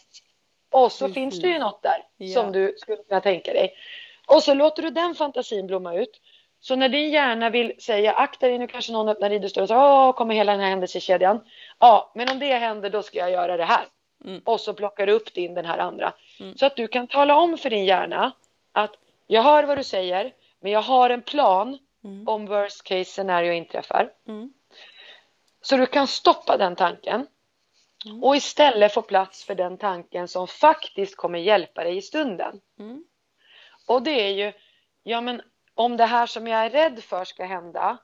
Och 0.71 0.91
så 0.91 1.09
finns 1.09 1.41
det 1.41 1.47
ju 1.47 1.59
något 1.59 1.83
där 1.83 2.03
ja. 2.17 2.33
som 2.33 2.51
du 2.51 2.75
skulle 2.77 3.03
kunna 3.03 3.21
tänka 3.21 3.53
dig. 3.53 3.73
Och 4.27 4.43
så 4.43 4.53
låter 4.53 4.83
du 4.83 4.89
den 4.89 5.15
fantasin 5.15 5.67
blomma 5.67 5.95
ut. 5.95 6.21
Så 6.65 6.75
när 6.75 6.89
din 6.89 7.10
hjärna 7.10 7.49
vill 7.49 7.73
säga 7.80 8.13
akta 8.13 8.47
dig 8.47 8.58
nu 8.58 8.67
kanske 8.67 8.91
någon 8.91 9.10
öppnar 9.10 9.30
ridhusdörren 9.30 9.67
så 9.67 9.75
åh, 9.75 10.13
kommer 10.13 10.36
hela 10.36 10.51
den 10.51 10.62
här 10.62 10.69
händelsekedjan. 10.69 11.43
Ja, 11.80 12.12
men 12.15 12.30
om 12.30 12.39
det 12.39 12.56
händer 12.56 12.89
då 12.89 13.04
ska 13.04 13.17
jag 13.19 13.32
göra 13.32 13.58
det 13.58 13.65
här. 13.65 13.86
Mm. 14.25 14.41
Och 14.45 14.60
så 14.62 14.73
plockar 14.73 15.08
du 15.08 15.13
upp 15.13 15.34
din 15.34 15.54
den 15.54 15.65
här 15.65 15.78
andra. 15.78 16.13
Mm. 16.39 16.58
Så 16.58 16.65
att 16.65 16.75
du 16.75 16.88
kan 16.88 17.08
tala 17.08 17.36
om 17.36 17.58
för 17.58 17.69
din 17.69 17.86
hjärna 17.86 18.32
att 18.71 18.95
jag 19.28 19.43
hör 19.43 19.63
vad 19.63 19.78
du 19.78 19.84
säger 19.84 20.34
Men 20.60 20.71
jag 20.71 20.82
har 20.82 21.10
en 21.10 21.21
plan 21.21 21.78
Mm. 22.04 22.28
om 22.28 22.45
worst 22.45 22.84
case 22.84 23.06
scenario 23.06 23.54
inträffar. 23.54 24.10
Mm. 24.28 24.54
Så 25.62 25.78
du 25.78 25.86
kan 25.86 26.08
stoppa 26.08 26.58
den 26.58 26.75
tanken 26.75 27.28
Mm. 28.06 28.23
och 28.23 28.36
istället 28.36 28.93
få 28.93 29.01
plats 29.01 29.43
för 29.43 29.56
den 29.56 29.78
tanken 29.78 30.28
som 30.28 30.47
faktiskt 30.47 31.15
kommer 31.15 31.39
hjälpa 31.39 31.84
dig 31.84 31.97
i 31.97 32.01
stunden. 32.01 32.62
Mm. 32.80 33.04
Och 33.88 34.01
det 34.01 34.12
är 34.12 34.30
ju, 34.30 34.54
ja 35.04 35.21
men 35.21 35.41
om 35.75 35.97
det 35.97 36.05
här 36.05 36.25
som 36.25 36.47
jag 36.47 36.65
är 36.65 36.69
rädd 36.69 37.03
för 37.03 37.25
ska 37.25 37.45
hända 37.45 37.97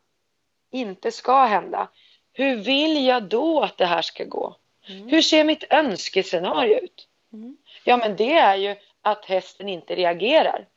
inte 0.71 1.11
ska 1.11 1.45
hända, 1.45 1.87
hur 2.33 2.55
vill 2.55 3.05
jag 3.05 3.23
då 3.23 3.61
att 3.61 3.77
det 3.77 3.85
här 3.85 4.01
ska 4.01 4.23
gå? 4.23 4.55
Mm. 4.87 5.07
Hur 5.07 5.21
ser 5.21 5.43
mitt 5.43 5.63
önskescenario 5.69 6.79
ut? 6.79 7.07
Mm. 7.33 7.57
Ja 7.83 7.97
men 7.97 8.15
det 8.15 8.33
är 8.33 8.55
ju 8.55 8.75
att 9.01 9.25
hästen 9.25 9.69
inte 9.69 9.95
reagerar 9.95 10.67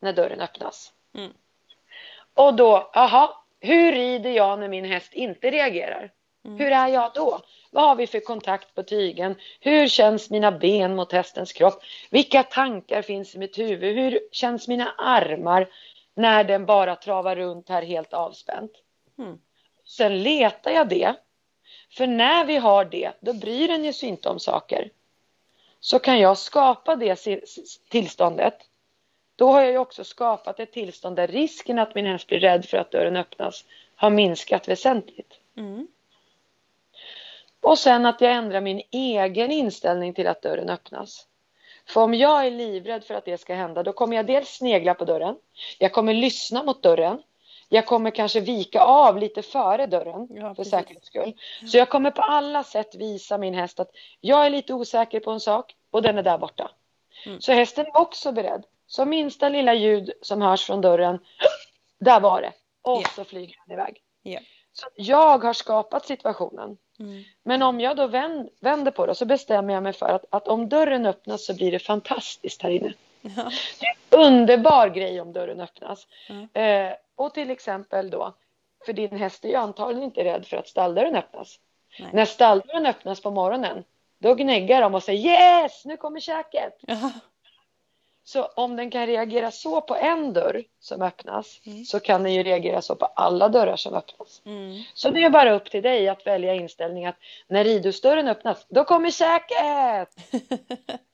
när 0.00 0.12
dörren 0.12 0.40
öppnas. 0.40 0.92
Mm. 1.14 1.32
Och 2.34 2.54
då, 2.54 2.90
aha, 2.94 3.44
hur 3.60 3.92
rider 3.92 4.30
jag 4.30 4.58
när 4.58 4.68
min 4.68 4.84
häst 4.84 5.14
inte 5.14 5.50
reagerar? 5.50 6.10
Mm. 6.44 6.58
Hur 6.58 6.72
är 6.72 6.88
jag 6.88 7.10
då? 7.14 7.40
Vad 7.70 7.84
har 7.84 7.96
vi 7.96 8.06
för 8.06 8.20
kontakt 8.20 8.74
på 8.74 8.82
tygen? 8.82 9.34
Hur 9.60 9.88
känns 9.88 10.30
mina 10.30 10.52
ben 10.52 10.96
mot 10.96 11.12
hästens 11.12 11.52
kropp? 11.52 11.82
Vilka 12.10 12.42
tankar 12.42 13.02
finns 13.02 13.34
i 13.34 13.38
mitt 13.38 13.58
huvud? 13.58 13.96
Hur 13.96 14.20
känns 14.32 14.68
mina 14.68 14.94
armar 14.98 15.68
när 16.18 16.44
den 16.44 16.66
bara 16.66 16.96
travar 16.96 17.36
runt 17.36 17.68
här 17.68 17.82
helt 17.82 18.12
avspänt? 18.12 18.72
Mm. 19.18 19.38
Sen 19.84 20.22
letar 20.22 20.70
jag 20.70 20.88
det. 20.88 21.14
För 21.90 22.06
när 22.06 22.44
vi 22.44 22.56
har 22.56 22.84
det, 22.84 23.12
då 23.20 23.32
bryr 23.32 23.68
den 23.68 23.84
ju 23.84 23.92
sig 23.92 24.08
inte 24.08 24.28
om 24.28 24.40
saker. 24.40 24.90
Så 25.80 25.98
kan 25.98 26.18
jag 26.18 26.38
skapa 26.38 26.96
det 26.96 27.18
tillståndet. 27.88 28.54
Då 29.36 29.52
har 29.52 29.62
jag 29.62 29.70
ju 29.70 29.78
också 29.78 30.04
skapat 30.04 30.60
ett 30.60 30.72
tillstånd 30.72 31.16
där 31.16 31.26
risken 31.26 31.78
att 31.78 31.94
min 31.94 32.06
häst 32.06 32.26
blir 32.26 32.40
rädd 32.40 32.64
för 32.64 32.76
att 32.76 32.90
dörren 32.90 33.16
öppnas 33.16 33.64
har 33.96 34.10
minskat 34.10 34.68
väsentligt. 34.68 35.34
Mm. 35.56 35.88
Och 37.60 37.78
sen 37.78 38.06
att 38.06 38.20
jag 38.20 38.32
ändrar 38.32 38.60
min 38.60 38.82
egen 38.90 39.50
inställning 39.50 40.14
till 40.14 40.26
att 40.26 40.42
dörren 40.42 40.70
öppnas. 40.70 41.27
För 41.88 42.00
om 42.02 42.14
jag 42.14 42.46
är 42.46 42.50
livrädd 42.50 43.04
för 43.04 43.14
att 43.14 43.24
det 43.24 43.38
ska 43.38 43.54
hända, 43.54 43.82
då 43.82 43.92
kommer 43.92 44.16
jag 44.16 44.26
dels 44.26 44.48
snegla 44.48 44.94
på 44.94 45.04
dörren. 45.04 45.36
Jag 45.78 45.92
kommer 45.92 46.14
lyssna 46.14 46.62
mot 46.62 46.82
dörren. 46.82 47.22
Jag 47.68 47.86
kommer 47.86 48.10
kanske 48.10 48.40
vika 48.40 48.80
av 48.80 49.18
lite 49.18 49.42
före 49.42 49.86
dörren 49.86 50.28
Ja, 50.30 50.54
för 50.54 50.64
säkerhets 50.64 51.06
skull. 51.06 51.34
Så 51.66 51.78
jag 51.78 51.88
kommer 51.88 52.10
på 52.10 52.22
alla 52.22 52.64
sätt 52.64 52.94
visa 52.94 53.38
min 53.38 53.54
häst 53.54 53.80
att 53.80 53.90
jag 54.20 54.46
är 54.46 54.50
lite 54.50 54.74
osäker 54.74 55.20
på 55.20 55.30
en 55.30 55.40
sak 55.40 55.74
och 55.90 56.02
den 56.02 56.18
är 56.18 56.22
där 56.22 56.38
borta. 56.38 56.70
Mm. 57.26 57.40
Så 57.40 57.52
hästen 57.52 57.86
är 57.86 57.96
också 57.96 58.32
beredd. 58.32 58.64
Så 58.86 59.04
minsta 59.04 59.48
lilla 59.48 59.74
ljud 59.74 60.10
som 60.22 60.42
hörs 60.42 60.64
från 60.64 60.80
dörren, 60.80 61.18
där 62.00 62.20
var 62.20 62.42
det. 62.42 62.52
Och 62.82 63.02
Ja. 63.02 63.08
så 63.16 63.24
flyger 63.24 63.56
den 63.66 63.74
iväg. 63.78 64.02
Ja. 64.22 64.40
Så 64.72 64.86
jag 64.96 65.38
har 65.38 65.52
skapat 65.52 66.06
situationen. 66.06 66.76
Mm. 67.00 67.24
Men 67.42 67.62
om 67.62 67.80
jag 67.80 67.96
då 67.96 68.06
vänd, 68.06 68.48
vänder 68.60 68.90
på 68.90 69.06
det 69.06 69.14
så 69.14 69.24
bestämmer 69.24 69.74
jag 69.74 69.82
mig 69.82 69.92
för 69.92 70.06
att, 70.06 70.24
att 70.30 70.48
om 70.48 70.68
dörren 70.68 71.06
öppnas 71.06 71.46
så 71.46 71.54
blir 71.54 71.72
det 71.72 71.78
fantastiskt 71.78 72.62
här 72.62 72.70
inne. 72.70 72.92
Ja. 73.22 73.50
Det 73.80 73.86
är 73.86 74.20
en 74.20 74.26
underbar 74.26 74.88
grej 74.88 75.20
om 75.20 75.32
dörren 75.32 75.60
öppnas. 75.60 76.06
Mm. 76.28 76.48
Eh, 76.52 76.96
och 77.16 77.34
till 77.34 77.50
exempel 77.50 78.10
då, 78.10 78.34
för 78.86 78.92
din 78.92 79.16
häst 79.16 79.44
är 79.44 79.48
ju 79.48 79.54
antagligen 79.54 80.04
inte 80.04 80.24
rädd 80.24 80.46
för 80.46 80.56
att 80.56 80.68
stalldörren 80.68 81.16
öppnas. 81.16 81.60
Nej. 81.98 82.10
När 82.12 82.24
stalldörren 82.24 82.86
öppnas 82.86 83.22
på 83.22 83.30
morgonen, 83.30 83.84
då 84.18 84.34
gnäggar 84.34 84.82
de 84.82 84.94
och 84.94 85.02
säger 85.02 85.30
yes, 85.30 85.84
nu 85.84 85.96
kommer 85.96 86.20
käket. 86.20 86.78
Ja. 86.80 87.10
Så 88.28 88.44
om 88.44 88.76
den 88.76 88.90
kan 88.90 89.06
reagera 89.06 89.50
så 89.50 89.80
på 89.80 89.96
en 89.96 90.32
dörr 90.32 90.64
som 90.80 91.02
öppnas 91.02 91.60
Mm. 91.66 91.84
så 91.84 92.00
kan 92.00 92.22
den 92.22 92.34
ju 92.34 92.42
reagera 92.42 92.82
så 92.82 92.94
på 92.94 93.06
alla 93.06 93.48
dörrar 93.48 93.76
som 93.76 93.94
öppnas. 93.94 94.42
Mm. 94.46 94.82
Så 94.94 95.10
det 95.10 95.24
är 95.24 95.30
bara 95.30 95.52
upp 95.52 95.70
till 95.70 95.82
dig 95.82 96.08
att 96.08 96.26
välja 96.26 96.54
inställning 96.54 97.06
att 97.06 97.16
när 97.48 97.64
ridhusdörren 97.64 98.28
öppnas, 98.28 98.66
då 98.68 98.84
kommer 98.84 99.10
käket! 99.10 100.08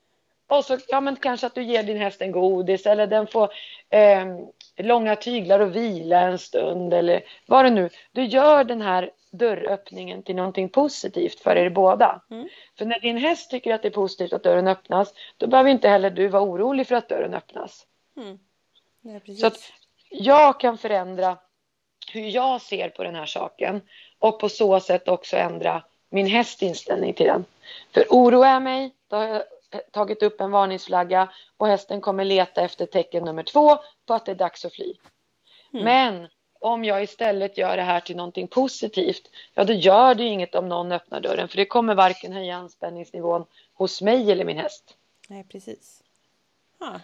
Och 0.46 0.64
så 0.64 0.78
ja, 0.88 1.00
men 1.00 1.16
kanske 1.16 1.46
att 1.46 1.54
du 1.54 1.62
ger 1.62 1.82
din 1.82 1.98
häst 1.98 2.22
en 2.22 2.32
godis 2.32 2.86
eller 2.86 3.06
den 3.06 3.26
får 3.26 3.52
eh, 3.90 4.26
långa 4.76 5.16
tyglar 5.16 5.60
och 5.60 5.76
vila 5.76 6.20
en 6.20 6.38
stund 6.38 6.94
eller 6.94 7.24
vad 7.46 7.64
det 7.64 7.70
nu. 7.70 7.90
Du 8.12 8.24
gör 8.24 8.64
den 8.64 8.80
här 8.80 9.10
dörröppningen 9.30 10.22
till 10.22 10.36
någonting 10.36 10.68
positivt 10.68 11.40
för 11.40 11.56
er 11.56 11.70
båda. 11.70 12.22
Mm. 12.30 12.48
För 12.78 12.84
när 12.84 13.00
din 13.00 13.16
häst 13.16 13.50
tycker 13.50 13.74
att 13.74 13.82
det 13.82 13.88
är 13.88 13.92
positivt 13.92 14.32
att 14.32 14.42
dörren 14.42 14.68
öppnas, 14.68 15.14
då 15.36 15.46
behöver 15.46 15.70
inte 15.70 15.88
heller 15.88 16.10
du 16.10 16.28
vara 16.28 16.42
orolig 16.42 16.86
för 16.86 16.94
att 16.94 17.08
dörren 17.08 17.34
öppnas. 17.34 17.86
Mm. 18.16 18.38
Ja. 19.00 19.34
Så 19.34 19.46
att 19.46 19.72
jag 20.10 20.60
kan 20.60 20.78
förändra 20.78 21.38
hur 22.12 22.28
jag 22.28 22.60
ser 22.60 22.88
på 22.88 23.04
den 23.04 23.14
här 23.14 23.26
saken 23.26 23.80
och 24.18 24.40
på 24.40 24.48
så 24.48 24.80
sätt 24.80 25.08
också 25.08 25.36
ändra 25.36 25.82
min 26.10 26.26
hästs 26.26 26.62
inställning 26.62 27.14
till 27.14 27.26
den. 27.26 27.44
För 27.94 28.04
oroar 28.10 28.48
jag 28.48 28.62
mig, 28.62 28.94
då 29.08 29.16
har 29.16 29.24
jag 29.24 29.42
tagit 29.90 30.22
upp 30.22 30.40
en 30.40 30.50
varningsflagga 30.50 31.32
och 31.56 31.66
hästen 31.66 32.00
kommer 32.00 32.24
leta 32.24 32.62
efter 32.62 32.86
tecken 32.86 33.24
nummer 33.24 33.42
två 33.42 33.76
på 34.06 34.14
att 34.14 34.26
det 34.26 34.32
är 34.32 34.36
dags 34.36 34.64
att 34.64 34.72
fly. 34.72 34.94
Mm. 35.72 35.84
Men 35.84 36.28
om 36.60 36.84
jag 36.84 37.02
istället 37.02 37.58
gör 37.58 37.76
det 37.76 37.82
här 37.82 38.00
till 38.00 38.16
någonting 38.16 38.48
positivt, 38.48 39.30
ja 39.54 39.64
då 39.64 39.72
gör 39.72 40.14
det 40.14 40.22
ju 40.22 40.28
inget 40.28 40.54
om 40.54 40.68
någon 40.68 40.92
öppnar 40.92 41.20
dörren 41.20 41.48
för 41.48 41.56
det 41.56 41.66
kommer 41.66 41.94
varken 41.94 42.32
höja 42.32 42.56
anspänningsnivån 42.56 43.44
hos 43.74 44.02
mig 44.02 44.32
eller 44.32 44.44
min 44.44 44.58
häst. 44.58 44.96
Nej, 45.28 45.44
precis. 45.44 46.02
Ha. 46.78 47.00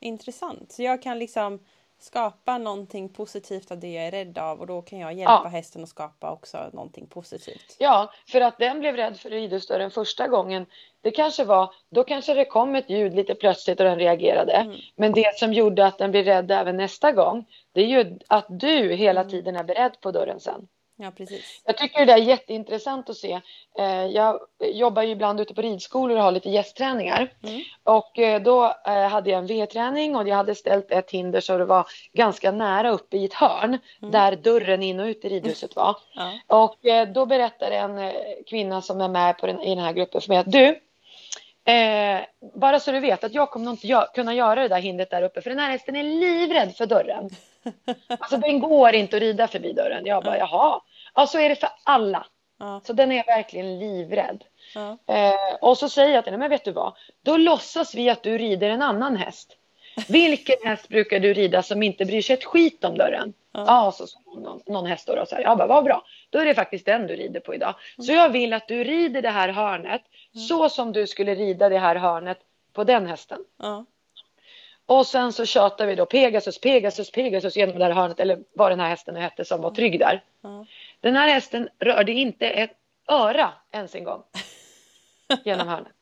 Intressant. 0.00 0.72
Så 0.72 0.82
jag 0.82 1.02
kan 1.02 1.18
liksom 1.18 1.60
skapa 1.98 2.58
någonting 2.58 3.08
positivt 3.08 3.70
av 3.70 3.78
det 3.78 3.92
jag 3.92 4.06
är 4.06 4.10
rädd 4.10 4.38
av 4.38 4.60
och 4.60 4.66
då 4.66 4.82
kan 4.82 4.98
jag 4.98 5.12
hjälpa 5.12 5.40
Ja. 5.44 5.48
hästen 5.48 5.82
att 5.82 5.88
skapa 5.88 6.32
också 6.32 6.70
någonting 6.72 7.06
positivt. 7.06 7.76
Ja, 7.78 8.12
för 8.28 8.40
att 8.40 8.58
den 8.58 8.80
blev 8.80 8.96
rädd 8.96 9.16
för 9.16 9.30
ridhusdörren 9.30 9.90
första 9.90 10.28
gången. 10.28 10.66
Det 11.00 11.10
kanske 11.10 11.44
var, 11.44 11.74
då 11.90 12.04
kanske 12.04 12.34
det 12.34 12.44
kom 12.44 12.74
ett 12.74 12.90
ljud 12.90 13.14
lite 13.14 13.34
plötsligt 13.34 13.80
och 13.80 13.86
den 13.86 13.98
reagerade. 13.98 14.52
Mm. 14.52 14.76
Men 14.96 15.12
det 15.12 15.38
som 15.38 15.52
gjorde 15.52 15.86
att 15.86 15.98
den 15.98 16.10
blev 16.10 16.24
rädd 16.24 16.50
även 16.50 16.76
nästa 16.76 17.12
gång, 17.12 17.44
det 17.72 17.80
är 17.80 17.86
ju 17.86 18.18
att 18.28 18.46
du 18.48 18.92
hela 18.94 19.20
Mm. 19.20 19.30
tiden 19.30 19.56
är 19.56 19.64
beredd 19.64 20.00
på 20.00 20.10
dörren 20.10 20.40
sen. 20.40 20.68
Ja, 21.00 21.10
precis. 21.10 21.62
Jag 21.64 21.78
tycker 21.78 22.06
det 22.06 22.12
är 22.12 22.16
jätteintressant 22.18 23.10
att 23.10 23.16
se. 23.16 23.40
Eh, 23.78 24.06
Jag 24.06 24.40
jobbar 24.60 25.02
ju 25.02 25.10
ibland 25.10 25.40
ute 25.40 25.54
på 25.54 25.62
ridskolor 25.62 26.16
och 26.16 26.22
har 26.22 26.32
lite 26.32 26.50
gästträningar. 26.50 27.32
Mm. 27.42 27.60
Och 27.84 28.18
eh, 28.18 28.42
då 28.42 28.74
eh, 28.86 28.92
hade 29.08 29.30
jag 29.30 29.38
en 29.38 29.46
V-träning 29.46 30.16
och 30.16 30.28
jag 30.28 30.36
hade 30.36 30.54
ställt 30.54 30.90
ett 30.90 31.10
hinder 31.10 31.40
så 31.40 31.58
det 31.58 31.64
var 31.64 31.86
ganska 32.12 32.50
nära 32.52 32.90
uppe 32.90 33.16
i 33.16 33.24
ett 33.24 33.34
hörn 33.34 33.78
Mm. 34.02 34.12
där 34.12 34.36
dörren 34.36 34.82
in 34.82 35.00
och 35.00 35.06
ut 35.06 35.24
i 35.24 35.28
ridhuset 35.28 35.76
var. 35.76 35.96
Ja. 36.14 36.32
Och 36.46 36.76
då 37.14 37.26
berättade 37.26 37.76
en 37.76 38.12
kvinna 38.46 38.82
som 38.82 39.00
är 39.00 39.08
med 39.08 39.38
på 39.38 39.46
den, 39.46 39.60
i 39.60 39.74
den 39.74 39.84
här 39.84 39.92
gruppen 39.92 40.20
för 40.20 40.28
mig 40.28 40.38
att 40.38 40.52
du, 40.52 40.80
eh, 41.72 42.20
bara 42.54 42.80
så 42.80 42.92
du 42.92 43.00
vet 43.00 43.24
att 43.24 43.34
jag 43.34 43.50
kommer 43.50 43.70
inte 43.70 44.06
kunna 44.14 44.34
göra 44.34 44.62
det 44.62 44.68
där 44.68 44.80
hindret 44.80 45.10
där 45.10 45.22
uppe 45.22 45.40
för 45.42 45.50
den 45.50 45.58
här 45.58 45.70
hästen 45.70 45.96
är 45.96 46.02
livrädd 46.02 46.76
för 46.76 46.86
dörren. 46.86 47.30
Alltså 48.08 48.36
den 48.36 48.60
går 48.60 48.94
inte 48.94 49.16
att 49.16 49.22
rida 49.22 49.48
förbi 49.48 49.72
dörren. 49.72 50.06
Jag 50.06 50.24
bara 50.24 50.38
jaha. 50.38 50.80
Ja 51.18 51.26
så 51.26 51.38
är 51.38 51.48
det 51.48 51.56
för 51.56 51.68
alla. 51.84 52.26
Ja. 52.58 52.80
Så 52.84 52.92
den 52.92 53.12
är 53.12 53.26
verkligen 53.26 53.78
livrädd. 53.78 54.44
Ja. 54.74 54.98
Eh, 55.06 55.54
och 55.60 55.78
så 55.78 55.88
säger 55.88 56.14
jag 56.14 56.24
till 56.24 56.32
henne, 56.32 56.40
men 56.40 56.50
vet 56.50 56.64
du 56.64 56.72
vad? 56.72 56.92
Då 57.22 57.36
låtsas 57.36 57.94
vi 57.94 58.10
att 58.10 58.22
du 58.22 58.38
rider 58.38 58.70
en 58.70 58.82
annan 58.82 59.16
häst. 59.16 59.56
Vilken 60.08 60.56
häst 60.64 60.88
brukar 60.88 61.20
du 61.20 61.32
rida 61.32 61.62
som 61.62 61.82
inte 61.82 62.04
bryr 62.04 62.22
sig 62.22 62.34
ett 62.34 62.44
skit 62.44 62.84
om 62.84 62.98
dörren? 62.98 63.32
Ja. 63.52 63.64
Ja, 63.66 63.92
så 63.92 64.06
sa 64.06 64.18
någon, 64.24 64.60
någon 64.66 64.86
häst 64.86 65.06
då. 65.06 65.20
och 65.20 65.28
Så 65.28 65.34
här, 65.34 65.42
jag 65.42 65.58
bara, 65.58 65.68
vad 65.68 65.84
bra. 65.84 66.04
Då 66.30 66.38
är 66.38 66.44
det 66.44 66.54
faktiskt 66.54 66.86
den 66.86 67.06
du 67.06 67.16
rider 67.16 67.40
på 67.40 67.54
idag. 67.54 67.74
Så 68.06 68.12
jag 68.12 68.28
vill 68.28 68.52
att 68.52 68.68
du 68.68 68.84
rider 68.84 69.22
det 69.22 69.30
här 69.30 69.48
hörnet 69.48 70.02
så 70.48 70.68
som 70.68 70.92
du 70.92 71.06
skulle 71.06 71.34
rida 71.34 71.68
det 71.68 71.78
här 71.78 71.96
hörnet 71.96 72.38
på 72.72 72.84
den 72.84 73.06
hästen. 73.06 73.44
Ja. 73.62 73.84
Och 74.86 75.06
sen 75.06 75.32
så 75.32 75.44
tjatar 75.46 75.86
vi 75.86 75.94
då 75.94 76.06
Pegasus, 76.06 76.60
Pegasus, 76.60 77.10
Pegasus 77.10 77.56
genom 77.56 77.78
det 77.78 77.84
här 77.84 77.92
hörnet 77.92 78.20
eller 78.20 78.38
vad 78.54 78.72
den 78.72 78.80
här 78.80 78.88
hästen 78.88 79.14
nu 79.14 79.20
hette 79.20 79.44
som 79.44 79.60
var 79.60 79.70
trygg 79.70 79.98
där. 79.98 80.22
Den 81.00 81.16
här 81.16 81.28
hästen 81.28 81.68
rörde 81.78 82.12
inte 82.12 82.46
ett 82.50 82.72
öra 83.08 83.52
ens 83.72 83.94
en 83.94 84.04
gång 84.04 84.22
genom 85.44 85.68
hörnet. 85.68 85.92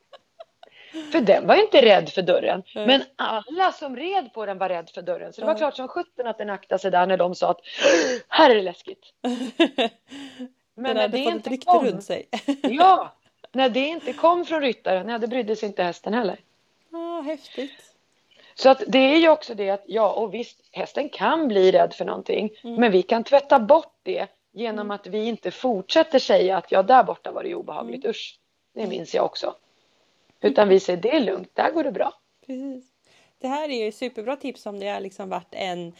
För 1.12 1.20
den 1.20 1.46
var 1.46 1.56
ju 1.56 1.62
inte 1.62 1.82
rädd 1.82 2.08
för 2.08 2.22
dörren. 2.22 2.62
Men 2.74 3.02
alla 3.16 3.72
som 3.72 3.96
red 3.96 4.32
på 4.32 4.46
den 4.46 4.58
var 4.58 4.68
rädd 4.68 4.90
för 4.90 5.02
dörren. 5.02 5.32
Så 5.32 5.40
det 5.40 5.46
var 5.46 5.58
klart 5.58 5.76
som 5.76 5.88
sjutton 5.88 6.26
att 6.26 6.38
den 6.38 6.50
aktade 6.50 6.78
sig 6.78 6.90
där 6.90 7.06
när 7.06 7.16
de 7.16 7.34
sa 7.34 7.50
att 7.50 7.60
här 8.28 8.50
är 8.50 8.54
det 8.54 8.62
läskigt. 8.62 9.04
Men 10.74 10.96
när 10.96 11.08
det 11.08 11.18
inte 11.18 11.50
rykte 11.50 11.66
kom, 11.66 11.86
runt 11.86 12.04
sig. 12.04 12.28
ja, 12.62 13.12
när 13.52 13.68
det 13.68 13.80
inte 13.80 14.12
kom 14.12 14.44
från 14.44 14.60
ryttaren, 14.60 15.08
ja, 15.08 15.18
det 15.18 15.28
brydde 15.28 15.56
sig 15.56 15.66
inte 15.66 15.82
hästen 15.82 16.14
heller. 16.14 16.38
Ja, 16.92 17.20
häftigt. 17.20 17.94
Så 18.54 18.68
att 18.68 18.82
det 18.86 18.98
är 18.98 19.18
ju 19.18 19.28
också 19.28 19.54
det 19.54 19.70
att 19.70 19.84
ja, 19.86 20.12
och 20.12 20.34
visst, 20.34 20.58
hästen 20.72 21.08
kan 21.08 21.48
bli 21.48 21.72
rädd 21.72 21.94
för 21.94 22.04
någonting, 22.04 22.50
Mm. 22.64 22.80
men 22.80 22.92
vi 22.92 23.02
kan 23.02 23.24
tvätta 23.24 23.58
bort 23.58 23.94
det 24.02 24.26
genom 24.56 24.90
att 24.90 25.06
vi 25.06 25.24
inte 25.24 25.50
fortsätter 25.50 26.18
säga 26.18 26.56
att 26.56 26.72
ja, 26.72 26.82
där 26.82 27.02
borta 27.02 27.32
var 27.32 27.42
det 27.42 27.54
obehagligt, 27.54 28.04
Mm. 28.04 28.10
usch, 28.10 28.38
det 28.74 28.86
minns 28.86 29.14
jag 29.14 29.24
också. 29.24 29.54
Utan 30.40 30.68
vi 30.68 30.80
säger 30.80 31.02
det 31.02 31.16
är 31.16 31.20
lugnt, 31.20 31.50
där 31.54 31.70
går 31.70 31.84
det 31.84 31.92
bra. 31.92 32.12
Precis. 32.46 32.84
Det 33.38 33.48
här 33.48 33.68
är 33.68 33.84
ju 33.84 33.92
superbra 33.92 34.36
tips 34.36 34.66
om 34.66 34.80
det 34.80 34.88
har 34.88 35.00
liksom 35.00 35.28
varit 35.28 35.48
en, 35.54 35.92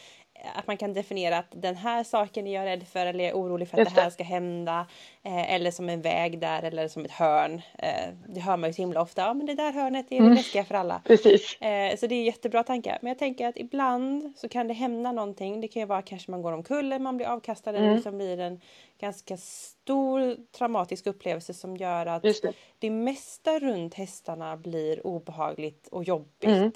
att 0.55 0.67
man 0.67 0.77
kan 0.77 0.93
definiera 0.95 1.39
att 1.39 1.47
den 1.51 1.77
här 1.77 2.05
saken 2.05 2.47
är 2.47 2.55
jag 2.55 2.65
rädd 2.67 2.87
för 2.89 3.07
eller 3.07 3.25
jag 3.25 3.31
är 3.31 3.35
orolig 3.37 3.69
för 3.69 3.77
att 3.77 3.85
Just 3.85 3.95
det 3.95 4.01
här 4.01 4.09
det. 4.09 4.13
ska 4.15 4.25
hända. 4.25 4.87
Eh, 5.23 5.55
eller 5.55 5.71
som 5.71 5.89
en 5.89 6.03
väg 6.03 6.41
där 6.41 6.63
eller 6.63 6.89
som 6.89 7.05
ett 7.05 7.11
hörn. 7.11 7.63
Eh, 7.79 8.09
det 8.29 8.41
hör 8.41 8.57
man 8.57 8.71
ju 8.71 8.75
så 8.75 8.83
himla 8.83 9.01
ofta. 9.03 9.23
Ja 9.23 9.35
men 9.35 9.47
det 9.47 9.55
där 9.55 9.73
hörnet 9.73 10.07
är 10.07 10.11
det 10.11 10.17
Mm. 10.17 10.35
läskiga 10.35 10.65
för 10.65 10.75
alla. 10.75 11.01
Precis. 11.05 11.61
Eh, 11.61 11.97
så 11.97 12.07
det 12.07 12.15
är 12.15 12.23
jättebra 12.23 12.63
tankar. 12.63 12.99
Men 13.03 13.09
jag 13.09 13.19
tänker 13.19 13.47
att 13.49 13.57
ibland 13.59 14.33
så 14.37 14.49
kan 14.49 14.69
det 14.69 14.75
hända 14.75 15.13
någonting. 15.13 15.61
Det 15.61 15.69
kan 15.69 15.81
ju 15.81 15.87
vara 15.87 16.03
kanske 16.03 16.31
man 16.31 16.43
går 16.43 16.53
omkull 16.53 16.87
eller 16.87 16.99
man 16.99 17.17
blir 17.17 17.27
avkastad 17.27 17.71
eller 17.71 17.81
Mm. 17.83 17.95
liksom 17.95 18.17
blir 18.17 18.41
en 18.41 18.61
ganska 19.01 19.37
stor 19.37 20.37
traumatisk 20.59 21.07
upplevelse 21.07 21.55
som 21.55 21.77
gör 21.77 22.07
att 22.07 22.23
det. 22.23 22.53
det 22.79 22.91
mesta 22.91 23.59
runt 23.59 23.95
hästarna 23.95 24.57
blir 24.57 25.07
obehagligt 25.07 25.89
och 25.89 26.05
jobbigt. 26.05 26.45
Mm. 26.45 26.73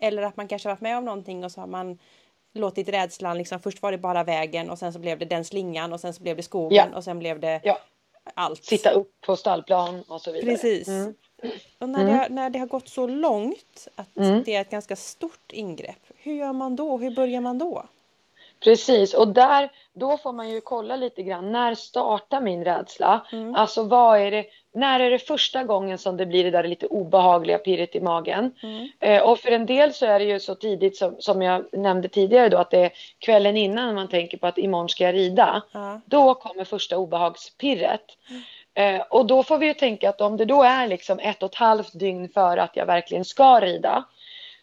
Eller 0.00 0.22
att 0.22 0.36
man 0.36 0.48
kanske 0.48 0.68
varit 0.68 0.80
med 0.80 0.98
om 0.98 1.04
någonting 1.04 1.44
och 1.44 1.52
så 1.52 1.60
har 1.60 1.66
man 1.68 1.98
låtit 2.54 2.88
rädslan, 2.88 3.38
liksom, 3.38 3.60
först 3.60 3.82
var 3.82 3.92
det 3.92 3.98
bara 3.98 4.24
vägen 4.24 4.70
och 4.70 4.78
sen 4.78 4.92
så 4.92 4.98
blev 4.98 5.18
det 5.18 5.24
den 5.24 5.44
slingan 5.44 5.92
och 5.92 6.00
sen 6.00 6.14
så 6.14 6.22
blev 6.22 6.36
det 6.36 6.42
skogen 6.42 6.88
Ja. 6.92 6.96
och 6.96 7.04
sen 7.04 7.18
blev 7.18 7.40
det 7.40 7.60
Ja. 7.64 7.78
allt. 8.34 8.64
Sitta 8.64 8.90
upp 8.90 9.20
på 9.26 9.36
stallplan 9.36 10.02
och 10.08 10.20
så 10.20 10.32
vidare. 10.32 10.50
Precis. 10.50 10.88
Mm. 10.88 11.14
Och 11.78 11.88
när, 11.88 12.00
Mm. 12.00 12.12
det, 12.12 12.18
har- 12.18 12.28
när 12.28 12.50
det 12.50 12.58
har 12.58 12.66
gått 12.66 12.88
så 12.88 13.06
långt 13.06 13.88
att 13.96 14.16
Mm. 14.16 14.42
det 14.42 14.54
är 14.54 14.60
ett 14.60 14.70
ganska 14.70 14.96
stort 14.96 15.52
ingrepp, 15.52 16.02
hur 16.16 16.34
gör 16.34 16.52
man 16.52 16.76
då? 16.76 16.96
Hur 16.98 17.10
börjar 17.10 17.40
man 17.40 17.58
då? 17.58 17.84
Precis, 18.64 19.14
och 19.14 19.28
där, 19.28 19.72
då 19.92 20.18
får 20.18 20.32
man 20.32 20.48
ju 20.50 20.60
kolla 20.60 20.96
lite 20.96 21.22
grann. 21.22 21.52
När 21.52 21.74
startar 21.74 22.40
min 22.40 22.64
rädsla? 22.64 23.26
Mm. 23.32 23.54
Alltså 23.54 23.82
vad 23.82 24.18
är 24.20 24.30
det, 24.30 24.44
när 24.74 25.00
är 25.00 25.10
det 25.10 25.18
första 25.18 25.64
gången 25.64 25.98
som 25.98 26.16
det 26.16 26.26
blir 26.26 26.44
det 26.44 26.50
där 26.50 26.64
lite 26.64 26.86
obehagliga 26.86 27.58
pirret 27.58 27.94
i 27.94 28.00
magen? 28.00 28.54
Mm. 28.62 28.88
Eh, 29.00 29.22
och 29.22 29.38
för 29.38 29.50
en 29.50 29.66
del 29.66 29.92
så 29.92 30.06
är 30.06 30.18
det 30.18 30.24
ju 30.24 30.40
så 30.40 30.54
tidigt 30.54 30.96
som, 30.96 31.16
som 31.18 31.42
jag 31.42 31.64
nämnde 31.72 32.08
tidigare 32.08 32.48
då 32.48 32.58
att 32.58 32.70
det 32.70 32.78
är 32.78 32.92
kvällen 33.18 33.56
innan 33.56 33.94
man 33.94 34.08
tänker 34.08 34.38
på 34.38 34.46
att 34.46 34.58
imorgon 34.58 34.88
ska 34.88 35.04
jag 35.04 35.14
rida. 35.14 35.62
Ja. 35.72 36.00
Då 36.06 36.34
kommer 36.34 36.64
första 36.64 36.98
obehagspirret. 36.98 38.04
Eh, 38.74 39.00
och 39.00 39.26
då 39.26 39.42
får 39.42 39.58
vi 39.58 39.66
ju 39.66 39.74
tänka 39.74 40.08
att 40.08 40.20
om 40.20 40.36
det 40.36 40.44
då 40.44 40.62
är 40.62 40.86
liksom 40.86 41.18
ett 41.18 41.42
och 41.42 41.50
ett 41.50 41.54
halvt 41.54 41.98
dygn 41.98 42.28
före 42.28 42.62
att 42.62 42.76
jag 42.76 42.86
verkligen 42.86 43.24
ska 43.24 43.60
rida 43.60 44.04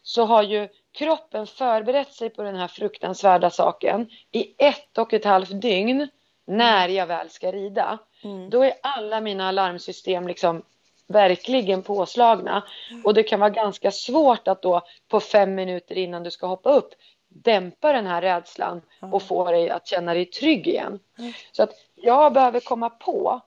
så 0.04 0.26
har 0.26 0.44
ju 0.44 0.68
kroppen 0.92 1.48
förberett 1.48 2.14
sig 2.14 2.30
på 2.30 2.44
den 2.44 2.56
här 2.56 2.68
fruktansvärda 2.68 3.50
saken 3.50 4.10
i 4.32 4.54
ett 4.58 4.98
och 4.98 5.14
ett 5.14 5.26
halvt 5.26 5.62
dygn 5.62 6.08
när 6.50 6.90
jag 6.90 7.08
väl 7.08 7.30
ska 7.30 7.52
rida. 7.52 7.98
Mm. 8.24 8.50
Då 8.50 8.64
är 8.64 8.74
alla 8.84 9.22
mina 9.22 9.48
alarmsystem 9.48 10.28
liksom 10.28 10.62
verkligen 11.08 11.84
påslagna. 11.84 12.64
Och 13.04 13.14
det 13.14 13.24
kan 13.24 13.40
vara 13.40 13.50
ganska 13.50 13.92
svårt 13.92 14.48
att 14.48 14.62
då 14.62 14.82
på 15.08 15.20
fem 15.20 15.56
minuter 15.56 15.98
innan 15.98 16.24
du 16.24 16.32
ska 16.32 16.48
hoppa 16.48 16.72
upp 16.72 16.94
dämpa 17.30 17.94
den 17.94 18.08
här 18.08 18.22
rädslan 18.22 18.82
och 19.00 19.24
få 19.24 19.52
dig 19.52 19.70
att 19.70 19.88
känna 19.88 20.14
dig 20.14 20.26
trygg 20.26 20.68
igen. 20.68 21.00
Mm. 21.18 21.34
Så 21.52 21.64
att 21.64 21.72
jag 21.96 22.34
behöver 22.34 22.60
komma 22.60 22.90
på 22.90 23.42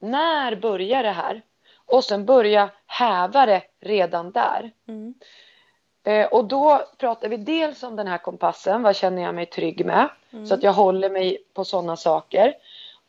när 0.00 0.56
börjar 0.56 1.02
det 1.02 1.10
här? 1.10 1.42
Och 1.86 2.04
sen 2.04 2.26
börja 2.26 2.70
häva 2.86 3.46
det 3.46 3.62
redan 3.80 4.32
där. 4.32 4.70
Mm. 4.88 5.14
Eh, 6.08 6.26
och 6.26 6.44
då 6.44 6.82
pratar 6.98 7.28
vi 7.28 7.36
dels 7.36 7.82
om 7.82 7.96
den 7.96 8.06
här 8.06 8.18
kompassen, 8.18 8.82
vad 8.82 8.96
känner 8.96 9.22
jag 9.22 9.34
mig 9.34 9.46
trygg 9.46 9.86
med? 9.86 10.08
Mm. 10.30 10.46
Så 10.46 10.54
att 10.54 10.62
jag 10.62 10.72
håller 10.72 11.10
mig 11.10 11.38
på 11.54 11.64
sådana 11.64 11.96
saker. 11.96 12.54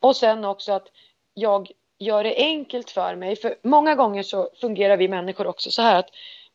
Och 0.00 0.16
sen 0.16 0.44
också 0.44 0.72
att 0.72 0.88
jag 1.34 1.70
gör 1.98 2.24
det 2.24 2.36
enkelt 2.36 2.90
för 2.90 3.16
mig. 3.16 3.36
För 3.36 3.54
många 3.62 3.94
gånger 3.94 4.22
så 4.22 4.48
fungerar 4.60 4.96
vi 4.96 5.08
människor 5.08 5.46
också 5.46 5.70
så 5.70 5.82
här 5.82 5.98
att 5.98 6.08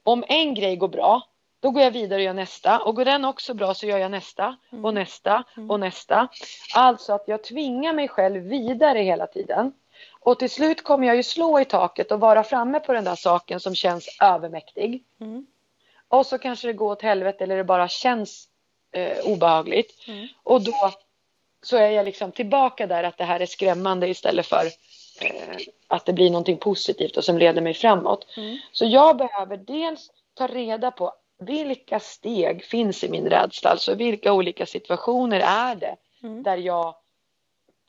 om 0.03 0.23
en 0.27 0.53
grej 0.53 0.75
går 0.75 0.87
bra, 0.87 1.21
då 1.59 1.71
går 1.71 1.83
jag 1.83 1.91
vidare 1.91 2.19
och 2.19 2.25
gör 2.25 2.33
nästa. 2.33 2.79
Och 2.79 2.95
går 2.95 3.05
den 3.05 3.25
också 3.25 3.53
bra 3.53 3.73
så 3.73 3.85
gör 3.85 3.97
jag 3.97 4.11
nästa 4.11 4.55
och 4.83 4.93
nästa 4.93 5.43
och 5.69 5.79
nästa. 5.79 6.27
Alltså 6.75 7.13
att 7.13 7.23
jag 7.27 7.43
tvingar 7.43 7.93
mig 7.93 8.07
själv 8.07 8.43
vidare 8.43 8.99
hela 8.99 9.27
tiden. 9.27 9.73
Och 10.19 10.39
till 10.39 10.49
slut 10.49 10.83
kommer 10.83 11.07
jag 11.07 11.15
ju 11.15 11.23
slå 11.23 11.59
i 11.59 11.65
taket 11.65 12.11
och 12.11 12.19
vara 12.19 12.43
framme 12.43 12.79
på 12.79 12.93
den 12.93 13.03
där 13.03 13.15
saken 13.15 13.59
som 13.59 13.75
känns 13.75 14.17
övermäktig. 14.21 15.03
Mm. 15.21 15.45
Och 16.15 16.25
så 16.25 16.37
kanske 16.37 16.67
det 16.67 16.73
går 16.73 16.91
åt 16.91 17.01
helvete 17.01 17.43
eller 17.43 17.57
det 17.57 17.63
bara 17.63 17.87
känns 17.87 18.47
eh, 18.91 19.17
obehagligt. 19.25 20.07
Mm. 20.07 20.27
Och 20.43 20.61
då 20.61 20.91
så 21.63 21.77
är 21.77 21.89
jag 21.89 22.05
liksom 22.05 22.31
tillbaka 22.31 22.87
där 22.87 23.03
att 23.03 23.17
det 23.17 23.23
här 23.23 23.39
är 23.39 23.45
skrämmande 23.45 24.07
istället 24.07 24.45
för 24.45 24.65
eh, 25.21 25.57
att 25.87 26.05
det 26.05 26.13
blir 26.13 26.29
någonting 26.29 26.57
positivt 26.57 27.17
och 27.17 27.23
som 27.23 27.37
leder 27.37 27.61
mig 27.61 27.73
framåt. 27.73 28.27
Mm. 28.37 28.57
Så 28.71 28.85
jag 28.85 29.17
behöver 29.17 29.57
dels 29.57 30.11
ta 30.33 30.47
reda 30.47 30.91
på 30.91 31.13
vilka 31.39 31.99
steg 31.99 32.65
finns 32.65 33.03
i 33.03 33.09
min 33.09 33.29
rädsla, 33.29 33.69
alltså 33.69 33.95
vilka 33.95 34.33
olika 34.33 34.65
situationer 34.65 35.39
är 35.39 35.75
det 35.75 35.95
Mm. 36.25 36.43
där 36.43 36.57
jag 36.57 36.95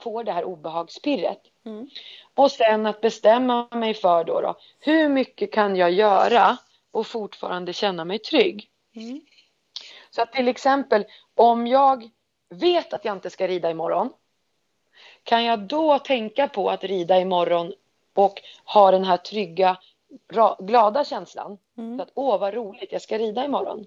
får 0.03 0.24
det 0.24 0.33
här 0.33 0.45
obehagspirret. 0.45 1.41
Mm. 1.66 1.91
Och 2.35 2.51
sen 2.51 2.87
att 2.87 3.01
bestämma 3.01 3.68
mig 3.70 3.95
för 3.95 4.24
då, 4.24 4.41
då 4.41 4.55
hur 4.81 5.09
mycket 5.09 5.53
kan 5.53 5.77
jag 5.77 5.91
göra 5.91 6.57
och 6.97 7.07
fortfarande 7.07 7.72
känna 7.72 8.05
mig 8.05 8.18
trygg. 8.18 8.70
Mm. 8.94 9.20
Så 10.11 10.22
att 10.22 10.32
till 10.32 10.49
exempel 10.49 11.05
om 11.34 11.66
jag 11.66 12.11
vet 12.49 12.92
att 12.92 13.05
jag 13.05 13.16
inte 13.16 13.30
ska 13.30 13.49
rida 13.49 13.70
imorgon 13.70 14.12
kan 15.22 15.44
jag 15.44 15.61
då 15.61 15.99
tänka 15.99 16.49
på 16.49 16.70
att 16.70 16.84
rida 16.84 17.20
imorgon 17.20 17.72
och 18.14 18.42
ha 18.64 18.90
den 18.90 19.05
här 19.05 19.16
trygga, 19.16 19.78
glada 20.59 21.05
känslan. 21.05 21.59
Mm. 21.78 22.01
Att 22.01 22.09
åh 22.14 22.38
vad 22.38 22.55
roligt, 22.55 22.92
jag 22.92 23.03
ska 23.03 23.18
rida 23.18 23.44
imorgon. 23.44 23.86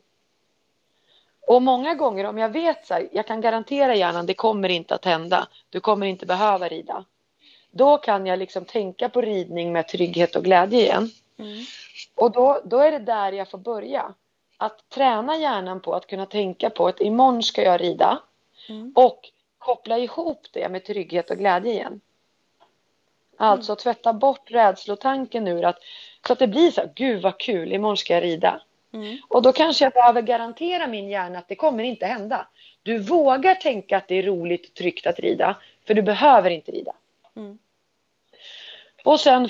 Och 1.48 1.62
många 1.62 1.96
gånger 1.96 2.26
om 2.26 2.38
jag 2.38 2.50
vet 2.50 2.88
så 2.88 2.94
här, 2.94 3.10
jag 3.12 3.28
kan 3.28 3.42
garantera 3.42 3.96
hjärnan 3.96 4.26
det 4.26 4.34
kommer 4.34 4.70
inte 4.70 4.96
att 4.96 5.06
hända. 5.06 5.48
Du 5.70 5.80
kommer 5.80 6.08
inte 6.08 6.26
behöva 6.26 6.68
rida. 6.68 7.06
Då 7.72 7.98
kan 7.98 8.26
jag 8.26 8.40
liksom 8.40 8.66
tänka 8.66 9.10
på 9.10 9.22
ridning 9.22 9.72
med 9.72 9.88
trygghet 9.88 10.36
och 10.36 10.44
glädje 10.44 10.80
igen. 10.80 11.12
Mm. 11.40 11.64
Och 12.16 12.32
då, 12.32 12.62
då 12.66 12.80
är 12.80 12.92
det 12.92 13.00
där 13.00 13.32
jag 13.32 13.50
får 13.50 13.58
börja. 13.58 14.14
Att 14.58 14.90
träna 14.90 15.38
hjärnan 15.38 15.80
på 15.80 15.94
att 15.94 16.08
kunna 16.08 16.26
tänka 16.26 16.70
på 16.70 16.88
att 16.88 17.02
imorgon 17.02 17.44
ska 17.44 17.64
jag 17.64 17.82
rida. 17.82 18.20
Mm. 18.70 18.94
Och 18.96 19.30
koppla 19.58 19.98
ihop 19.98 20.48
det 20.52 20.70
med 20.70 20.86
trygghet 20.86 21.32
och 21.32 21.38
glädje 21.38 21.72
igen. 21.72 22.02
Alltså 23.38 23.76
tvätta 23.76 24.14
bort 24.14 24.52
rädslotanken 24.52 25.48
ur 25.48 25.66
att 25.66 25.78
så 26.28 26.34
att 26.34 26.40
det 26.40 26.48
blir 26.48 26.72
så 26.72 26.82
här, 26.82 26.92
gud 26.96 27.22
vad 27.22 27.40
kul, 27.40 27.74
imorgon 27.74 27.98
ska 27.98 28.14
jag 28.14 28.24
rida. 28.24 28.62
Mm. 28.94 29.18
Och 29.28 29.42
då 29.42 29.52
kanske 29.52 29.86
jag 29.86 29.94
behöver 29.94 30.22
garantera 30.22 30.88
min 30.88 31.10
hjärna 31.10 31.40
att 31.40 31.48
det 31.48 31.56
kommer 31.56 31.84
inte 31.84 32.06
hända. 32.06 32.48
Du 32.84 33.00
vågar 33.00 33.56
tänka 33.56 33.98
att 33.98 34.08
det 34.08 34.16
är 34.16 34.24
roligt 34.24 34.68
och 34.68 34.74
tryggt 34.74 35.08
att 35.08 35.20
rida, 35.20 35.56
för 35.88 35.94
du 35.94 36.02
behöver 36.02 36.50
inte 36.50 36.72
rida. 36.72 36.94
Mm. 37.36 37.60
Och 39.04 39.20
sen 39.20 39.50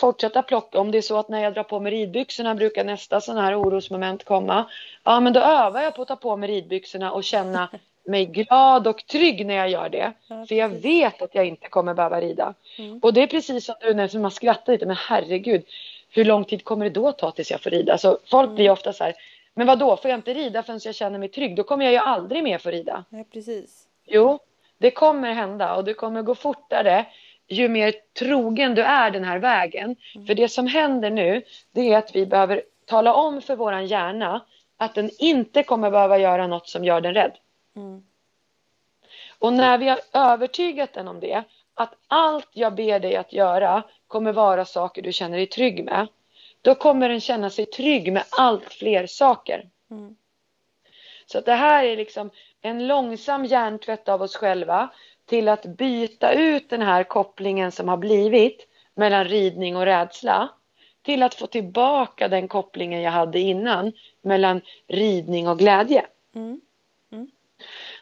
fortsätta 0.00 0.42
plocka. 0.42 0.80
Om 0.80 0.90
det 0.90 0.98
är 0.98 1.02
så 1.02 1.18
att 1.18 1.28
när 1.28 1.42
jag 1.42 1.54
drar 1.54 1.62
på 1.62 1.80
mig 1.80 1.92
ridbyxorna 1.92 2.54
brukar 2.54 2.84
nästa 2.84 3.20
sån 3.20 3.36
här 3.36 3.60
orosmoment 3.60 4.24
komma. 4.24 4.70
Ja, 5.04 5.20
men 5.20 5.32
då 5.32 5.40
övar 5.40 5.82
jag 5.82 5.94
på 5.94 6.02
att 6.02 6.08
ta 6.08 6.16
på 6.16 6.36
mig 6.36 6.48
ridbyxorna 6.48 7.12
och 7.12 7.24
känna 7.24 7.68
mig 8.04 8.26
glad 8.26 8.86
och 8.86 9.06
trygg 9.06 9.46
när 9.46 9.54
jag 9.54 9.70
gör 9.70 9.88
det. 9.88 10.12
Ja, 10.28 10.46
För 10.46 10.54
jag 10.54 10.68
vet 10.68 11.22
att 11.22 11.34
jag 11.34 11.46
inte 11.46 11.68
kommer 11.68 11.94
behöva 11.94 12.20
rida. 12.20 12.54
Mm. 12.78 12.98
Och 12.98 13.14
det 13.14 13.22
är 13.22 13.26
precis 13.26 13.64
som 13.64 13.74
du 13.80 13.94
när 13.94 14.18
man 14.18 14.30
skrattar 14.30 14.72
lite. 14.72 14.86
Men 14.86 14.96
herregud, 14.96 15.64
hur 16.10 16.24
lång 16.24 16.44
tid 16.44 16.64
kommer 16.64 16.84
det 16.84 16.90
då 16.90 17.12
ta 17.12 17.30
tills 17.30 17.50
jag 17.50 17.60
får 17.60 17.70
rida? 17.70 17.98
Så 17.98 18.18
folk 18.30 18.50
blir 18.50 18.70
ofta 18.70 18.92
så 18.92 19.04
här. 19.04 19.14
Men 19.54 19.66
vad 19.66 19.78
då? 19.78 19.96
får 19.96 20.10
jag 20.10 20.18
inte 20.18 20.34
rida 20.34 20.62
förrän 20.62 20.80
jag 20.84 20.94
känner 20.94 21.18
mig 21.18 21.28
trygg? 21.28 21.56
Då 21.56 21.62
kommer 21.62 21.84
jag 21.84 21.92
ju 21.92 21.98
aldrig 21.98 22.44
mer 22.44 22.58
få 22.58 22.70
rida. 22.70 23.04
Ja, 23.10 23.24
precis. 23.32 23.84
Jo, 24.06 24.38
det 24.78 24.90
kommer 24.90 25.32
hända 25.32 25.74
och 25.74 25.84
det 25.84 25.94
kommer 25.94 26.22
gå 26.22 26.34
fortare 26.34 27.06
ju 27.48 27.68
mer 27.68 27.94
trogen 28.18 28.74
du 28.74 28.82
är 28.82 29.10
den 29.10 29.24
här 29.24 29.38
vägen. 29.38 29.96
För 30.26 30.34
det 30.34 30.48
som 30.48 30.66
händer 30.66 31.10
nu, 31.10 31.42
det 31.72 31.92
är 31.92 31.98
att 31.98 32.16
vi 32.16 32.26
behöver 32.26 32.62
tala 32.86 33.14
om 33.14 33.42
för 33.42 33.56
våran 33.56 33.86
hjärna 33.86 34.44
att 34.76 34.94
den 34.94 35.10
inte 35.18 35.62
kommer 35.62 35.90
behöva 35.90 36.18
göra 36.18 36.46
något 36.46 36.68
som 36.68 36.84
gör 36.84 37.00
den 37.00 37.14
rädd. 37.14 37.32
Mm. 37.76 38.02
Och 39.38 39.52
när 39.52 39.78
vi 39.78 39.88
har 39.88 40.00
övertygat 40.12 40.92
den 40.92 41.08
om 41.08 41.20
det, 41.20 41.44
att 41.74 41.94
allt 42.08 42.48
jag 42.52 42.74
ber 42.74 43.00
dig 43.00 43.16
att 43.16 43.32
göra 43.32 43.82
kommer 44.06 44.32
vara 44.32 44.64
saker 44.64 45.02
du 45.02 45.12
känner 45.12 45.36
dig 45.36 45.46
trygg 45.46 45.84
med, 45.84 46.06
då 46.62 46.74
kommer 46.74 47.08
den 47.08 47.20
känna 47.20 47.50
sig 47.50 47.66
trygg 47.66 48.12
med 48.12 48.24
allt 48.30 48.72
fler 48.72 49.06
saker. 49.06 49.68
Mm. 49.90 50.16
Så 51.26 51.38
att 51.38 51.44
det 51.44 51.54
här 51.54 51.84
är 51.84 51.96
liksom 51.96 52.30
en 52.60 52.86
långsam 52.86 53.44
hjärntvätt 53.44 54.08
av 54.08 54.22
oss 54.22 54.36
själva 54.36 54.88
till 55.28 55.48
att 55.48 55.62
byta 55.62 56.32
ut 56.32 56.70
den 56.70 56.82
här 56.82 57.04
kopplingen 57.04 57.72
som 57.72 57.88
har 57.88 57.96
blivit 57.96 58.66
mellan 58.94 59.24
ridning 59.24 59.76
och 59.76 59.84
rädsla 59.84 60.48
till 61.02 61.22
att 61.22 61.34
få 61.34 61.46
tillbaka 61.46 62.28
den 62.28 62.48
kopplingen 62.48 63.02
jag 63.02 63.10
hade 63.10 63.38
innan 63.40 63.92
mellan 64.22 64.60
ridning 64.88 65.48
och 65.48 65.58
glädje. 65.58 66.06
Mm. 66.34 66.60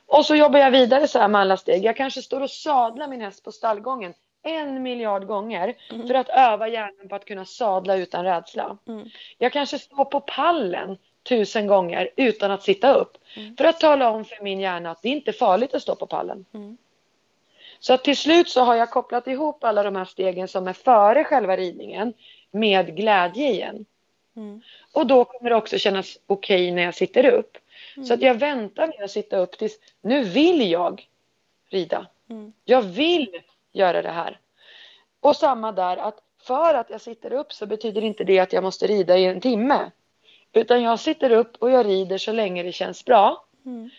Och 0.06 0.26
så 0.26 0.36
jobbar 0.36 0.58
jag 0.58 0.70
vidare 0.70 1.08
så 1.08 1.18
här 1.18 1.28
med 1.28 1.40
alla 1.40 1.56
steg. 1.56 1.84
Jag 1.84 1.96
kanske 1.96 2.22
står 2.22 2.40
och 2.40 2.50
sadlar 2.50 3.08
min 3.08 3.20
häst 3.20 3.44
på 3.44 3.52
stallgången 3.52 4.14
en 4.42 4.82
miljard 4.82 5.26
gånger 5.26 5.74
Mm. 5.90 6.06
för 6.06 6.14
att 6.14 6.28
öva 6.28 6.68
hjärnan 6.68 7.08
på 7.08 7.14
att 7.14 7.24
kunna 7.24 7.44
sadla 7.44 7.96
utan 7.96 8.24
rädsla. 8.24 8.78
Mm. 8.88 9.08
Jag 9.38 9.52
kanske 9.52 9.78
står 9.78 10.04
på 10.04 10.20
pallen 10.20 10.98
tusen 11.28 11.66
gånger 11.66 12.10
utan 12.16 12.50
att 12.50 12.62
sitta 12.62 12.94
upp. 12.94 13.18
Mm. 13.36 13.56
För 13.56 13.64
att 13.64 13.80
tala 13.80 14.10
om 14.10 14.24
för 14.24 14.42
min 14.42 14.60
hjärna 14.60 14.90
att 14.90 15.02
det 15.02 15.08
inte 15.08 15.30
är 15.30 15.32
farligt 15.32 15.74
att 15.74 15.82
stå 15.82 15.94
på 15.94 16.06
pallen. 16.06 16.44
Mm. 17.76 17.80
Så 17.80 17.92
att 17.92 18.04
till 18.04 18.16
slut 18.16 18.48
så 18.48 18.60
har 18.60 18.74
jag 18.74 18.90
kopplat 18.90 19.26
ihop 19.26 19.64
alla 19.64 19.82
de 19.82 19.96
här 19.96 20.04
stegen 20.04 20.48
som 20.48 20.68
är 20.68 20.72
före 20.72 21.24
själva 21.24 21.56
ridningen 21.56 22.14
med 22.50 22.96
glädje 22.96 23.50
igen. 23.50 23.86
Mm. 24.36 24.62
Och 24.92 25.06
då 25.06 25.24
kommer 25.24 25.50
det 25.50 25.56
också 25.56 25.78
kännas 25.78 26.18
okej 26.26 26.62
okay 26.62 26.74
när 26.74 26.82
jag 26.82 26.94
sitter 26.94 27.26
upp. 27.26 27.58
Så 28.08 28.14
att 28.14 28.22
jag 28.22 28.34
väntar 28.34 28.86
med 28.86 29.04
att 29.04 29.10
sitta 29.10 29.36
upp 29.36 29.58
tills 29.58 29.78
nu 30.00 30.22
vill 30.22 30.70
jag 30.70 31.08
rida. 31.68 32.06
Mm. 32.30 32.52
Jag 32.64 32.82
vill 32.82 33.42
göra 33.72 34.02
det 34.02 34.10
här. 34.10 34.38
Och 35.20 35.36
samma 35.36 35.72
där 35.72 35.96
att 35.96 36.22
för 36.42 36.74
att 36.74 36.90
jag 36.90 37.00
sitter 37.00 37.32
upp 37.32 37.52
så 37.52 37.66
betyder 37.66 38.04
inte 38.04 38.24
det 38.24 38.38
att 38.38 38.52
jag 38.52 38.64
måste 38.64 38.86
rida 38.86 39.18
i 39.18 39.24
en 39.26 39.40
timme. 39.40 39.90
Utan 40.52 40.82
jag 40.82 41.00
sitter 41.00 41.30
upp 41.30 41.56
och 41.56 41.70
jag 41.70 41.86
rider 41.86 42.18
så 42.18 42.32
länge 42.32 42.62
det 42.62 42.72
känns 42.72 43.04
bra. 43.04 43.44
Mm. 43.64 43.90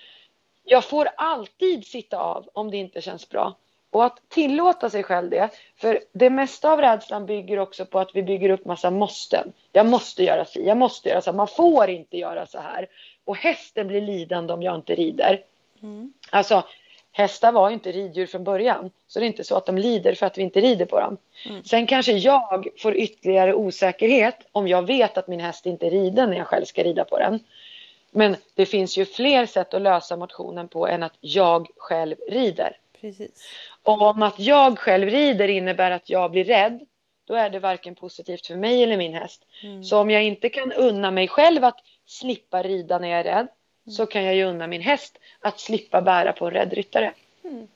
Jag 0.63 0.85
får 0.85 1.07
alltid 1.17 1.87
sitta 1.87 2.19
av 2.19 2.49
om 2.53 2.71
det 2.71 2.77
inte 2.77 3.01
känns 3.01 3.29
bra. 3.29 3.55
Och 3.91 4.05
att 4.05 4.29
tillåta 4.29 4.89
sig 4.89 5.03
själv 5.03 5.29
det. 5.29 5.49
För 5.75 5.99
det 6.11 6.29
mesta 6.29 6.71
av 6.71 6.81
rädslan 6.81 7.25
bygger 7.25 7.59
också 7.59 7.85
på 7.85 7.99
att 7.99 8.09
vi 8.13 8.23
bygger 8.23 8.49
upp 8.49 8.65
massa 8.65 8.91
måsten. 8.91 9.53
Jag 9.71 9.85
måste 9.85 10.23
göra 10.23 10.45
så, 10.45 10.59
jag 10.61 10.77
måste 10.77 11.09
göra 11.09 11.21
så. 11.21 11.33
Man 11.33 11.47
får 11.47 11.89
inte 11.89 12.17
göra 12.17 12.45
så 12.45 12.59
här. 12.59 12.87
Och 13.25 13.37
hästen 13.37 13.87
blir 13.87 14.01
lidande 14.01 14.53
om 14.53 14.63
jag 14.63 14.75
inte 14.75 14.95
rider. 14.95 15.43
Mm. 15.81 16.13
Alltså, 16.29 16.63
hästar 17.11 17.51
var 17.51 17.69
inte 17.69 17.91
riddjur 17.91 18.25
från 18.25 18.43
början. 18.43 18.91
Så 19.07 19.19
det 19.19 19.25
är 19.25 19.27
inte 19.27 19.43
så 19.43 19.55
att 19.55 19.65
de 19.65 19.77
lider 19.77 20.13
för 20.13 20.25
att 20.25 20.37
vi 20.37 20.41
inte 20.41 20.61
rider 20.61 20.85
på 20.85 20.99
dem. 20.99 21.17
Mm. 21.45 21.63
Sen 21.63 21.87
kanske 21.87 22.11
jag 22.11 22.67
får 22.77 22.95
ytterligare 22.95 23.53
osäkerhet 23.53 24.47
om 24.51 24.67
jag 24.67 24.87
vet 24.87 25.17
att 25.17 25.27
min 25.27 25.39
häst 25.39 25.65
inte 25.65 25.89
rider 25.89 26.27
när 26.27 26.37
jag 26.37 26.47
själv 26.47 26.65
ska 26.65 26.83
rida 26.83 27.05
på 27.05 27.19
den. 27.19 27.39
Men 28.11 28.35
det 28.55 28.65
finns 28.65 28.97
ju 28.97 29.05
fler 29.05 29.45
sätt 29.45 29.73
att 29.73 29.81
lösa 29.81 30.17
motionen 30.17 30.67
på 30.67 30.87
än 30.87 31.03
att 31.03 31.17
jag 31.21 31.67
själv 31.77 32.15
rider. 32.29 32.77
Precis. 33.07 33.49
Och 33.83 34.01
om 34.01 34.23
att 34.23 34.39
jag 34.39 34.79
själv 34.79 35.09
rider 35.09 35.47
innebär 35.47 35.91
att 35.91 36.09
jag 36.09 36.31
blir 36.31 36.43
rädd, 36.43 36.85
då 37.27 37.35
är 37.35 37.49
det 37.49 37.59
varken 37.59 37.95
positivt 37.95 38.47
för 38.47 38.55
mig 38.55 38.83
eller 38.83 38.97
min 38.97 39.13
häst. 39.13 39.45
Mm. 39.63 39.83
Så 39.83 39.99
om 39.99 40.09
jag 40.09 40.23
inte 40.23 40.49
kan 40.49 40.71
unna 40.73 41.11
mig 41.11 41.27
själv 41.27 41.65
att 41.65 41.79
slippa 42.05 42.63
rida 42.63 42.99
när 42.99 43.07
jag 43.07 43.19
är 43.19 43.23
rädd, 43.23 43.47
mm. 43.85 43.91
så 43.91 44.05
kan 44.05 44.23
jag 44.23 44.35
ju 44.35 44.43
unna 44.43 44.67
min 44.67 44.81
häst 44.81 45.17
att 45.39 45.59
slippa 45.59 46.01
bära 46.01 46.33
på 46.33 46.45
en 46.45 46.51
rädd 46.51 46.73
ryttare. 46.73 47.13
Mm. 47.43 47.67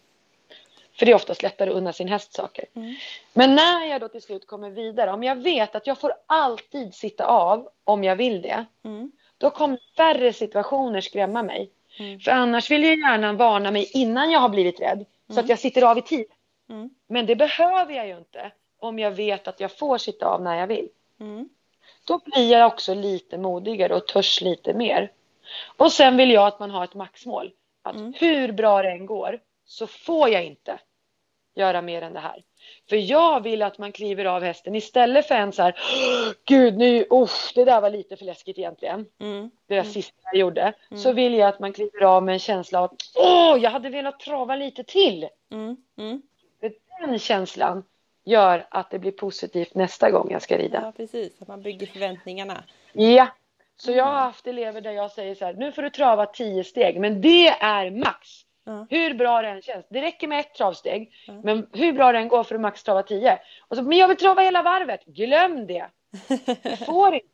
För 0.99 1.05
det 1.05 1.11
är 1.11 1.15
oftast 1.15 1.43
lättare 1.43 1.69
att 1.69 1.75
unna 1.75 1.93
sin 1.93 2.07
häst 2.07 2.33
saker. 2.33 2.65
Mm. 2.75 2.95
Men 3.33 3.55
när 3.55 3.85
jag 3.85 4.01
då 4.01 4.07
till 4.07 4.21
slut 4.21 4.47
kommer 4.47 4.69
vidare, 4.69 5.11
om 5.11 5.23
jag 5.23 5.35
vet 5.35 5.75
att 5.75 5.87
jag 5.87 5.99
får 5.99 6.13
alltid 6.25 6.93
sitta 6.93 7.25
av 7.25 7.69
om 7.83 8.03
jag 8.03 8.15
vill 8.15 8.41
det, 8.41 8.65
mm. 8.83 9.11
då 9.37 9.49
kommer 9.49 9.79
färre 9.97 10.33
situationer 10.33 11.01
skrämma 11.01 11.43
mig. 11.43 11.71
Mm. 11.99 12.19
För 12.19 12.31
annars 12.31 12.71
vill 12.71 12.83
jag 12.83 12.97
gärna 12.97 13.33
varna 13.33 13.71
mig 13.71 13.91
innan 13.93 14.31
jag 14.31 14.39
har 14.39 14.49
blivit 14.49 14.79
rädd. 14.79 15.05
Så 15.33 15.39
att 15.39 15.45
mm. 15.45 15.49
jag 15.49 15.59
sitter 15.59 15.81
av 15.81 15.97
i 15.97 16.01
tid. 16.01 16.25
Mm. 16.69 16.89
Men 17.07 17.25
det 17.25 17.35
behöver 17.35 17.93
jag 17.93 18.07
ju 18.07 18.17
inte 18.17 18.51
om 18.79 18.99
jag 18.99 19.11
vet 19.11 19.47
att 19.47 19.59
jag 19.59 19.77
får 19.77 19.97
sitta 19.97 20.25
av 20.25 20.41
när 20.41 20.59
jag 20.59 20.67
vill. 20.67 20.89
Mm. 21.19 21.49
Då 22.05 22.19
blir 22.25 22.51
jag 22.51 22.67
också 22.67 22.93
lite 22.93 23.37
modigare 23.37 23.95
och 23.95 24.07
törs 24.07 24.41
lite 24.41 24.73
mer. 24.73 25.11
Och 25.77 25.91
sen 25.91 26.17
vill 26.17 26.31
jag 26.31 26.47
att 26.47 26.59
man 26.59 26.71
har 26.71 26.83
ett 26.83 26.93
maxmål. 26.93 27.51
Att 27.81 27.95
hur 28.15 28.51
bra 28.51 28.81
det 28.81 28.91
än 28.91 29.05
går 29.05 29.39
så 29.65 29.87
får 29.87 30.29
jag 30.29 30.45
inte 30.45 30.79
göra 31.55 31.81
mer 31.81 32.01
än 32.01 32.13
det 32.13 32.19
här. 32.19 32.43
För 32.89 32.95
jag 32.95 33.43
vill 33.43 33.61
att 33.61 33.77
man 33.77 33.91
kliver 33.91 34.25
av 34.25 34.43
hästen 34.43 34.75
istället 34.75 35.27
för 35.27 35.35
en 35.35 35.51
så 35.51 35.61
här, 35.61 35.75
gud 36.45 36.77
nu, 36.77 37.05
usch, 37.11 37.51
det 37.55 37.65
där 37.65 37.81
var 37.81 37.89
lite 37.89 38.17
för 38.17 38.25
läskigt 38.25 38.57
egentligen. 38.57 39.05
Mm. 39.19 39.51
Det 39.67 39.75
där 39.75 39.81
mm. 39.81 39.93
sista 39.93 40.17
jag 40.23 40.35
gjorde. 40.35 40.61
Mm. 40.61 41.03
Så 41.03 41.13
vill 41.13 41.33
jag 41.33 41.49
att 41.49 41.59
man 41.59 41.73
kliver 41.73 42.03
av 42.03 42.23
med 42.23 42.33
en 42.33 42.39
känsla 42.39 42.81
av 42.81 42.95
åh, 43.15 43.57
jag 43.61 43.71
hade 43.71 43.89
velat 43.89 44.19
trava 44.19 44.55
lite 44.55 44.83
till. 44.83 45.27
Mm. 45.51 45.77
mm. 45.97 46.21
För 46.59 46.73
den 47.07 47.19
känslan 47.19 47.83
gör 48.23 48.67
att 48.69 48.91
det 48.91 48.99
blir 48.99 49.11
positivt 49.11 49.75
nästa 49.75 50.11
gång 50.11 50.31
jag 50.31 50.41
ska 50.41 50.57
rida. 50.57 50.81
Ja, 50.85 50.91
precis, 50.91 51.41
att 51.41 51.47
man 51.47 51.61
bygger 51.61 51.87
förväntningarna. 51.87 52.63
Ja, 52.93 53.27
så 53.77 53.91
jag 53.91 54.03
har 54.03 54.11
mm. 54.11 54.23
haft 54.23 54.47
elever 54.47 54.81
där 54.81 54.91
jag 54.91 55.11
säger 55.11 55.35
så 55.35 55.45
här, 55.45 55.53
nu 55.53 55.71
får 55.71 55.81
du 55.81 55.89
trava 55.89 56.25
tio 56.25 56.63
steg, 56.63 56.99
men 56.99 57.21
det 57.21 57.47
är 57.47 57.91
max. 57.91 58.45
Mm. 58.67 58.87
Hur 58.89 59.13
bra 59.13 59.41
det 59.41 59.47
än 59.47 59.61
känns. 59.61 59.85
Det 59.89 60.01
räcker 60.01 60.27
med 60.27 60.39
ett 60.39 60.53
travsteg. 60.55 61.13
Mm. 61.27 61.41
Men 61.41 61.67
hur 61.73 61.93
bra 61.93 62.11
det 62.11 62.17
än 62.17 62.27
går 62.27 62.43
för 62.43 62.55
att 62.55 62.61
max 62.61 62.83
trava 62.83 63.03
10. 63.03 63.39
Och 63.67 63.77
så, 63.77 63.83
men 63.83 63.97
jag 63.97 64.07
vill 64.07 64.17
trava 64.17 64.41
hela 64.41 64.61
varvet. 64.63 65.05
Glöm 65.05 65.67
det. 65.67 65.85
Du 66.63 66.75
får 66.85 67.13
inte. 67.13 67.27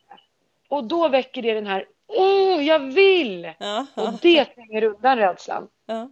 Och 0.70 0.84
då 0.84 1.08
väcker 1.10 1.42
det 1.42 1.54
den 1.54 1.68
här, 1.68 1.86
åh, 2.08 2.64
jag 2.64 2.80
vill! 2.80 3.54
Ja, 3.60 3.86
Och 3.96 4.14
det 4.22 4.46
tränger 4.46 4.84
undan 4.84 5.18
rädslan. 5.18 5.68
Ja. 5.86 6.10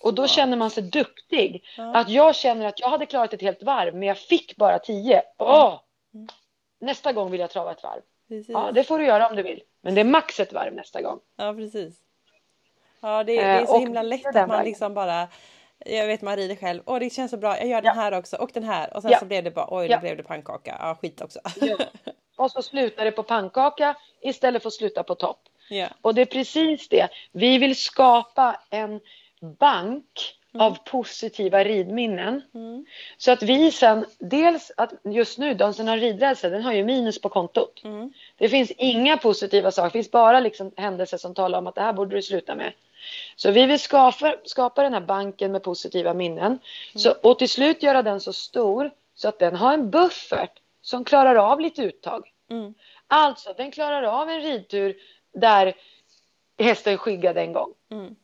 Och 0.00 0.14
då 0.14 0.26
känner 0.26 0.56
man 0.56 0.70
sig 0.70 0.82
duktig. 0.82 1.64
Att 1.94 2.08
jag 2.08 2.34
känner 2.36 2.66
att 2.66 2.80
jag 2.80 2.88
hade 2.88 3.06
klarat 3.06 3.34
ett 3.34 3.42
helt 3.42 3.62
varv, 3.62 3.94
men 3.94 4.08
jag 4.08 4.18
fick 4.18 4.56
bara 4.56 4.78
10. 4.78 5.22
Åh! 5.38 5.80
Mm. 6.14 6.28
Nästa 6.80 7.12
gång 7.12 7.30
vill 7.30 7.40
jag 7.40 7.50
trava 7.50 7.72
ett 7.72 7.82
varv. 7.82 8.00
Precis. 8.28 8.48
Ja, 8.48 8.70
det 8.72 8.84
får 8.84 8.98
du 8.98 9.04
göra 9.04 9.28
om 9.28 9.36
du 9.36 9.42
vill. 9.42 9.62
Men 9.80 9.94
det 9.94 10.00
är 10.00 10.04
max 10.04 10.40
ett 10.40 10.52
varv 10.52 10.74
nästa 10.74 11.02
gång. 11.02 11.20
Ja, 11.36 11.54
precis. 11.54 12.00
Ja, 13.00 13.24
det, 13.24 13.34
det 13.34 13.40
är 13.40 13.66
så 13.66 13.74
eh, 13.74 13.80
himla 13.80 14.02
lätt 14.02 14.36
att 14.36 14.48
man 14.48 14.64
liksom 14.64 14.94
bara 14.94 15.28
jag 15.86 16.06
vet 16.06 16.22
man 16.22 16.36
rider 16.36 16.56
själv. 16.56 16.82
Åh 16.86 16.98
det 16.98 17.10
känns 17.10 17.30
så 17.30 17.36
bra. 17.36 17.58
Jag 17.58 17.68
gör 17.68 17.82
den 17.82 17.96
här 17.96 18.18
också 18.18 18.36
och 18.36 18.50
den 18.54 18.64
här. 18.64 18.96
Och 18.96 19.02
sen 19.02 19.10
ja. 19.10 19.18
så 19.18 19.26
blev 19.26 19.44
det 19.44 19.50
bara 19.50 19.66
oj, 19.70 19.88
då 19.88 19.94
ja. 19.94 20.00
blev 20.00 20.16
det 20.16 20.22
pannkaka. 20.22 20.76
Ja, 20.80 20.98
skit 21.02 21.20
också. 21.20 21.40
Ja. 21.60 21.76
Och 22.36 22.50
så 22.50 22.62
slutar 22.62 23.04
det 23.04 23.12
på 23.12 23.22
pannkaka 23.22 23.94
istället 24.20 24.62
för 24.62 24.68
att 24.68 24.74
sluta 24.74 25.02
på 25.02 25.14
topp. 25.14 25.40
Och 26.02 26.14
det 26.14 26.22
är 26.22 26.26
precis 26.26 26.88
det. 26.88 27.08
Vi 27.32 27.58
vill 27.58 27.76
skapa 27.76 28.60
en 28.70 29.00
bank 29.58 30.38
Mm. 30.54 30.66
av 30.66 30.78
positiva 30.84 31.64
ridminnen. 31.64 32.42
Mm. 32.54 32.86
Så 33.16 33.32
att 33.32 33.42
vi 33.42 33.72
sen, 33.72 34.06
dels 34.18 34.72
att 34.76 34.92
just 35.04 35.38
nu, 35.38 35.54
de 35.54 35.74
som 35.74 35.88
har 35.88 35.96
ridrädsla, 35.96 36.48
den 36.48 36.62
har 36.62 36.72
ju 36.72 36.84
minus 36.84 37.20
på 37.20 37.28
kontot. 37.28 37.84
Mm. 37.84 38.12
Det 38.36 38.48
finns 38.48 38.70
inga 38.70 39.16
positiva 39.16 39.70
saker, 39.70 39.88
det 39.88 39.92
finns 39.92 40.10
bara 40.10 40.40
liksom 40.40 40.72
händelser 40.76 41.18
som 41.18 41.34
talar 41.34 41.58
om 41.58 41.66
att 41.66 41.74
det 41.74 41.80
här 41.80 41.92
borde 41.92 42.16
du 42.16 42.22
sluta 42.22 42.54
med. 42.54 42.72
Så 43.36 43.50
vi 43.50 43.66
vill 43.66 43.80
skapa, 43.80 44.36
skapa 44.44 44.82
den 44.82 44.94
här 44.94 45.00
banken 45.00 45.52
med 45.52 45.62
positiva 45.62 46.14
minnen. 46.14 46.46
Mm. 46.46 46.60
Så, 46.94 47.10
och 47.22 47.38
till 47.38 47.48
slut 47.48 47.82
göra 47.82 48.02
den 48.02 48.20
så 48.20 48.32
stor 48.32 48.90
så 49.14 49.28
att 49.28 49.38
den 49.38 49.56
har 49.56 49.74
en 49.74 49.90
buffert 49.90 50.60
som 50.82 51.04
klarar 51.04 51.34
av 51.34 51.60
lite 51.60 51.82
uttag. 51.82 52.32
Mm. 52.50 52.74
Alltså, 53.06 53.54
den 53.56 53.70
klarar 53.70 54.02
av 54.02 54.30
en 54.30 54.40
ridtur 54.40 54.96
där 55.32 55.74
hästen 56.58 56.98
skyggade 56.98 57.40
en 57.40 57.52
gång. 57.52 57.74
Mm. 57.90 58.16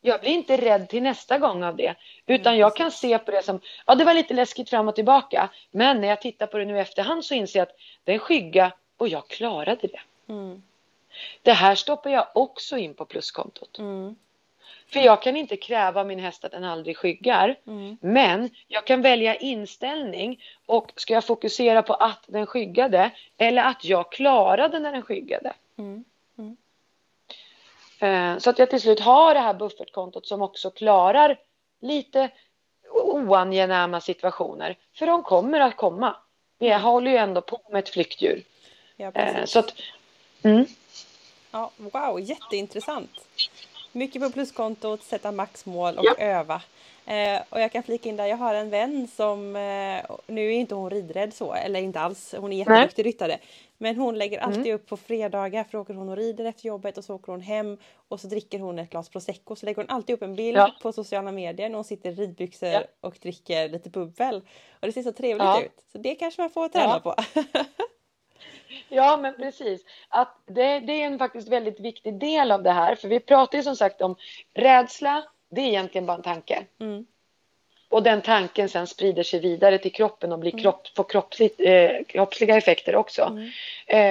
Jag 0.00 0.20
blir 0.20 0.30
inte 0.30 0.56
rädd 0.56 0.88
till 0.88 1.02
nästa 1.02 1.38
gång 1.38 1.64
av 1.64 1.76
det. 1.76 1.94
Utan 2.26 2.58
jag 2.58 2.76
kan 2.76 2.90
se 2.90 3.18
på 3.18 3.30
det 3.30 3.42
som, 3.42 3.60
ja 3.86 3.94
det 3.94 4.04
var 4.04 4.14
lite 4.14 4.34
läskigt 4.34 4.70
fram 4.70 4.88
och 4.88 4.94
tillbaka. 4.94 5.50
Men 5.70 6.00
när 6.00 6.08
jag 6.08 6.20
tittar 6.20 6.46
på 6.46 6.58
det 6.58 6.64
nu 6.64 6.76
i 6.76 6.80
efterhand 6.80 7.24
så 7.24 7.34
inser 7.34 7.58
jag 7.58 7.68
att 7.68 7.76
den 8.04 8.18
skygga 8.18 8.72
och 8.96 9.08
jag 9.08 9.28
klarade 9.28 9.88
det. 9.88 10.00
Mm. 10.32 10.62
Det 11.42 11.52
här 11.52 11.74
stoppar 11.74 12.10
jag 12.10 12.26
också 12.34 12.76
in 12.76 12.94
på 12.94 13.04
pluskontot. 13.04 13.78
Mm. 13.78 14.16
För 14.92 15.00
jag 15.00 15.22
kan 15.22 15.36
inte 15.36 15.56
kräva 15.56 16.04
min 16.04 16.18
häst 16.18 16.44
att 16.44 16.52
den 16.52 16.64
aldrig 16.64 16.96
skyggar. 16.96 17.56
Mm. 17.66 17.96
Men 18.00 18.50
jag 18.68 18.86
kan 18.86 19.02
välja 19.02 19.34
inställning 19.34 20.44
och 20.66 20.92
ska 20.96 21.14
jag 21.14 21.24
fokusera 21.24 21.82
på 21.82 21.94
att 21.94 22.24
den 22.26 22.46
skyggade 22.46 23.10
eller 23.36 23.62
att 23.62 23.84
jag 23.84 24.12
klarade 24.12 24.78
när 24.78 24.92
den 24.92 25.02
skyggade. 25.02 25.52
Mm. 25.78 26.04
Mm. 26.38 26.56
Eh, 28.00 28.38
så 28.38 28.50
att 28.50 28.58
jag 28.58 28.70
till 28.70 28.80
slut 28.80 29.00
har 29.00 29.34
det 29.34 29.40
här 29.40 29.54
buffertkontot 29.54 30.26
som 30.26 30.42
också 30.42 30.70
klarar 30.70 31.38
lite 31.80 32.30
oangenäma 32.92 34.00
situationer. 34.00 34.78
För 34.94 35.06
de 35.06 35.22
kommer 35.22 35.60
att 35.60 35.76
komma. 35.76 36.16
Vi 36.58 36.68
mm. 36.68 36.82
håller 36.82 37.10
ju 37.10 37.16
ändå 37.16 37.40
på 37.40 37.60
med 37.70 37.78
ett 37.78 37.88
flyktdjur. 37.88 38.42
Ja, 38.96 39.12
eh, 39.14 39.44
så 39.44 39.58
att, 39.58 39.74
mm. 40.42 40.66
Ja, 41.50 41.70
wow, 41.76 42.20
jätteintressant. 42.20 43.10
Mycket 43.92 44.22
på 44.22 44.30
pluskontot, 44.30 45.02
sätta 45.02 45.32
maxmål 45.32 45.98
och 45.98 46.04
ja. 46.04 46.14
öva. 46.18 46.62
Eh, 47.06 47.42
och 47.48 47.60
jag 47.60 47.72
kan 47.72 47.82
flika 47.82 48.08
in 48.08 48.16
där, 48.16 48.26
jag 48.26 48.36
har 48.36 48.54
en 48.54 48.70
vän 48.70 49.08
som, 49.16 49.56
eh, 49.56 50.16
nu 50.26 50.46
är 50.46 50.52
inte 50.52 50.74
hon 50.74 50.90
ridrädd 50.90 51.34
så, 51.34 51.54
eller 51.54 51.80
inte 51.80 52.00
alls, 52.00 52.34
hon 52.38 52.52
är 52.52 52.56
jätteduktig 52.56 53.06
ryttare. 53.06 53.38
Men 53.78 53.96
hon 53.96 54.18
lägger 54.18 54.38
mm. 54.38 54.48
alltid 54.48 54.66
mm. 54.66 54.74
upp 54.74 54.86
på 54.86 54.96
fredagar 54.96 55.64
för 55.64 55.78
åker 55.78 55.94
hon 55.94 56.08
och 56.08 56.16
rider 56.16 56.44
efter 56.44 56.66
jobbet 56.66 56.98
och 56.98 57.04
så 57.04 57.14
åker 57.14 57.32
hon 57.32 57.40
hem 57.40 57.78
och 58.08 58.20
så 58.20 58.26
dricker 58.26 58.58
hon 58.58 58.78
ett 58.78 58.90
glas 58.90 59.08
prosecco. 59.08 59.56
Så 59.56 59.66
lägger 59.66 59.82
hon 59.82 59.90
alltid 59.90 60.14
upp 60.14 60.22
en 60.22 60.34
bild 60.34 60.58
ja. 60.58 60.72
på 60.82 60.92
sociala 60.92 61.32
medier 61.32 61.68
när 61.68 61.76
hon 61.76 61.84
sitter 61.84 62.10
i 62.10 62.14
ridbyxor 62.14 62.68
ja. 62.68 62.82
och 63.00 63.18
dricker 63.22 63.68
lite 63.68 63.90
bubbel. 63.90 64.42
Och 64.80 64.86
det 64.86 64.92
ser 64.92 65.02
så 65.02 65.12
trevligt 65.12 65.44
ja. 65.44 65.62
ut. 65.62 65.84
Så 65.92 65.98
det 65.98 66.14
kanske 66.14 66.42
man 66.42 66.50
får 66.50 66.68
träna 66.68 67.00
på. 67.00 67.14
Ja, 68.88 69.16
men 69.16 69.36
precis. 69.36 69.84
Att 70.08 70.36
det, 70.46 70.80
det, 70.80 71.02
är 71.02 71.06
en 71.06 71.18
faktiskt 71.18 71.48
väldigt 71.48 71.80
viktig 71.80 72.18
del 72.18 72.52
av 72.52 72.62
det 72.62 72.72
här. 72.72 72.94
För 72.94 73.08
vi 73.08 73.20
pratar 73.20 73.58
ju 73.58 73.64
som 73.64 73.76
sagt 73.76 74.02
om 74.02 74.16
rädsla, 74.54 75.24
det 75.50 75.60
är 75.60 75.66
egentligen 75.66 76.06
bara 76.06 76.16
en 76.16 76.22
tanke. 76.22 76.64
Mm. 76.80 77.06
Och 77.88 78.02
den 78.02 78.22
tanken 78.22 78.68
sen 78.68 78.86
sprider 78.86 79.22
sig 79.22 79.40
vidare 79.40 79.78
till 79.78 79.92
kroppen 79.92 80.32
och 80.32 80.38
blir 80.38 80.52
mm. 80.52 80.62
kropp, 80.62 80.88
får 80.96 81.04
kroppsligt, 81.04 81.60
eh, 81.60 81.90
kroppsliga 82.08 82.56
effekter 82.56 82.96
också. 82.96 83.22
Mm. 83.22 83.50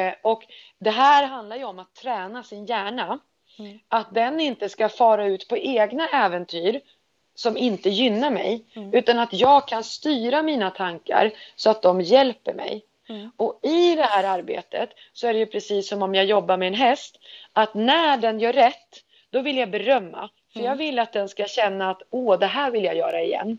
Eh, 0.09 0.15
och 0.21 0.43
det 0.79 0.89
här 0.89 1.27
handlar 1.27 1.55
ju 1.55 1.63
om 1.63 1.79
att 1.79 1.93
träna 1.93 2.43
sin 2.43 2.65
hjärna. 2.65 3.19
Mm. 3.59 3.79
Att 3.87 4.13
den 4.13 4.39
inte 4.39 4.69
ska 4.69 4.89
fara 4.89 5.25
ut 5.25 5.47
på 5.47 5.57
egna 5.57 6.07
äventyr 6.07 6.81
som 7.35 7.57
inte 7.57 7.89
gynnar 7.89 8.31
mig. 8.31 8.65
Mm. 8.73 8.93
Utan 8.93 9.19
att 9.19 9.33
jag 9.33 9.67
kan 9.67 9.83
styra 9.83 10.41
mina 10.41 10.69
tankar 10.69 11.31
så 11.55 11.69
att 11.69 11.81
de 11.81 12.01
hjälper 12.01 12.53
mig. 12.53 12.85
Mm. 13.11 13.31
Och 13.37 13.59
i 13.63 13.95
det 13.95 14.03
här 14.03 14.23
arbetet 14.23 14.89
så 15.13 15.27
är 15.27 15.33
det 15.33 15.39
ju 15.39 15.45
precis 15.45 15.89
som 15.89 16.01
om 16.01 16.15
jag 16.15 16.25
jobbar 16.25 16.57
med 16.57 16.67
en 16.67 16.73
häst. 16.73 17.19
Att 17.53 17.73
när 17.73 18.17
den 18.17 18.39
gör 18.39 18.53
rätt, 18.53 19.03
då 19.29 19.41
vill 19.41 19.57
jag 19.57 19.71
berömma. 19.71 20.29
För 20.53 20.59
jag 20.59 20.65
mm. 20.65 20.77
vill 20.77 20.99
att 20.99 21.13
den 21.13 21.29
ska 21.29 21.45
känna 21.45 21.89
att 21.89 22.01
åh, 22.09 22.39
det 22.39 22.45
här 22.45 22.71
vill 22.71 22.83
jag 22.83 22.95
göra 22.95 23.21
igen. 23.21 23.57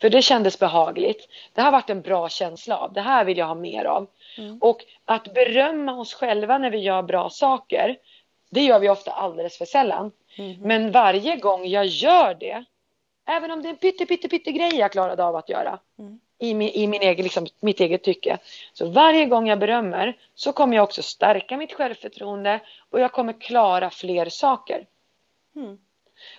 För 0.00 0.10
det 0.10 0.22
kändes 0.22 0.58
behagligt. 0.58 1.28
Det 1.54 1.60
har 1.60 1.72
varit 1.72 1.90
en 1.90 2.00
bra 2.00 2.28
känsla 2.28 2.78
av. 2.78 2.92
Det 2.92 3.00
här 3.00 3.24
vill 3.24 3.38
jag 3.38 3.46
ha 3.46 3.54
mer 3.54 3.84
av. 3.84 4.06
Mm. 4.38 4.58
Och 4.60 4.84
att 5.04 5.34
berömma 5.34 6.00
oss 6.00 6.14
själva 6.14 6.58
när 6.58 6.70
vi 6.70 6.78
gör 6.78 7.02
bra 7.02 7.30
saker, 7.30 7.96
det 8.50 8.60
gör 8.60 8.78
vi 8.78 8.88
ofta 8.88 9.10
alldeles 9.10 9.58
för 9.58 9.64
sällan. 9.64 10.12
Mm. 10.38 10.60
Men 10.60 10.90
varje 10.90 11.36
gång 11.36 11.66
jag 11.66 11.86
gör 11.86 12.34
det, 12.34 12.64
även 13.26 13.50
om 13.50 13.62
det 13.62 13.68
är 13.68 13.70
en 13.70 13.76
pytte, 13.76 14.06
pytte, 14.06 14.28
pytte 14.28 14.52
grej 14.52 14.74
jag 14.74 14.92
klarade 14.92 15.24
av 15.24 15.36
att 15.36 15.48
göra 15.48 15.78
mm. 15.98 16.20
I, 16.44 16.54
min, 16.54 16.68
i 16.68 16.86
min 16.86 17.02
egen, 17.02 17.22
liksom, 17.22 17.46
mitt 17.60 17.80
eget 17.80 18.02
tycke. 18.02 18.38
Så 18.72 18.88
varje 18.88 19.26
gång 19.26 19.48
jag 19.48 19.58
berömmer 19.58 20.16
så 20.34 20.52
kommer 20.52 20.76
jag 20.76 20.84
också 20.84 21.02
stärka 21.02 21.56
mitt 21.56 21.72
självförtroende 21.72 22.60
och 22.90 23.00
jag 23.00 23.12
kommer 23.12 23.32
klara 23.32 23.90
fler 23.90 24.28
saker. 24.28 24.86
Mm. 25.56 25.78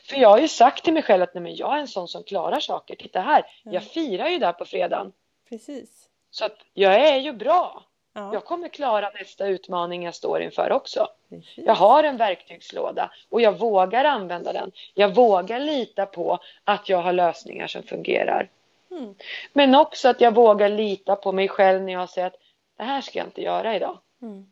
För 0.03 0.18
jag 0.18 0.30
har 0.30 0.39
ju 0.39 0.47
sagt 0.47 0.84
till 0.84 0.93
mig 0.93 1.03
själv 1.03 1.24
att 1.24 1.34
nej, 1.34 1.43
men 1.43 1.56
jag 1.56 1.76
är 1.76 1.80
en 1.80 1.88
sån 1.88 2.08
som 2.08 2.24
klarar 2.24 2.60
saker. 2.60 2.95
Titta 2.95 3.22
här, 3.22 3.45
jag 3.64 3.84
firar 3.84 4.28
ju 4.28 4.38
där 4.38 4.53
på 4.53 4.66
fredagen. 4.66 5.12
Precis. 5.49 6.10
Så 6.32 6.45
att 6.45 6.58
jag 6.74 6.93
är 6.93 7.18
ju 7.18 7.34
bra. 7.34 7.84
Ja. 8.14 8.34
Jag 8.34 8.45
kommer 8.45 8.68
klara 8.68 9.10
nästa 9.10 9.47
utmaning 9.47 10.03
jag 10.03 10.16
står 10.16 10.41
inför 10.41 10.72
också. 10.72 11.08
Precis. 11.30 11.66
Jag 11.66 11.76
har 11.76 12.03
en 12.03 12.18
verktygslåda 12.18 13.12
och 13.30 13.41
jag 13.41 13.60
vågar 13.60 14.06
använda 14.06 14.53
den. 14.53 14.72
Jag 14.93 15.16
vågar 15.16 15.60
lita 15.60 16.06
på 16.06 16.39
att 16.64 16.89
jag 16.89 16.97
har 16.97 17.14
lösningar 17.14 17.68
som 17.68 17.84
fungerar. 17.84 18.49
Mm. 18.91 19.15
Men 19.53 19.75
också 19.75 20.09
att 20.09 20.21
jag 20.21 20.36
vågar 20.36 20.69
lita 20.69 21.15
på 21.15 21.31
mig 21.31 21.47
själv 21.47 21.81
när 21.81 21.93
jag 21.93 22.09
säger 22.09 22.27
att 22.27 22.39
det 22.77 22.83
här 22.83 23.01
ska 23.01 23.19
jag 23.19 23.27
inte 23.27 23.41
göra 23.41 23.75
idag. 23.75 23.99
Mm. 24.21 24.45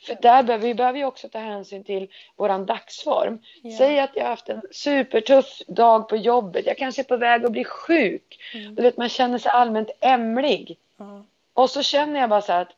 För 0.00 0.14
där 0.22 0.42
behöver 0.42 0.66
vi 0.66 0.74
behöver 0.74 0.98
ju 0.98 1.04
också 1.04 1.28
ta 1.28 1.38
hänsyn 1.38 1.84
till 1.84 2.08
våran 2.36 2.66
dagsform. 2.66 3.38
Ja. 3.62 3.78
Säg 3.78 3.98
att 3.98 4.10
jag 4.14 4.22
har 4.22 4.30
haft 4.30 4.48
en 4.48 4.62
supertuff 4.70 5.62
dag 5.66 6.08
på 6.08 6.16
jobbet. 6.16 6.66
Jag 6.66 6.78
kanske 6.78 7.02
är 7.02 7.04
på 7.04 7.16
väg 7.16 7.44
att 7.44 7.52
bli 7.52 7.64
sjuk. 7.64 8.38
Mm. 8.54 8.74
Du 8.74 8.82
vet, 8.82 8.96
man 8.96 9.08
känner 9.08 9.38
sig 9.38 9.52
allmänt 9.52 9.90
ämlig. 10.00 10.78
Mm. 11.00 11.24
Och 11.52 11.70
så 11.70 11.82
känner 11.82 12.20
jag 12.20 12.30
bara 12.30 12.42
så 12.42 12.52
här 12.52 12.62
att 12.62 12.74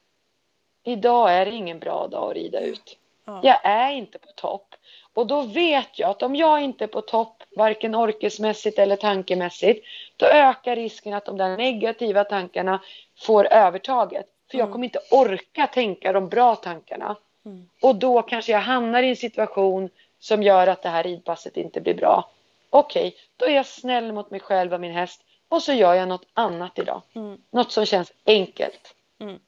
idag 0.85 1.35
är 1.35 1.47
det 1.47 1.53
ingen 1.53 1.79
bra 1.79 2.07
dag 2.07 2.31
att 2.31 2.37
rida 2.37 2.61
ut. 2.61 2.97
Mm. 3.27 3.41
Jag 3.43 3.61
är 3.63 3.93
inte 3.93 4.19
på 4.19 4.29
topp. 4.35 4.75
Och 5.15 5.27
då 5.27 5.43
vet 5.43 5.99
jag 5.99 6.11
att 6.11 6.23
om 6.23 6.37
jag 6.37 6.63
inte 6.63 6.85
är 6.85 6.89
på 6.89 7.01
topp, 7.01 7.43
varken 7.57 7.95
orkesmässigt 7.95 8.79
eller 8.79 8.97
tankemässigt, 8.97 9.85
då 10.19 10.27
ökar 10.27 10.77
risken 10.77 11.15
att 11.15 11.25
de 11.25 11.37
där 11.37 11.57
negativa 11.57 12.25
tankarna 12.25 12.83
får 13.19 13.53
övertaget. 13.53 14.27
För 14.51 14.59
jag 14.59 14.65
mm. 14.65 14.73
kommer 14.73 14.85
inte 14.85 15.01
orka 15.11 15.67
tänka 15.67 16.13
de 16.13 16.29
bra 16.29 16.55
tankarna. 16.55 17.17
Mm. 17.45 17.69
Och 17.83 17.97
då 17.97 18.23
kanske 18.23 18.53
jag 18.53 18.61
hamnar 18.61 19.03
i 19.03 19.09
en 19.09 19.17
situation 19.17 19.91
som 20.19 20.43
gör 20.43 20.67
att 20.67 20.83
det 20.83 20.89
här 20.89 21.03
ridpasset 21.03 21.57
inte 21.57 21.81
blir 21.81 21.95
bra. 21.95 22.31
Okej, 22.71 23.09
okay, 23.09 23.21
då 23.37 23.47
är 23.47 23.51
jag 23.51 23.67
snäll 23.67 24.13
mot 24.13 24.31
mig 24.31 24.41
själv 24.41 24.75
och 24.75 24.81
min 24.81 24.93
häst 24.93 25.23
och 25.49 25.63
så 25.63 25.73
gör 25.73 25.95
jag 25.95 26.09
något 26.09 26.27
annat 26.35 26.79
idag. 26.79 27.03
Mm. 27.15 27.41
Något 27.51 27.73
som 27.73 27.87
känns 27.87 28.13
enkelt. 28.27 28.95
Mm. 29.21 29.39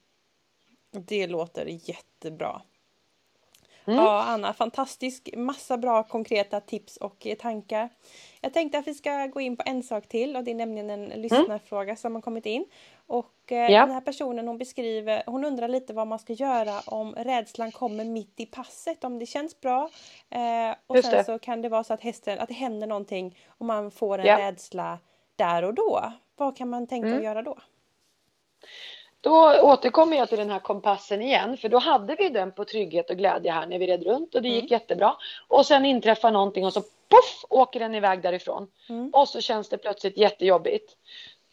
Det 0.91 1.27
låter 1.27 1.65
jättebra. 1.65 2.61
Mm. 3.85 3.99
Ja, 3.99 4.23
Anna, 4.23 4.53
fantastisk 4.53 5.29
massa 5.37 5.77
bra 5.77 6.03
konkreta 6.03 6.59
tips 6.59 6.97
och 6.97 7.27
tankar. 7.39 7.89
Jag 8.41 8.53
tänkte 8.53 8.77
att 8.77 8.87
vi 8.87 8.93
ska 8.93 9.27
gå 9.27 9.41
in 9.41 9.57
på 9.57 9.63
en 9.65 9.83
sak 9.83 10.07
till 10.07 10.35
och 10.35 10.43
det 10.43 10.51
är 10.51 10.55
nämligen 10.55 10.89
en 10.89 11.05
lyssnarfråga 11.05 11.95
som 11.95 12.15
har 12.15 12.21
kommit 12.21 12.45
in. 12.45 12.65
Och 13.07 13.51
eh, 13.51 13.71
ja. 13.71 13.85
den 13.85 13.91
här 13.91 14.01
personen 14.01 14.47
hon 14.47 14.57
beskriver, 14.57 15.23
hon 15.25 15.45
undrar 15.45 15.67
lite 15.67 15.93
vad 15.93 16.07
man 16.07 16.19
ska 16.19 16.33
göra 16.33 16.79
om 16.85 17.15
rädslan 17.15 17.71
kommer 17.71 18.05
mitt 18.05 18.39
i 18.39 18.45
passet, 18.45 19.03
om 19.03 19.19
det 19.19 19.25
känns 19.25 19.61
bra. 19.61 19.89
Eh, 20.29 20.75
och 20.87 20.95
Just 20.95 21.09
sen 21.09 21.17
det. 21.17 21.23
så 21.23 21.39
kan 21.39 21.61
det 21.61 21.69
vara 21.69 21.83
så 21.83 21.93
att 21.93 22.01
hästen, 22.01 22.39
att 22.39 22.47
det 22.47 22.53
händer 22.53 22.87
någonting 22.87 23.37
och 23.47 23.65
man 23.65 23.91
får 23.91 24.19
en 24.19 24.25
ja. 24.25 24.37
rädsla 24.39 24.99
där 25.35 25.63
och 25.63 25.73
då. 25.73 26.13
Vad 26.35 26.57
kan 26.57 26.69
man 26.69 26.87
tänka 26.87 27.07
mm. 27.07 27.17
att 27.17 27.23
göra 27.23 27.41
då? 27.41 27.57
Då 29.21 29.61
återkommer 29.61 30.17
jag 30.17 30.29
till 30.29 30.37
den 30.37 30.49
här 30.49 30.59
kompassen 30.59 31.21
igen, 31.21 31.57
för 31.57 31.69
då 31.69 31.77
hade 31.77 32.15
vi 32.15 32.29
den 32.29 32.51
på 32.51 32.65
trygghet 32.65 33.09
och 33.09 33.17
glädje 33.17 33.51
här 33.51 33.67
när 33.67 33.79
vi 33.79 33.87
red 33.87 34.03
runt 34.03 34.35
och 34.35 34.41
det 34.41 34.49
gick 34.49 34.71
mm. 34.71 34.79
jättebra. 34.79 35.15
Och 35.47 35.65
sen 35.65 35.85
inträffar 35.85 36.31
någonting 36.31 36.65
och 36.65 36.73
så 36.73 36.81
poff 36.81 37.45
åker 37.49 37.79
den 37.79 37.95
iväg 37.95 38.21
därifrån. 38.21 38.67
Mm. 38.89 39.09
Och 39.09 39.27
så 39.27 39.41
känns 39.41 39.69
det 39.69 39.77
plötsligt 39.77 40.17
jättejobbigt. 40.17 40.97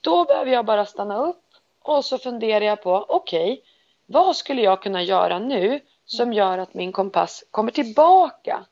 Då 0.01 0.25
behöver 0.25 0.51
jag 0.51 0.65
bara 0.65 0.87
stanna 0.87 1.19
upp 1.27 1.45
och 1.83 2.05
så 2.05 2.19
funderar 2.19 2.65
jag 2.65 2.83
på, 2.83 3.07
okej, 3.09 3.53
okay, 3.53 3.65
vad 4.07 4.37
skulle 4.37 4.63
jag 4.63 4.83
kunna 4.83 5.03
göra 5.03 5.39
nu 5.39 5.81
som 6.05 6.33
gör 6.33 6.59
att 6.59 6.75
min 6.75 6.93
kompass 6.93 7.45
kommer 7.51 7.73
tillbaka 7.73 8.65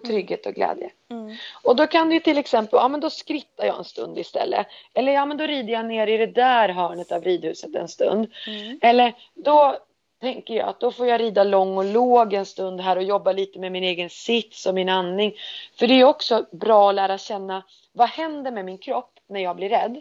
på 0.00 0.06
mm. 0.06 0.14
trygghet 0.14 0.46
och 0.46 0.54
glädje. 0.54 0.90
Mm. 1.10 1.36
Och 1.62 1.76
då 1.76 1.86
kan 1.86 2.10
det 2.10 2.20
till 2.20 2.38
exempel, 2.38 2.78
ja 2.82 2.88
men 2.88 3.00
då 3.00 3.10
skrittar 3.10 3.64
jag 3.64 3.78
en 3.78 3.84
stund 3.84 4.18
istället. 4.18 4.66
Eller 4.94 5.12
ja 5.12 5.26
men 5.26 5.36
då 5.36 5.46
rider 5.46 5.72
jag 5.72 5.86
ner 5.86 6.06
i 6.06 6.16
det 6.16 6.26
där 6.26 6.68
hörnet 6.68 7.12
av 7.12 7.22
ridhuset 7.22 7.74
en 7.74 7.88
stund. 7.88 8.32
Mm. 8.46 8.78
Eller 8.82 9.14
då 9.34 9.76
tänker 10.20 10.54
jag 10.54 10.68
att 10.68 10.80
då 10.80 10.92
får 10.92 11.06
jag 11.06 11.20
rida 11.20 11.44
lång 11.44 11.78
och 11.78 11.84
låg 11.84 12.32
en 12.32 12.46
stund 12.46 12.80
här 12.80 12.96
och 12.96 13.02
jobba 13.02 13.32
lite 13.32 13.58
med 13.58 13.72
min 13.72 13.84
egen 13.84 14.10
sits 14.10 14.66
och 14.66 14.74
min 14.74 14.88
andning. 14.88 15.34
För 15.78 15.86
det 15.86 15.94
är 15.94 16.04
också 16.04 16.46
bra 16.52 16.88
att 16.88 16.94
lära 16.94 17.18
känna 17.18 17.62
vad 17.92 18.08
händer 18.08 18.50
med 18.50 18.64
min 18.64 18.78
kropp 18.78 19.18
när 19.28 19.40
jag 19.40 19.56
blir 19.56 19.68
rädd. 19.68 20.00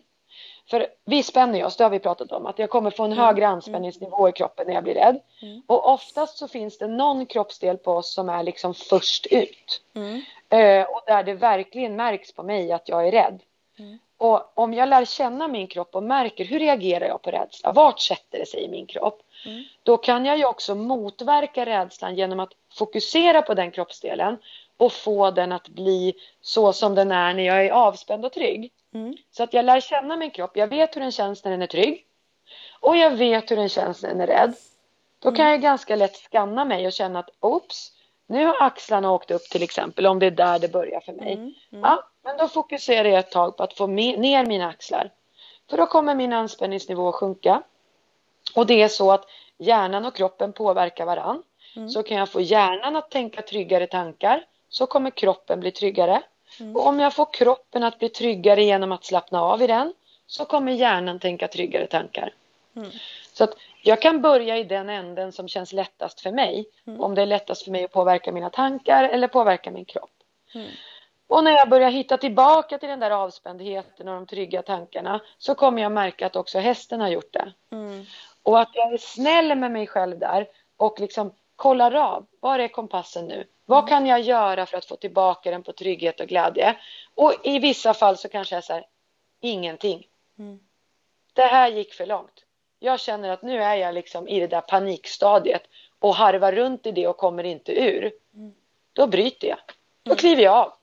För 0.70 0.88
vi 1.06 1.24
spänner 1.24 1.66
oss, 1.66 1.78
det 1.78 1.84
har 1.84 1.92
vi 1.92 2.00
pratat 2.00 2.32
om, 2.32 2.46
att 2.46 2.60
jag 2.60 2.70
kommer 2.70 2.92
få 2.92 3.04
en 3.04 3.12
mm. 3.12 3.26
högre 3.26 3.48
anspänningsnivå 3.48 4.30
i 4.30 4.32
kroppen 4.32 4.68
när 4.68 4.74
jag 4.74 4.84
blir 4.84 4.94
rädd. 4.94 5.20
Mm. 5.42 5.62
Och 5.68 5.94
oftast 5.94 6.38
så 6.38 6.48
finns 6.48 6.78
det 6.78 6.88
någon 6.88 7.26
kroppsdel 7.26 7.78
på 7.78 7.92
oss 7.92 8.14
som 8.14 8.30
är 8.30 8.44
liksom 8.44 8.74
först 8.74 9.26
ut. 9.26 9.82
Mm. 9.96 10.22
Eh, 10.50 10.90
och 10.90 11.02
där 11.08 11.24
det 11.24 11.34
verkligen 11.34 11.96
märks 11.96 12.32
på 12.32 12.44
mig 12.44 12.72
att 12.72 12.90
jag 12.90 13.08
är 13.08 13.12
rädd. 13.12 13.40
Mm. 13.80 14.00
Och 14.18 14.58
om 14.58 14.74
jag 14.74 14.90
lär 14.90 15.06
känna 15.06 15.48
min 15.48 15.68
kropp 15.68 15.96
och 15.96 16.04
märker 16.04 16.46
hur 16.46 16.60
reagerar 16.60 17.08
jag 17.08 17.22
på 17.22 17.32
rädsla, 17.32 17.72
vart 17.72 18.00
sätter 18.00 18.40
det 18.40 18.46
sig 18.46 18.64
i 18.64 18.70
min 18.70 18.86
kropp? 18.86 19.22
Mm. 19.46 19.64
Då 19.84 19.98
kan 19.98 20.26
jag 20.26 20.38
ju 20.38 20.46
också 20.46 20.76
motverka 20.76 21.66
rädslan 21.66 22.16
genom 22.16 22.40
att 22.40 22.52
fokusera 22.74 23.42
på 23.42 23.54
den 23.54 23.72
kroppsdelen 23.72 24.38
och 24.78 24.94
få 24.94 25.32
den 25.32 25.52
att 25.52 25.68
bli 25.68 26.14
så 26.42 26.74
som 26.74 26.96
den 26.96 27.12
är 27.12 27.34
när 27.34 27.44
jag 27.44 27.66
är 27.66 27.72
avspänd 27.72 28.26
och 28.26 28.34
trygg. 28.34 28.72
Mm. 28.96 29.16
Så 29.32 29.44
att 29.44 29.54
jag 29.54 29.66
lär 29.66 29.80
känna 29.80 30.18
min 30.18 30.32
kropp. 30.32 30.58
Jag 30.58 30.68
vet 30.68 30.96
hur 30.96 31.02
den 31.02 31.12
känns 31.12 31.44
när 31.44 31.52
den 31.52 31.62
är 31.62 31.68
trygg. 31.68 32.06
Och 32.80 32.98
jag 32.98 33.12
vet 33.12 33.52
hur 33.52 33.56
den 33.56 33.70
känns 33.70 34.02
när 34.02 34.10
den 34.10 34.22
är 34.22 34.28
rädd. 34.28 34.56
Då 35.20 35.32
kan 35.32 35.50
jag 35.50 35.62
ganska 35.62 35.96
lätt 35.96 36.16
skanna 36.16 36.66
mig 36.66 36.88
och 36.88 36.94
känna 36.94 37.20
att 37.20 37.30
oops, 37.40 37.92
nu 38.28 38.46
har 38.46 38.62
axlarna 38.62 39.12
åkt 39.12 39.32
upp 39.32 39.42
till 39.42 39.64
exempel, 39.64 40.08
om 40.08 40.20
det 40.20 40.26
är 40.26 40.32
där 40.32 40.60
det 40.60 40.72
börjar 40.72 41.02
för 41.02 41.14
mig. 41.14 41.34
Mm. 41.34 41.44
Mm. 41.44 41.54
Ja, 41.84 42.04
men 42.24 42.38
då 42.38 42.48
fokuserar 42.48 43.10
jag 43.10 43.20
ett 43.20 43.32
tag 43.32 43.58
på 43.58 43.64
att 43.64 43.74
få 43.74 43.88
ner 43.88 44.46
mina 44.46 44.68
axlar. 44.68 45.12
För 45.70 45.78
då 45.78 45.86
kommer 45.86 46.16
min 46.16 46.34
anspänningsnivå 46.34 47.10
att 47.10 47.16
sjunka. 47.16 47.62
Och 48.56 48.68
det 48.68 48.82
är 48.82 48.88
så 48.88 49.12
att 49.12 49.26
hjärnan 49.58 50.06
och 50.06 50.16
kroppen 50.16 50.54
påverkar 50.54 51.06
varann. 51.06 51.44
Mm. 51.76 51.90
Så 51.90 52.04
kan 52.04 52.18
jag 52.18 52.30
få 52.30 52.42
hjärnan 52.42 52.96
att 52.96 53.12
tänka 53.12 53.42
tryggare 53.42 53.88
tankar, 53.88 54.46
så 54.70 54.88
kommer 54.88 55.10
kroppen 55.10 55.60
bli 55.60 55.72
tryggare. 55.72 56.22
Mm. 56.60 56.76
Och 56.76 56.88
om 56.88 57.00
jag 57.00 57.14
får 57.14 57.34
kroppen 57.34 57.84
att 57.84 58.00
bli 58.00 58.10
tryggare 58.10 58.64
genom 58.64 58.92
att 58.92 59.06
slappna 59.06 59.42
av 59.42 59.62
i 59.62 59.68
den 59.68 59.94
så 60.28 60.46
kommer 60.46 60.72
hjärnan 60.72 61.20
tänka 61.20 61.48
tryggare 61.48 61.88
tankar. 61.88 62.34
Mm. 62.76 62.90
Så 63.34 63.44
att 63.44 63.54
jag 63.82 64.02
kan 64.02 64.22
börja 64.22 64.58
i 64.58 64.64
den 64.64 64.90
änden 64.90 65.32
som 65.32 65.48
känns 65.48 65.74
lättast 65.74 66.22
för 66.22 66.32
mig. 66.32 66.66
Mm. 66.88 67.02
Om 67.02 67.16
det 67.16 67.22
är 67.22 67.26
lättast 67.26 67.64
för 67.64 67.72
mig 67.72 67.84
att 67.84 67.92
påverka 67.92 68.32
mina 68.32 68.50
tankar 68.50 69.04
eller 69.04 69.28
påverka 69.28 69.72
min 69.72 69.86
kropp. 69.86 70.12
Mm. 70.54 70.68
Och 71.28 71.44
när 71.44 71.52
jag 71.52 71.70
börjar 71.70 71.90
hitta 71.90 72.18
tillbaka 72.18 72.78
till 72.78 72.90
den 72.90 73.00
där 73.00 73.12
avspändheten 73.12 74.08
och 74.08 74.16
de 74.16 74.26
trygga 74.26 74.62
tankarna 74.62 75.22
så 75.38 75.56
kommer 75.56 75.82
jag 75.82 75.92
märka 75.92 76.26
att 76.26 76.36
också 76.36 76.60
hästen 76.60 77.02
har 77.02 77.10
gjort 77.10 77.34
det. 77.34 77.54
Mm. 77.72 78.06
Och 78.44 78.60
att 78.60 78.70
jag 78.74 78.94
är 78.94 78.98
snäll 78.98 79.56
med 79.56 79.72
mig 79.72 79.88
själv 79.88 80.20
där 80.20 80.48
och 80.78 81.00
liksom 81.00 81.32
kollar 81.56 81.94
av. 81.94 82.26
Var 82.40 82.60
är 82.60 82.68
kompassen 82.68 83.26
nu? 83.28 83.48
Vad 83.66 83.80
mm. 83.80 83.90
kan 83.90 84.06
jag 84.06 84.22
göra 84.22 84.66
för 84.66 84.78
att 84.78 84.86
få 84.86 84.96
tillbaka 84.96 85.52
den 85.52 85.64
på 85.64 85.74
trygghet 85.74 86.20
och 86.20 86.28
glädje? 86.28 86.78
Och 87.16 87.34
i 87.44 87.60
vissa 87.60 87.94
fall 87.94 88.18
så 88.18 88.30
kanske 88.30 88.56
jag 88.56 88.64
säger 88.64 88.86
ingenting. 89.42 90.08
Mm. 90.40 90.60
Det 91.34 91.46
här 91.46 91.72
gick 91.72 91.94
för 91.94 92.06
långt. 92.06 92.46
Jag 92.80 93.00
känner 93.00 93.30
att 93.30 93.42
nu 93.42 93.64
är 93.64 93.76
jag 93.76 93.94
liksom 93.94 94.28
i 94.28 94.40
det 94.40 94.48
där 94.48 94.62
panikstadiet 94.62 95.64
och 96.00 96.16
harvar 96.16 96.52
runt 96.52 96.86
i 96.86 96.92
det 96.92 97.08
och 97.08 97.18
kommer 97.18 97.44
inte 97.44 97.72
ur. 97.72 98.12
Mm. 98.34 98.54
Då 98.94 99.08
bryter 99.08 99.48
jag. 99.48 99.60
Då 100.04 100.12
mm. 100.12 100.18
kliver 100.18 100.44
jag 100.44 100.54
av. 100.54 100.74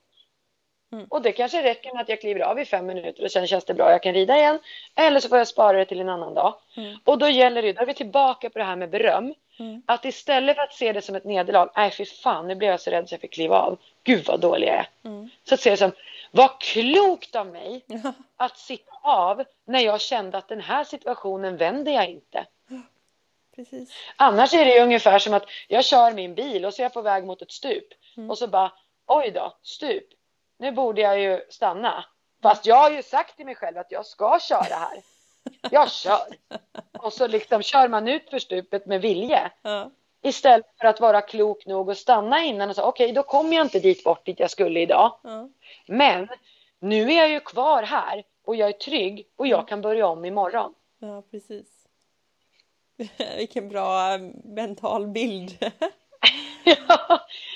Mm. 0.92 1.06
Och 1.10 1.22
det 1.22 1.32
kanske 1.32 1.62
räcker 1.62 1.92
med 1.92 2.02
att 2.02 2.08
jag 2.08 2.20
kliver 2.20 2.40
av 2.40 2.58
i 2.58 2.64
fem 2.64 2.86
minuter 2.86 3.24
och 3.24 3.30
sen 3.30 3.46
känns 3.46 3.64
det 3.64 3.74
bra, 3.74 3.90
jag 3.90 4.02
kan 4.02 4.14
rida 4.14 4.36
igen. 4.36 4.58
Eller 4.94 5.20
så 5.20 5.28
får 5.28 5.38
jag 5.38 5.48
spara 5.48 5.78
det 5.78 5.84
till 5.84 6.00
en 6.00 6.08
annan 6.08 6.34
dag. 6.34 6.54
Mm. 6.76 6.98
Och 7.04 7.18
då 7.18 7.28
gäller 7.28 7.62
det, 7.62 7.72
då 7.72 7.82
är 7.82 7.86
vi 7.86 7.94
tillbaka 7.94 8.50
på 8.50 8.58
det 8.58 8.64
här 8.64 8.76
med 8.76 8.90
beröm. 8.90 9.34
Mm. 9.58 9.82
Att 9.86 10.04
istället 10.04 10.56
för 10.56 10.62
att 10.62 10.74
se 10.74 10.92
det 10.92 11.02
som 11.02 11.14
ett 11.14 11.24
nederlag, 11.24 11.70
nej 11.76 11.90
fy 11.90 12.04
fan 12.04 12.48
nu 12.48 12.54
blev 12.54 12.70
jag 12.70 12.80
så 12.80 12.90
rädd 12.90 13.08
så 13.08 13.14
jag 13.14 13.20
fick 13.20 13.32
kliva 13.32 13.58
av. 13.58 13.78
Gud 14.04 14.26
vad 14.26 14.40
dålig 14.40 14.68
jag 14.68 14.76
är. 14.76 14.88
Mm. 15.04 15.30
Så 15.44 15.54
att 15.54 15.60
se 15.60 15.70
det 15.70 15.76
som, 15.76 15.92
vad 16.30 16.60
klokt 16.60 17.36
av 17.36 17.46
mig 17.46 17.84
att 18.36 18.58
sitta 18.58 18.92
av 19.02 19.44
när 19.64 19.80
jag 19.80 20.00
kände 20.00 20.38
att 20.38 20.48
den 20.48 20.60
här 20.60 20.84
situationen 20.84 21.56
vänder 21.56 21.92
jag 21.92 22.08
inte. 22.08 22.46
Precis. 23.56 23.94
Annars 24.16 24.54
är 24.54 24.64
det 24.64 24.82
ungefär 24.82 25.18
som 25.18 25.34
att 25.34 25.46
jag 25.68 25.84
kör 25.84 26.12
min 26.12 26.34
bil 26.34 26.64
och 26.64 26.74
så 26.74 26.82
är 26.82 26.84
jag 26.84 26.92
på 26.92 27.02
väg 27.02 27.24
mot 27.24 27.42
ett 27.42 27.52
stup. 27.52 27.86
Mm. 28.16 28.30
Och 28.30 28.38
så 28.38 28.46
bara, 28.46 28.72
oj 29.06 29.30
då, 29.30 29.56
stup. 29.62 30.04
Nu 30.58 30.72
borde 30.72 31.00
jag 31.00 31.20
ju 31.20 31.40
stanna. 31.48 32.04
Fast 32.42 32.66
jag 32.66 32.76
har 32.76 32.90
ju 32.90 33.02
sagt 33.02 33.36
till 33.36 33.46
mig 33.46 33.54
själv 33.54 33.78
att 33.78 33.92
jag 33.92 34.06
ska 34.06 34.38
köra 34.40 34.74
här. 34.74 35.02
Jag 35.70 35.90
kör. 35.90 36.26
Och 36.98 37.12
så 37.12 37.26
liksom 37.26 37.62
kör 37.62 37.88
man 37.88 38.08
ut 38.08 38.30
för 38.30 38.38
stupet 38.38 38.86
med 38.86 39.00
vilje. 39.00 39.50
Ja. 39.62 39.90
Istället 40.22 40.66
för 40.80 40.86
att 40.86 41.00
vara 41.00 41.20
klok 41.20 41.66
nog 41.66 41.88
och 41.88 41.96
stanna 41.96 42.44
innan 42.44 42.68
och 42.68 42.74
säga 42.74 42.86
okej, 42.86 43.04
okay, 43.04 43.14
då 43.14 43.22
kommer 43.22 43.56
jag 43.56 43.64
inte 43.66 43.80
dit 43.80 44.04
bort 44.04 44.26
dit 44.26 44.40
jag 44.40 44.50
skulle 44.50 44.80
idag. 44.80 45.18
Ja. 45.22 45.48
Men 45.86 46.28
nu 46.78 47.12
är 47.12 47.16
jag 47.16 47.30
ju 47.30 47.40
kvar 47.40 47.82
här 47.82 48.24
och 48.44 48.56
jag 48.56 48.68
är 48.68 48.72
trygg 48.72 49.26
och 49.36 49.46
jag 49.46 49.68
kan 49.68 49.80
börja 49.80 50.06
om 50.06 50.24
imorgon. 50.24 50.74
Ja, 50.98 51.22
precis. 51.30 51.68
Vilken 53.36 53.68
bra 53.68 54.18
mental 54.44 55.06
bild. 55.06 55.58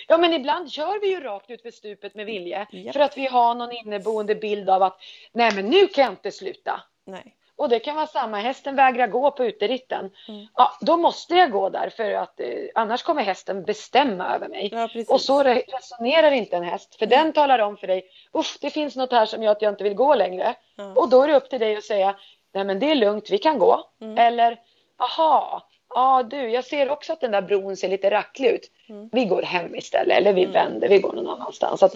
ja. 0.08 0.18
men 0.18 0.32
ibland 0.32 0.72
kör 0.72 1.00
vi 1.00 1.08
ju 1.08 1.20
rakt 1.20 1.50
ut 1.50 1.62
för 1.62 1.70
stupet 1.70 2.14
med 2.14 2.26
vilje. 2.26 2.66
Yep. 2.72 2.92
För 2.92 3.00
att 3.00 3.16
vi 3.16 3.26
har 3.26 3.54
någon 3.54 3.72
inneboende 3.72 4.34
bild 4.34 4.70
av 4.70 4.82
att 4.82 5.00
nej 5.32 5.54
men 5.54 5.66
nu 5.66 5.86
kan 5.86 6.04
jag 6.04 6.12
inte 6.12 6.32
sluta. 6.32 6.82
Nej. 7.04 7.35
Och 7.58 7.68
det 7.68 7.78
kan 7.78 7.96
vara 7.96 8.06
samma, 8.06 8.36
hästen 8.36 8.76
vägrar 8.76 9.06
gå 9.06 9.30
på 9.30 9.44
uteritten. 9.44 10.10
Mm. 10.28 10.46
Ja, 10.54 10.72
då 10.80 10.96
måste 10.96 11.34
jag 11.34 11.50
gå 11.50 11.68
där 11.68 11.90
för 11.90 12.10
att 12.10 12.40
eh, 12.40 12.48
annars 12.74 13.02
kommer 13.02 13.22
hästen 13.22 13.64
bestämma 13.64 14.34
över 14.34 14.48
mig. 14.48 14.68
Ja, 14.72 14.88
och 15.08 15.20
så 15.20 15.42
resonerar 15.42 16.30
inte 16.30 16.56
en 16.56 16.62
häst. 16.62 16.94
För 16.94 17.06
mm. 17.06 17.18
den 17.18 17.32
talar 17.32 17.58
om 17.58 17.76
för 17.76 17.86
dig, 17.86 18.04
usch 18.34 18.58
det 18.60 18.70
finns 18.70 18.96
något 18.96 19.12
här 19.12 19.26
som 19.26 19.42
gör 19.42 19.52
att 19.52 19.62
jag 19.62 19.72
inte 19.72 19.84
vill 19.84 19.94
gå 19.94 20.14
längre. 20.14 20.54
Mm. 20.78 20.96
Och 20.96 21.08
då 21.08 21.22
är 21.22 21.28
det 21.28 21.36
upp 21.36 21.50
till 21.50 21.60
dig 21.60 21.76
att 21.76 21.84
säga, 21.84 22.16
nej 22.54 22.64
men 22.64 22.78
det 22.78 22.90
är 22.90 22.94
lugnt, 22.94 23.30
vi 23.30 23.38
kan 23.38 23.58
gå. 23.58 23.84
Mm. 24.00 24.18
Eller, 24.18 24.60
aha, 24.98 25.68
ja 25.94 26.22
du, 26.22 26.50
jag 26.50 26.64
ser 26.64 26.90
också 26.90 27.12
att 27.12 27.20
den 27.20 27.30
där 27.30 27.42
bron 27.42 27.76
ser 27.76 27.88
lite 27.88 28.10
racklig 28.10 28.50
ut. 28.50 28.70
Mm. 28.88 29.08
Vi 29.12 29.24
går 29.24 29.42
hem 29.42 29.74
istället, 29.74 30.18
eller 30.18 30.32
vi 30.32 30.42
mm. 30.42 30.52
vänder, 30.52 30.88
vi 30.88 30.98
går 30.98 31.12
någon 31.12 31.28
annanstans. 31.28 31.82
Att. 31.82 31.94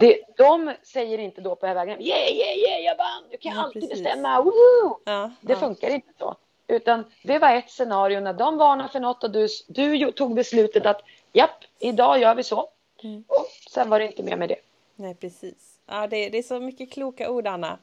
Det, 0.00 0.20
de 0.36 0.74
säger 0.82 1.18
inte 1.18 1.40
då 1.40 1.56
på 1.56 1.66
vägen, 1.66 2.02
yeah, 2.02 2.32
yeah, 2.32 2.58
yeah, 2.58 2.80
jag 2.80 2.96
vann, 2.96 3.22
du 3.30 3.36
kan 3.36 3.54
ja, 3.54 3.62
alltid 3.62 3.82
precis. 3.82 4.04
bestämma, 4.04 4.42
Woo! 4.42 5.00
Ja, 5.04 5.30
det 5.40 5.52
ja. 5.52 5.58
funkar 5.58 5.90
inte 5.90 6.08
så. 6.18 6.36
Utan 6.68 7.04
det 7.22 7.38
var 7.38 7.54
ett 7.54 7.70
scenario 7.70 8.20
när 8.20 8.32
de 8.32 8.56
varnar 8.56 8.88
för 8.88 9.00
något 9.00 9.24
och 9.24 9.30
du, 9.30 9.48
du 9.66 10.12
tog 10.12 10.34
beslutet 10.34 10.86
att 10.86 11.02
japp, 11.32 11.64
idag 11.78 12.20
gör 12.20 12.34
vi 12.34 12.42
så. 12.42 12.68
Mm. 13.02 13.24
Och 13.28 13.46
sen 13.70 13.90
var 13.90 13.98
det 13.98 14.06
inte 14.06 14.22
mer 14.22 14.36
med 14.36 14.48
det. 14.48 14.58
Nej, 14.96 15.14
precis. 15.14 15.78
Ja, 15.86 16.06
det, 16.06 16.28
det 16.28 16.38
är 16.38 16.42
så 16.42 16.60
mycket 16.60 16.92
kloka 16.92 17.30
ord, 17.30 17.46
Anna. 17.46 17.78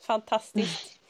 Fantastiskt. 0.00 0.96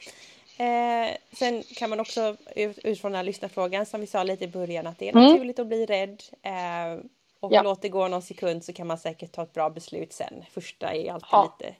Eh, 0.57 1.17
sen 1.31 1.63
kan 1.63 1.89
man 1.89 1.99
också 1.99 2.35
utifrån 2.55 3.11
den 3.11 3.17
här 3.17 3.23
lyssnarfrågan 3.23 3.85
som 3.85 4.01
vi 4.01 4.07
sa 4.07 4.23
lite 4.23 4.43
i 4.43 4.47
början 4.47 4.87
att 4.87 4.99
det 4.99 5.09
är 5.09 5.15
mm. 5.15 5.23
naturligt 5.23 5.59
att 5.59 5.67
bli 5.67 5.85
rädd. 5.85 6.23
Eh, 6.41 7.03
och 7.41 7.53
ja. 7.53 7.61
låt 7.63 7.81
det 7.81 7.89
gå 7.89 8.07
någon 8.07 8.21
sekund 8.21 8.63
så 8.63 8.73
kan 8.73 8.87
man 8.87 8.97
säkert 8.97 9.31
ta 9.31 9.43
ett 9.43 9.53
bra 9.53 9.69
beslut 9.69 10.13
sen. 10.13 10.45
Första 10.51 10.93
är 10.93 11.11
alltid 11.11 11.29
ja. 11.31 11.55
lite 11.59 11.75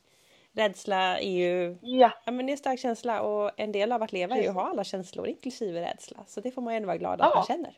Rädsla 0.54 1.20
är 1.20 1.32
ju 1.32 1.78
ja. 1.82 2.12
ja. 2.26 2.32
men 2.32 2.46
det 2.46 2.50
är 2.50 2.54
en 2.54 2.58
stark 2.58 2.80
känsla 2.80 3.22
och 3.22 3.52
en 3.58 3.72
del 3.72 3.92
av 3.92 4.04
att 4.04 4.12
leva 4.12 4.38
är 4.38 4.42
ju 4.42 4.48
att 4.48 4.56
ha 4.56 4.70
alla 4.70 4.84
känslor 4.84 5.28
inklusive 5.28 5.82
rädsla. 5.82 6.18
Så 6.28 6.42
det 6.42 6.52
får 6.52 6.62
man 6.62 6.74
ju 6.74 6.78
ändå 6.78 6.88
vara 6.88 6.98
glad 6.98 7.22
att 7.22 7.36
man 7.36 7.46
känner. 7.46 7.78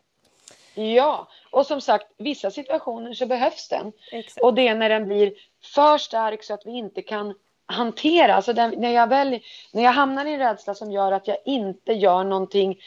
Ja, 0.76 1.28
och 1.52 1.66
som 1.66 1.82
sagt 1.82 2.08
vissa 2.18 2.52
situationer 2.52 3.14
så 3.14 3.26
behövs 3.26 3.70
den. 3.70 3.92
Exakt. 4.12 4.44
Och 4.44 4.54
det 4.54 4.68
är 4.68 4.76
när 4.76 4.90
den 4.90 5.08
blir 5.08 5.34
för 5.76 5.98
stark 5.98 6.44
så 6.44 6.54
att 6.54 6.66
vi 6.66 6.72
inte 6.72 7.02
kan 7.02 7.34
hantera. 7.66 8.36
Alltså 8.36 8.54
den, 8.54 8.74
när, 8.78 8.92
jag 8.92 9.08
väl, 9.08 9.40
när 9.72 9.84
jag 9.84 9.92
hamnar 9.92 10.26
i 10.26 10.34
en 10.34 10.40
rädsla 10.40 10.76
som 10.76 10.92
gör 10.92 11.12
att 11.12 11.28
jag 11.28 11.38
inte 11.46 11.94
gör 11.94 12.24
någonting 12.24 12.80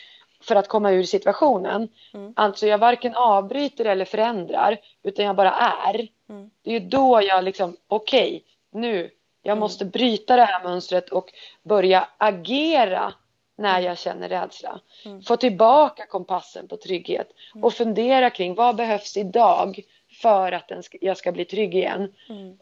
för 0.46 0.56
att 0.56 0.68
komma 0.68 0.90
ur 0.90 1.02
situationen. 1.02 1.88
Mm. 2.14 2.32
Alltså 2.36 2.66
jag 2.66 2.78
varken 2.78 3.14
avbryter 3.14 3.84
eller 3.84 4.04
förändrar 4.04 4.78
utan 5.02 5.24
jag 5.24 5.36
bara 5.36 5.52
är. 5.52 6.08
Mm. 6.28 6.50
Det 6.62 6.76
är 6.76 6.80
då 6.80 7.20
jag 7.22 7.44
liksom, 7.44 7.76
okej, 7.88 8.26
okay, 8.26 8.40
nu, 8.82 9.10
jag 9.42 9.52
mm. 9.52 9.60
måste 9.60 9.84
bryta 9.84 10.36
det 10.36 10.44
här 10.44 10.64
mönstret 10.64 11.08
och 11.08 11.32
börja 11.62 12.08
agera 12.18 13.12
när 13.58 13.78
mm. 13.78 13.84
jag 13.84 13.98
känner 13.98 14.28
rädsla. 14.28 14.80
Mm. 15.04 15.22
Få 15.22 15.36
tillbaka 15.36 16.06
kompassen 16.06 16.68
på 16.68 16.76
trygghet 16.76 17.28
mm. 17.54 17.64
och 17.64 17.74
fundera 17.74 18.30
kring 18.30 18.54
vad 18.54 18.76
behövs 18.76 19.16
idag 19.16 19.80
för 20.20 20.52
att 20.52 20.70
jag 21.00 21.16
ska 21.16 21.32
bli 21.32 21.44
trygg 21.44 21.74
igen. 21.74 22.12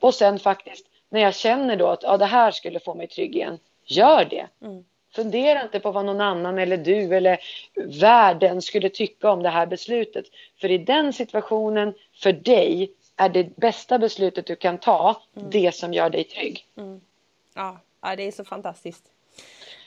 Och 0.01 0.15
sen 0.15 0.39
faktiskt 0.39 0.87
när 1.09 1.21
jag 1.21 1.35
känner 1.35 1.77
då 1.77 1.87
att 1.87 2.03
ja, 2.03 2.17
det 2.17 2.27
här 2.27 2.51
skulle 2.51 2.81
få 2.81 2.95
mig 2.95 3.07
trygg 3.07 3.37
igen, 3.37 3.59
gör 3.85 4.25
det. 4.25 4.47
Fundera 5.15 5.63
inte 5.63 5.81
på 5.81 5.91
vad 5.91 6.05
någon 6.05 6.21
annan 6.21 6.59
eller 6.59 6.77
du 6.77 7.17
eller 7.17 7.39
världen 8.01 8.63
skulle 8.63 8.89
tycka 8.89 9.31
om 9.31 9.43
det 9.43 9.49
här 9.49 9.67
beslutet. 9.67 10.25
För 10.61 10.71
i 10.71 10.79
den 10.79 11.13
situationen, 11.13 11.95
för 12.15 12.33
dig, 12.33 12.93
är 13.17 13.29
det 13.29 13.57
bästa 13.57 13.99
beslutet 13.99 14.47
du 14.47 14.57
kan 14.57 14.79
ta 14.79 15.23
mm. 15.37 15.51
det 15.51 15.75
som 15.75 15.95
gör 15.95 16.11
dig 16.11 16.25
trygg. 16.25 16.67
Mm. 16.77 17.01
Ja, 17.55 17.81
ja, 18.03 18.17
det 18.17 18.23
är 18.23 18.33
så 18.33 18.45
fantastiskt. 18.45 19.05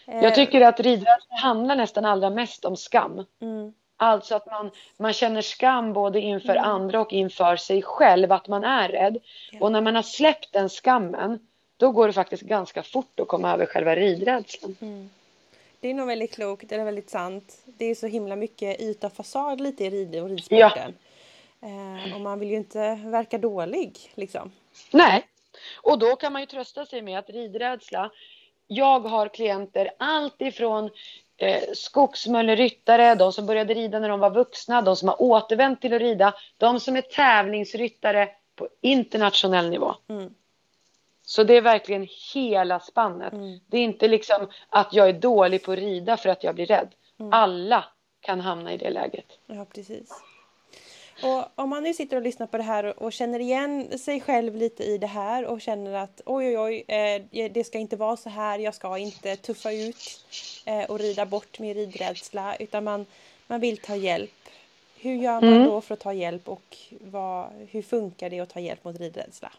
Jag 0.06 0.24
eh. 0.24 0.34
tycker 0.34 0.62
att 0.62 0.80
ridrädsla 0.80 1.36
handlar 1.42 1.76
nästan 1.76 2.06
allra 2.06 2.30
mest 2.30 2.66
om 2.66 2.78
skam. 2.78 3.26
Mm. 3.42 3.74
Alltså 3.98 4.36
att 4.36 4.46
man, 4.46 4.72
man 4.98 5.14
känner 5.14 5.42
skam 5.42 5.94
både 5.94 6.20
inför 6.20 6.56
mm. 6.56 6.64
andra 6.64 7.02
och 7.02 7.14
inför 7.14 7.56
sig 7.56 7.82
själv, 7.82 8.32
att 8.32 8.48
man 8.48 8.64
är 8.64 8.90
rädd. 8.90 9.18
Ja. 9.52 9.60
Och 9.62 9.72
när 9.72 9.82
man 9.82 9.96
har 9.96 10.04
släppt 10.04 10.54
den 10.54 10.70
skammen, 10.70 11.40
då 11.78 11.92
går 11.92 12.08
det 12.08 12.14
faktiskt 12.14 12.44
ganska 12.44 12.84
fort 12.84 13.20
att 13.20 13.28
komma 13.28 13.54
över 13.54 13.66
själva 13.66 13.96
ridrädslan. 13.96 14.76
Mm. 14.82 15.10
Det 15.80 15.90
är 15.90 15.94
nog 15.94 16.08
väldigt 16.08 16.34
klokt, 16.34 16.72
eller 16.72 16.84
väldigt 16.84 17.10
sant. 17.10 17.64
Det 17.66 17.86
är 17.86 17.96
så 17.96 18.08
himla 18.08 18.36
mycket 18.36 18.82
yta 18.82 19.08
och 19.08 19.14
fasad 19.14 19.62
lite 19.62 19.84
i 19.84 19.90
rid 19.90 20.22
och 20.22 20.30
ridsporten. 20.30 20.94
Ja. 21.60 21.68
Eh, 21.68 22.16
och 22.16 22.22
man 22.22 22.40
vill 22.40 22.50
ju 22.50 22.56
inte 22.56 23.00
verka 23.06 23.38
dålig 23.38 24.12
liksom. 24.14 24.52
Nej, 24.92 25.26
och 25.76 26.00
då 26.00 26.16
kan 26.16 26.34
man 26.34 26.42
ju 26.42 26.46
trösta 26.46 26.86
sig 26.86 27.02
med 27.02 27.20
att 27.20 27.30
ridrädsla 27.30 28.12
jag 28.68 29.00
har 29.00 29.28
klienter 29.28 29.90
allt 29.98 30.42
ifrån 30.42 30.90
eh, 31.38 31.64
skogsmölleryttare, 31.74 33.16
de 33.16 33.34
som 33.34 33.46
började 33.46 33.74
rida 33.74 34.00
när 34.00 34.10
de 34.10 34.20
var 34.20 34.32
vuxna, 34.32 34.82
de 34.82 34.96
som 34.96 35.08
har 35.08 35.22
återvänt 35.22 35.82
till 35.82 35.94
att 35.94 36.02
rida, 36.02 36.34
de 36.58 36.80
som 36.80 36.96
är 36.96 37.02
tävlingsryttare 37.02 38.30
på 38.56 38.68
internationell 38.82 39.70
nivå. 39.70 39.96
Mm. 40.10 40.34
Så 41.30 41.44
det 41.44 41.58
är 41.58 41.62
verkligen 41.62 42.08
hela 42.34 42.80
spannet. 42.80 43.34
Mm. 43.34 43.60
Det 43.68 43.78
är 43.78 43.84
inte 43.84 44.08
liksom 44.08 44.48
att 44.70 44.94
jag 44.94 45.10
är 45.10 45.14
dålig 45.14 45.64
på 45.64 45.72
att 45.72 45.80
rida 45.80 46.18
för 46.18 46.30
att 46.30 46.44
jag 46.44 46.56
blir 46.56 46.66
rädd. 46.66 46.88
Mm. 47.20 47.34
Alla 47.34 47.86
kan 48.20 48.40
hamna 48.40 48.74
i 48.74 48.78
det 48.78 48.90
läget. 48.90 49.26
Ja, 49.48 49.66
precis. 49.74 50.10
Och 51.24 51.44
om 51.56 51.70
man 51.70 51.84
nu 51.84 51.94
sitter 51.94 52.18
och 52.18 52.24
lyssnar 52.24 52.48
på 52.48 52.58
det 52.58 52.64
här 52.64 53.04
och 53.04 53.14
känner 53.14 53.40
igen 53.40 54.00
sig 54.00 54.22
själv 54.22 54.56
lite 54.56 54.84
i 54.84 54.98
det 54.98 55.08
här 55.08 55.46
och 55.46 55.62
känner 55.62 55.94
att 55.94 56.22
oj 56.26 56.58
oj 56.60 56.86
oj, 56.92 57.38
eh, 57.42 57.52
det 57.52 57.64
ska 57.64 57.78
inte 57.78 57.96
vara 57.96 58.18
så 58.18 58.30
här, 58.30 58.60
jag 58.60 58.76
ska 58.76 58.98
inte 58.98 59.36
tuffa 59.36 59.72
ut 59.72 60.26
eh, 60.66 60.84
och 60.84 61.00
rida 61.00 61.26
bort 61.26 61.60
min 61.60 61.74
ridrädsla 61.74 62.56
utan 62.56 62.84
man, 62.84 63.06
man 63.48 63.60
vill 63.60 63.78
ta 63.78 63.96
hjälp. 63.96 64.32
Hur 65.00 65.16
gör 65.16 65.42
man 65.42 65.54
mm. 65.54 65.66
då 65.66 65.82
för 65.82 65.94
att 65.94 66.00
ta 66.00 66.14
hjälp 66.14 66.50
och 66.50 66.78
vad, 66.90 67.50
hur 67.72 67.82
funkar 67.82 68.30
det 68.30 68.40
att 68.40 68.50
ta 68.50 68.60
hjälp 68.60 68.84
mot 68.84 69.00
ridrädsla? 69.00 69.52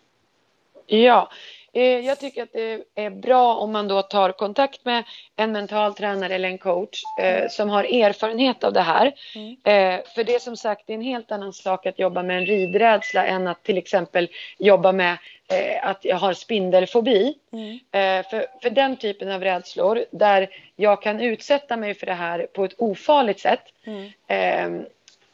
Ja, 0.90 1.30
eh, 1.72 1.82
jag 1.82 2.20
tycker 2.20 2.42
att 2.42 2.52
det 2.52 2.84
är 2.94 3.10
bra 3.10 3.54
om 3.54 3.72
man 3.72 3.88
då 3.88 4.02
tar 4.02 4.32
kontakt 4.32 4.84
med 4.84 5.04
en 5.36 5.52
mental 5.52 5.94
tränare 5.94 6.34
eller 6.34 6.48
en 6.48 6.58
coach 6.58 7.02
eh, 7.18 7.36
mm. 7.36 7.48
som 7.48 7.70
har 7.70 7.84
erfarenhet 7.84 8.64
av 8.64 8.72
det 8.72 8.80
här. 8.80 9.12
Mm. 9.34 9.50
Eh, 9.50 10.04
för 10.14 10.24
det 10.24 10.34
är 10.34 10.38
som 10.38 10.56
sagt 10.56 10.90
en 10.90 11.02
helt 11.02 11.32
annan 11.32 11.52
sak 11.52 11.86
att 11.86 11.98
jobba 11.98 12.22
med 12.22 12.38
en 12.38 12.46
ridrädsla 12.46 13.26
än 13.26 13.46
att 13.46 13.62
till 13.62 13.78
exempel 13.78 14.28
jobba 14.58 14.92
med 14.92 15.16
eh, 15.50 15.88
att 15.88 16.04
jag 16.04 16.16
har 16.16 16.34
spindelfobi. 16.34 17.34
Mm. 17.52 17.72
Eh, 17.72 18.30
för, 18.30 18.46
för 18.62 18.70
den 18.70 18.96
typen 18.96 19.32
av 19.32 19.42
rädslor 19.42 20.04
där 20.10 20.48
jag 20.76 21.02
kan 21.02 21.20
utsätta 21.20 21.76
mig 21.76 21.94
för 21.94 22.06
det 22.06 22.14
här 22.14 22.46
på 22.52 22.64
ett 22.64 22.74
ofarligt 22.78 23.40
sätt 23.40 23.62
mm. 23.84 24.84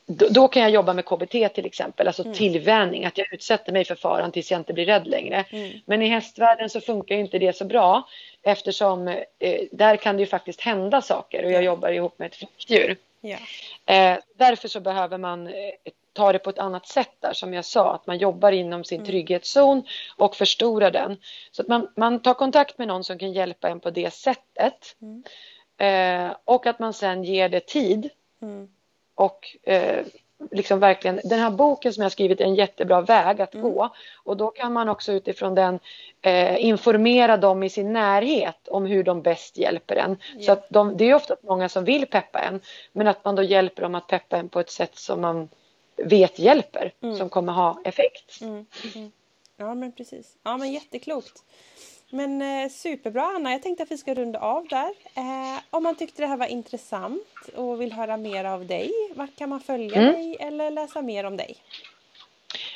Då, 0.06 0.28
då, 0.28 0.48
kan 0.48 0.62
jag 0.62 0.70
jobba 0.70 0.92
med 0.92 1.04
KBT 1.04 1.54
till 1.54 1.66
exempel, 1.66 2.06
alltså 2.06 2.22
mm. 2.22 2.34
tillvänjning, 2.34 3.04
att 3.04 3.18
jag 3.18 3.32
utsätter 3.32 3.72
mig 3.72 3.84
för 3.84 3.94
faran 3.94 4.32
tills 4.32 4.50
jag 4.50 4.60
inte 4.60 4.72
blir 4.72 4.86
rädd 4.86 5.06
längre. 5.06 5.44
Mm. 5.50 5.80
Men 5.86 6.02
i 6.02 6.08
hästvärlden 6.08 6.70
så 6.70 6.80
funkar 6.80 7.14
inte 7.14 7.38
det 7.38 7.56
så 7.56 7.64
bra 7.64 8.08
eftersom 8.42 9.08
eh, 9.08 9.60
där 9.72 9.96
kan 9.96 10.16
det 10.16 10.20
ju 10.20 10.26
faktiskt 10.26 10.60
hända 10.60 11.02
saker 11.02 11.44
och 11.44 11.52
jag 11.52 11.62
jobbar 11.62 11.90
ihop 11.90 12.18
med 12.18 12.26
ett 12.26 12.36
flyktdjur. 12.36 12.96
Yeah. 13.22 14.12
Eh, 14.14 14.18
därför 14.36 14.68
så 14.68 14.80
behöver 14.80 15.18
man 15.18 15.46
eh, 15.46 15.52
ta 16.12 16.32
det 16.32 16.38
på 16.38 16.50
ett 16.50 16.58
annat 16.58 16.88
sätt 16.88 17.16
där 17.20 17.32
som 17.32 17.54
jag 17.54 17.64
sa, 17.64 17.94
att 17.94 18.06
man 18.06 18.18
jobbar 18.18 18.52
inom 18.52 18.84
sin 18.84 18.98
mm. 18.98 19.06
trygghetszon 19.06 19.82
och 20.16 20.36
förstorar 20.36 20.90
den. 20.90 21.16
Så 21.50 21.62
att 21.62 21.68
man, 21.68 21.88
man 21.96 22.22
tar 22.22 22.34
kontakt 22.34 22.78
med 22.78 22.88
någon 22.88 23.04
som 23.04 23.18
kan 23.18 23.32
hjälpa 23.32 23.68
en 23.68 23.80
på 23.80 23.90
det 23.90 24.14
sättet. 24.14 24.96
Mm. 25.02 25.24
Eh, 25.78 26.36
och 26.44 26.66
att 26.66 26.78
man 26.78 26.92
sen 26.92 27.24
ger 27.24 27.48
det 27.48 27.66
tid. 27.66 28.10
Mm. 28.42 28.68
Och 29.14 29.56
eh, 29.62 30.04
liksom 30.50 30.78
verkligen, 30.80 31.20
den 31.24 31.38
här 31.38 31.50
boken 31.50 31.92
som 31.92 32.02
jag 32.02 32.12
skrivit 32.12 32.40
är 32.40 32.44
en 32.44 32.54
jättebra 32.54 33.00
väg 33.00 33.40
att 33.40 33.54
mm. 33.54 33.72
gå. 33.72 33.94
Och 34.24 34.36
då 34.36 34.50
kan 34.50 34.72
man 34.72 34.88
också 34.88 35.12
utifrån 35.12 35.54
den 35.54 35.78
eh, 36.22 36.64
informera 36.64 37.36
dem 37.36 37.62
i 37.62 37.70
sin 37.70 37.92
närhet 37.92 38.68
om 38.68 38.86
hur 38.86 39.02
de 39.02 39.22
bäst 39.22 39.58
hjälper 39.58 39.96
en. 39.96 40.10
Yeah. 40.32 40.42
Så 40.42 40.52
att 40.52 40.66
de, 40.70 40.96
det 40.96 41.04
är 41.04 41.14
ofta 41.14 41.36
många 41.42 41.68
som 41.68 41.84
vill 41.84 42.06
peppa 42.06 42.38
en, 42.38 42.60
men 42.92 43.06
att 43.06 43.24
man 43.24 43.34
då 43.34 43.42
hjälper 43.42 43.82
dem 43.82 43.94
att 43.94 44.06
peppa 44.06 44.36
en 44.36 44.48
på 44.48 44.60
ett 44.60 44.70
sätt 44.70 44.96
som 44.96 45.20
man 45.20 45.48
vet 45.96 46.38
hjälper, 46.38 46.92
mm. 47.02 47.16
som 47.16 47.28
kommer 47.28 47.52
ha 47.52 47.80
effekt. 47.84 48.40
Mm. 48.40 48.66
mm. 48.94 49.12
Ja 49.56 49.74
men 49.74 49.92
precis. 49.92 50.36
Ja 50.42 50.56
men 50.56 50.72
jätteklokt. 50.72 51.42
Men 52.14 52.42
eh, 52.42 52.70
superbra 52.70 53.22
Anna, 53.22 53.52
jag 53.52 53.62
tänkte 53.62 53.82
att 53.82 53.90
vi 53.90 53.98
ska 53.98 54.14
runda 54.14 54.38
av 54.38 54.66
där. 54.68 54.90
Eh, 55.14 55.60
om 55.70 55.82
man 55.82 55.94
tyckte 55.94 56.22
det 56.22 56.26
här 56.26 56.36
var 56.36 56.46
intressant 56.46 57.26
och 57.54 57.80
vill 57.80 57.92
höra 57.92 58.16
mer 58.16 58.44
av 58.44 58.66
dig, 58.66 58.92
vart 59.14 59.36
kan 59.36 59.48
man 59.48 59.60
följa 59.60 59.96
mm. 59.96 60.12
dig 60.12 60.36
eller 60.40 60.70
läsa 60.70 61.02
mer 61.02 61.24
om 61.24 61.36
dig? 61.36 61.56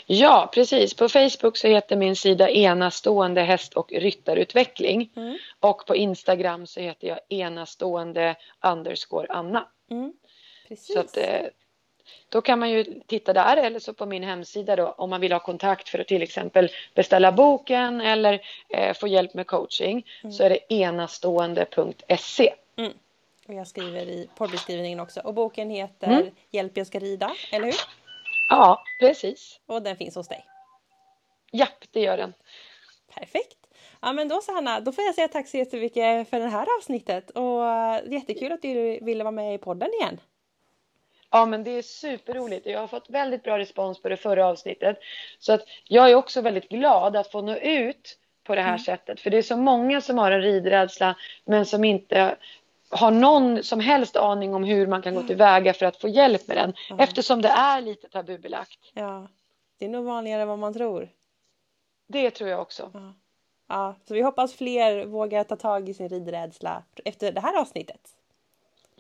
Ja, 0.07 0.51
precis. 0.55 0.95
På 0.95 1.09
Facebook 1.09 1.57
så 1.57 1.69
heter 1.69 1.97
min 1.97 2.17
sida 2.17 2.51
enastående 2.51 3.41
häst 3.43 3.75
och 3.75 3.93
ryttarutveckling. 3.93 5.11
Mm. 5.17 5.39
Och 5.61 5.87
på 5.87 5.97
Instagram 5.97 6.67
så 6.67 6.81
heter 6.81 7.09
jag 7.09 7.19
enastående 7.29 8.37
underscore 8.61 9.27
Anna. 9.29 9.69
Mm. 9.91 10.13
Precis. 10.69 10.95
Så 10.95 11.01
att, 11.01 11.17
eh, 11.17 11.41
då 12.29 12.41
kan 12.41 12.59
man 12.59 12.71
ju 12.71 12.85
titta 13.07 13.33
där 13.33 13.57
eller 13.57 13.79
så 13.79 13.93
på 13.93 14.07
min 14.07 14.23
hemsida 14.23 14.77
då 14.77 14.89
om 14.89 15.11
man 15.11 15.21
vill 15.21 15.33
ha 15.33 15.41
kontakt 15.41 15.89
för 15.89 15.99
att 15.99 16.09
till 16.09 16.23
exempel 16.23 16.71
beställa 16.95 17.33
boken 17.33 18.01
eller 18.01 18.41
eh, 18.69 18.95
få 18.95 19.09
hjälp 19.09 19.35
med 19.35 19.47
coaching 19.47 20.07
mm. 20.23 20.33
så 20.33 20.43
är 20.43 20.51
det 20.51 20.75
enastående.se. 20.75 22.55
Mm. 22.77 22.93
Och 23.49 23.55
jag 23.55 23.67
skriver 23.67 24.01
i 24.01 24.29
poddbeskrivningen 24.37 25.01
också. 25.01 25.21
Och 25.21 25.35
boken 25.35 25.71
heter 25.71 26.07
mm. 26.07 26.31
Hjälp 26.51 26.77
jag 26.77 26.87
ska 26.87 26.99
rida, 26.99 27.35
eller 27.53 27.65
hur? 27.65 27.75
Ja, 28.49 28.83
precis. 29.01 29.61
Och 29.67 29.83
den 29.83 29.97
finns 29.97 30.15
hos 30.15 30.29
dig? 30.29 30.45
Japp, 31.53 31.85
det 31.91 32.01
gör 32.01 32.17
den. 32.17 32.35
Perfekt. 33.15 33.57
Ja 34.01 34.13
men 34.13 34.29
då 34.29 34.41
så 34.41 34.53
Hanna, 34.53 34.81
då 34.81 34.93
får 34.93 35.05
jag 35.05 35.15
säga 35.15 35.29
tack 35.29 35.49
så 35.49 35.57
jättemycket 35.57 36.31
för 36.31 36.41
det 36.41 36.49
här 36.49 36.67
avsnittet 36.79 37.31
och 37.31 37.63
jättekul 38.13 38.53
att 38.53 38.63
du 38.63 38.99
ville 39.03 39.25
vara 39.25 39.33
med 39.33 39.55
i 39.55 39.59
podden 39.59 39.91
igen. 40.01 40.21
Ja, 41.31 41.47
men 41.47 41.65
det 41.65 41.71
är 41.71 41.83
superroligt. 41.83 42.67
Jag 42.67 42.81
har 42.81 42.87
fått 42.87 43.11
väldigt 43.11 43.43
bra 43.43 43.59
respons 43.59 44.03
på 44.03 44.09
det 44.09 44.17
förra 44.17 44.47
avsnittet. 44.47 44.99
Så 45.39 45.53
att 45.53 45.63
jag 45.85 46.11
är 46.11 46.15
också 46.15 46.41
väldigt 46.41 46.69
glad 46.69 47.17
att 47.17 47.33
få 47.33 47.43
nå 47.43 47.57
ut 47.57 48.19
på 48.45 48.55
det 48.55 48.61
här 48.61 48.69
mm. 48.69 48.79
sättet. 48.79 49.21
För 49.21 49.31
det 49.31 49.39
är 49.39 49.43
så 49.43 49.57
många 49.57 50.01
som 50.01 50.19
har 50.19 50.31
en 50.31 50.43
ridrädsla 50.43 51.17
men 51.45 51.67
som 51.67 51.85
inte 51.85 52.37
har 52.91 53.11
någon 53.11 53.63
som 53.63 53.81
helst 53.81 54.17
aning 54.17 54.55
om 54.55 54.65
hur 54.65 54.87
man 54.87 55.03
kan 55.03 55.15
gå 55.15 55.23
tillväga 55.23 55.75
för 55.75 55.87
att 55.87 55.97
få 55.97 56.09
hjälp 56.09 56.49
med 56.49 56.57
den. 56.57 56.75
Mm. 56.91 57.01
Eftersom 57.01 57.43
det 57.43 57.49
är 57.49 57.81
lite 57.81 58.09
tabubelagt. 58.09 58.79
Ja, 58.95 59.29
det 59.79 59.85
är 59.85 59.89
nog 59.89 60.05
vanligare 60.05 60.43
än 60.43 60.49
vad 60.49 60.59
man 60.59 60.75
tror. 60.75 61.09
Det 62.09 62.31
tror 62.31 62.51
jag 62.51 62.61
också. 62.61 62.91
Ja. 62.95 63.15
ja, 63.69 63.95
så 64.05 64.15
vi 64.15 64.23
hoppas 64.23 64.55
fler 64.55 65.05
vågar 65.05 65.45
ta 65.45 65.57
tag 65.57 65.89
i 65.89 65.95
sin 65.95 66.09
ridrädsla 66.09 66.83
efter 67.05 67.33
det 67.33 67.41
här 67.41 67.61
avsnittet. 67.61 68.01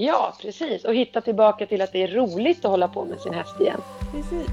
Ja, 0.01 0.35
precis. 0.41 0.85
Och 0.85 0.95
hitta 0.95 1.21
tillbaka 1.21 1.67
till 1.67 1.83
att 1.83 1.93
det 1.93 2.03
är 2.03 2.09
roligt 2.09 2.65
att 2.65 2.71
hålla 2.71 2.89
på 2.89 3.05
med 3.05 3.21
sin 3.21 3.35
häst 3.35 3.61
igen. 3.61 3.81
Precis. 4.13 4.51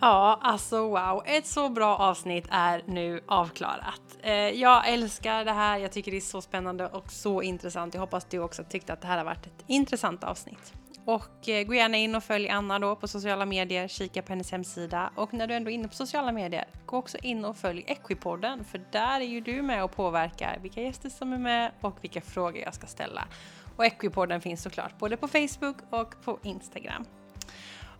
Ja, 0.00 0.38
alltså 0.42 0.88
wow. 0.88 1.22
Ett 1.26 1.46
så 1.46 1.68
bra 1.68 1.96
avsnitt 1.96 2.46
är 2.50 2.82
nu 2.86 3.20
avklarat. 3.26 4.02
Eh, 4.22 4.32
jag 4.32 4.88
älskar 4.88 5.44
det 5.44 5.52
här. 5.52 5.78
Jag 5.78 5.92
tycker 5.92 6.10
det 6.10 6.16
är 6.16 6.20
så 6.20 6.40
spännande 6.40 6.86
och 6.86 7.12
så 7.12 7.42
intressant. 7.42 7.94
Jag 7.94 8.00
hoppas 8.00 8.24
du 8.24 8.38
också 8.38 8.64
tyckte 8.64 8.92
att 8.92 9.00
det 9.00 9.06
här 9.06 9.18
har 9.18 9.24
varit 9.24 9.46
ett 9.46 9.64
intressant 9.66 10.24
avsnitt. 10.24 10.83
Och 11.06 11.48
eh, 11.48 11.66
gå 11.66 11.74
gärna 11.74 11.96
in 11.96 12.14
och 12.14 12.24
följ 12.24 12.48
Anna 12.48 12.78
då 12.78 12.96
på 12.96 13.08
sociala 13.08 13.46
medier, 13.46 13.88
kika 13.88 14.22
på 14.22 14.32
hennes 14.32 14.52
hemsida 14.52 15.10
och 15.16 15.34
när 15.34 15.46
du 15.46 15.54
ändå 15.54 15.70
är 15.70 15.74
inne 15.74 15.88
på 15.88 15.94
sociala 15.94 16.32
medier, 16.32 16.64
gå 16.86 16.96
också 16.96 17.18
in 17.18 17.44
och 17.44 17.56
följ 17.56 17.84
Equipodden 17.86 18.64
för 18.64 18.80
där 18.92 19.20
är 19.20 19.24
ju 19.24 19.40
du 19.40 19.62
med 19.62 19.84
och 19.84 19.92
påverkar 19.92 20.58
vilka 20.62 20.82
gäster 20.82 21.08
som 21.08 21.32
är 21.32 21.38
med 21.38 21.72
och 21.80 21.96
vilka 22.00 22.20
frågor 22.20 22.62
jag 22.62 22.74
ska 22.74 22.86
ställa. 22.86 23.28
Och 23.76 23.84
Equipodden 23.84 24.40
finns 24.40 24.62
såklart 24.62 24.98
både 24.98 25.16
på 25.16 25.28
Facebook 25.28 25.76
och 25.90 26.22
på 26.24 26.38
Instagram. 26.42 27.04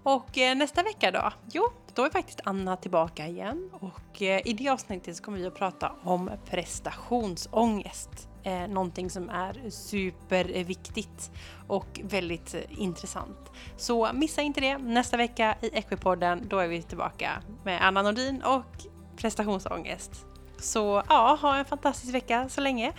Och 0.02 0.38
eh, 0.38 0.57
nästa 0.57 0.82
vecka 0.82 1.11
då? 1.11 1.32
Jo, 1.52 1.62
då 1.94 2.05
är 2.05 2.11
faktiskt 2.11 2.40
Anna 2.44 2.76
tillbaka 2.76 3.26
igen 3.26 3.70
och 3.72 4.22
eh, 4.22 4.40
i 4.44 4.52
det 4.52 4.68
avsnittet 4.68 5.16
så 5.16 5.22
kommer 5.22 5.38
vi 5.38 5.46
att 5.46 5.55
prata 5.55 5.92
om 6.02 6.30
prestationsångest 6.50 8.28
eh, 8.45 8.68
någonting 8.68 9.11
som 9.11 9.30
är 9.30 9.70
superviktigt 9.70 11.30
och 11.66 12.01
väldigt 12.05 12.55
eh, 12.55 12.61
intressant. 12.68 13.51
Så 13.76 14.12
missa 14.12 14.42
inte 14.42 14.61
det 14.61 14.78
nästa 14.78 15.16
vecka 15.16 15.57
i 15.61 15.66
Equipodden. 15.66 16.49
Då 16.49 16.59
är 16.59 16.68
vi 16.68 16.82
tillbaka 16.82 17.42
med 17.64 17.86
Anna 17.86 18.03
Nordin 18.03 18.42
och 18.42 18.86
prestationsångest. 19.16 20.26
Så 20.59 21.03
ja, 21.09 21.38
ha 21.42 21.57
en 21.57 21.64
fantastisk 21.64 22.14
vecka 22.14 22.49
så 22.49 22.61
länge 22.61 22.92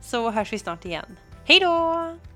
så 0.00 0.30
hörs 0.30 0.52
vi 0.52 0.58
snart 0.58 0.84
igen. 0.84 1.18
Hej 1.44 1.60
då! 1.60 2.31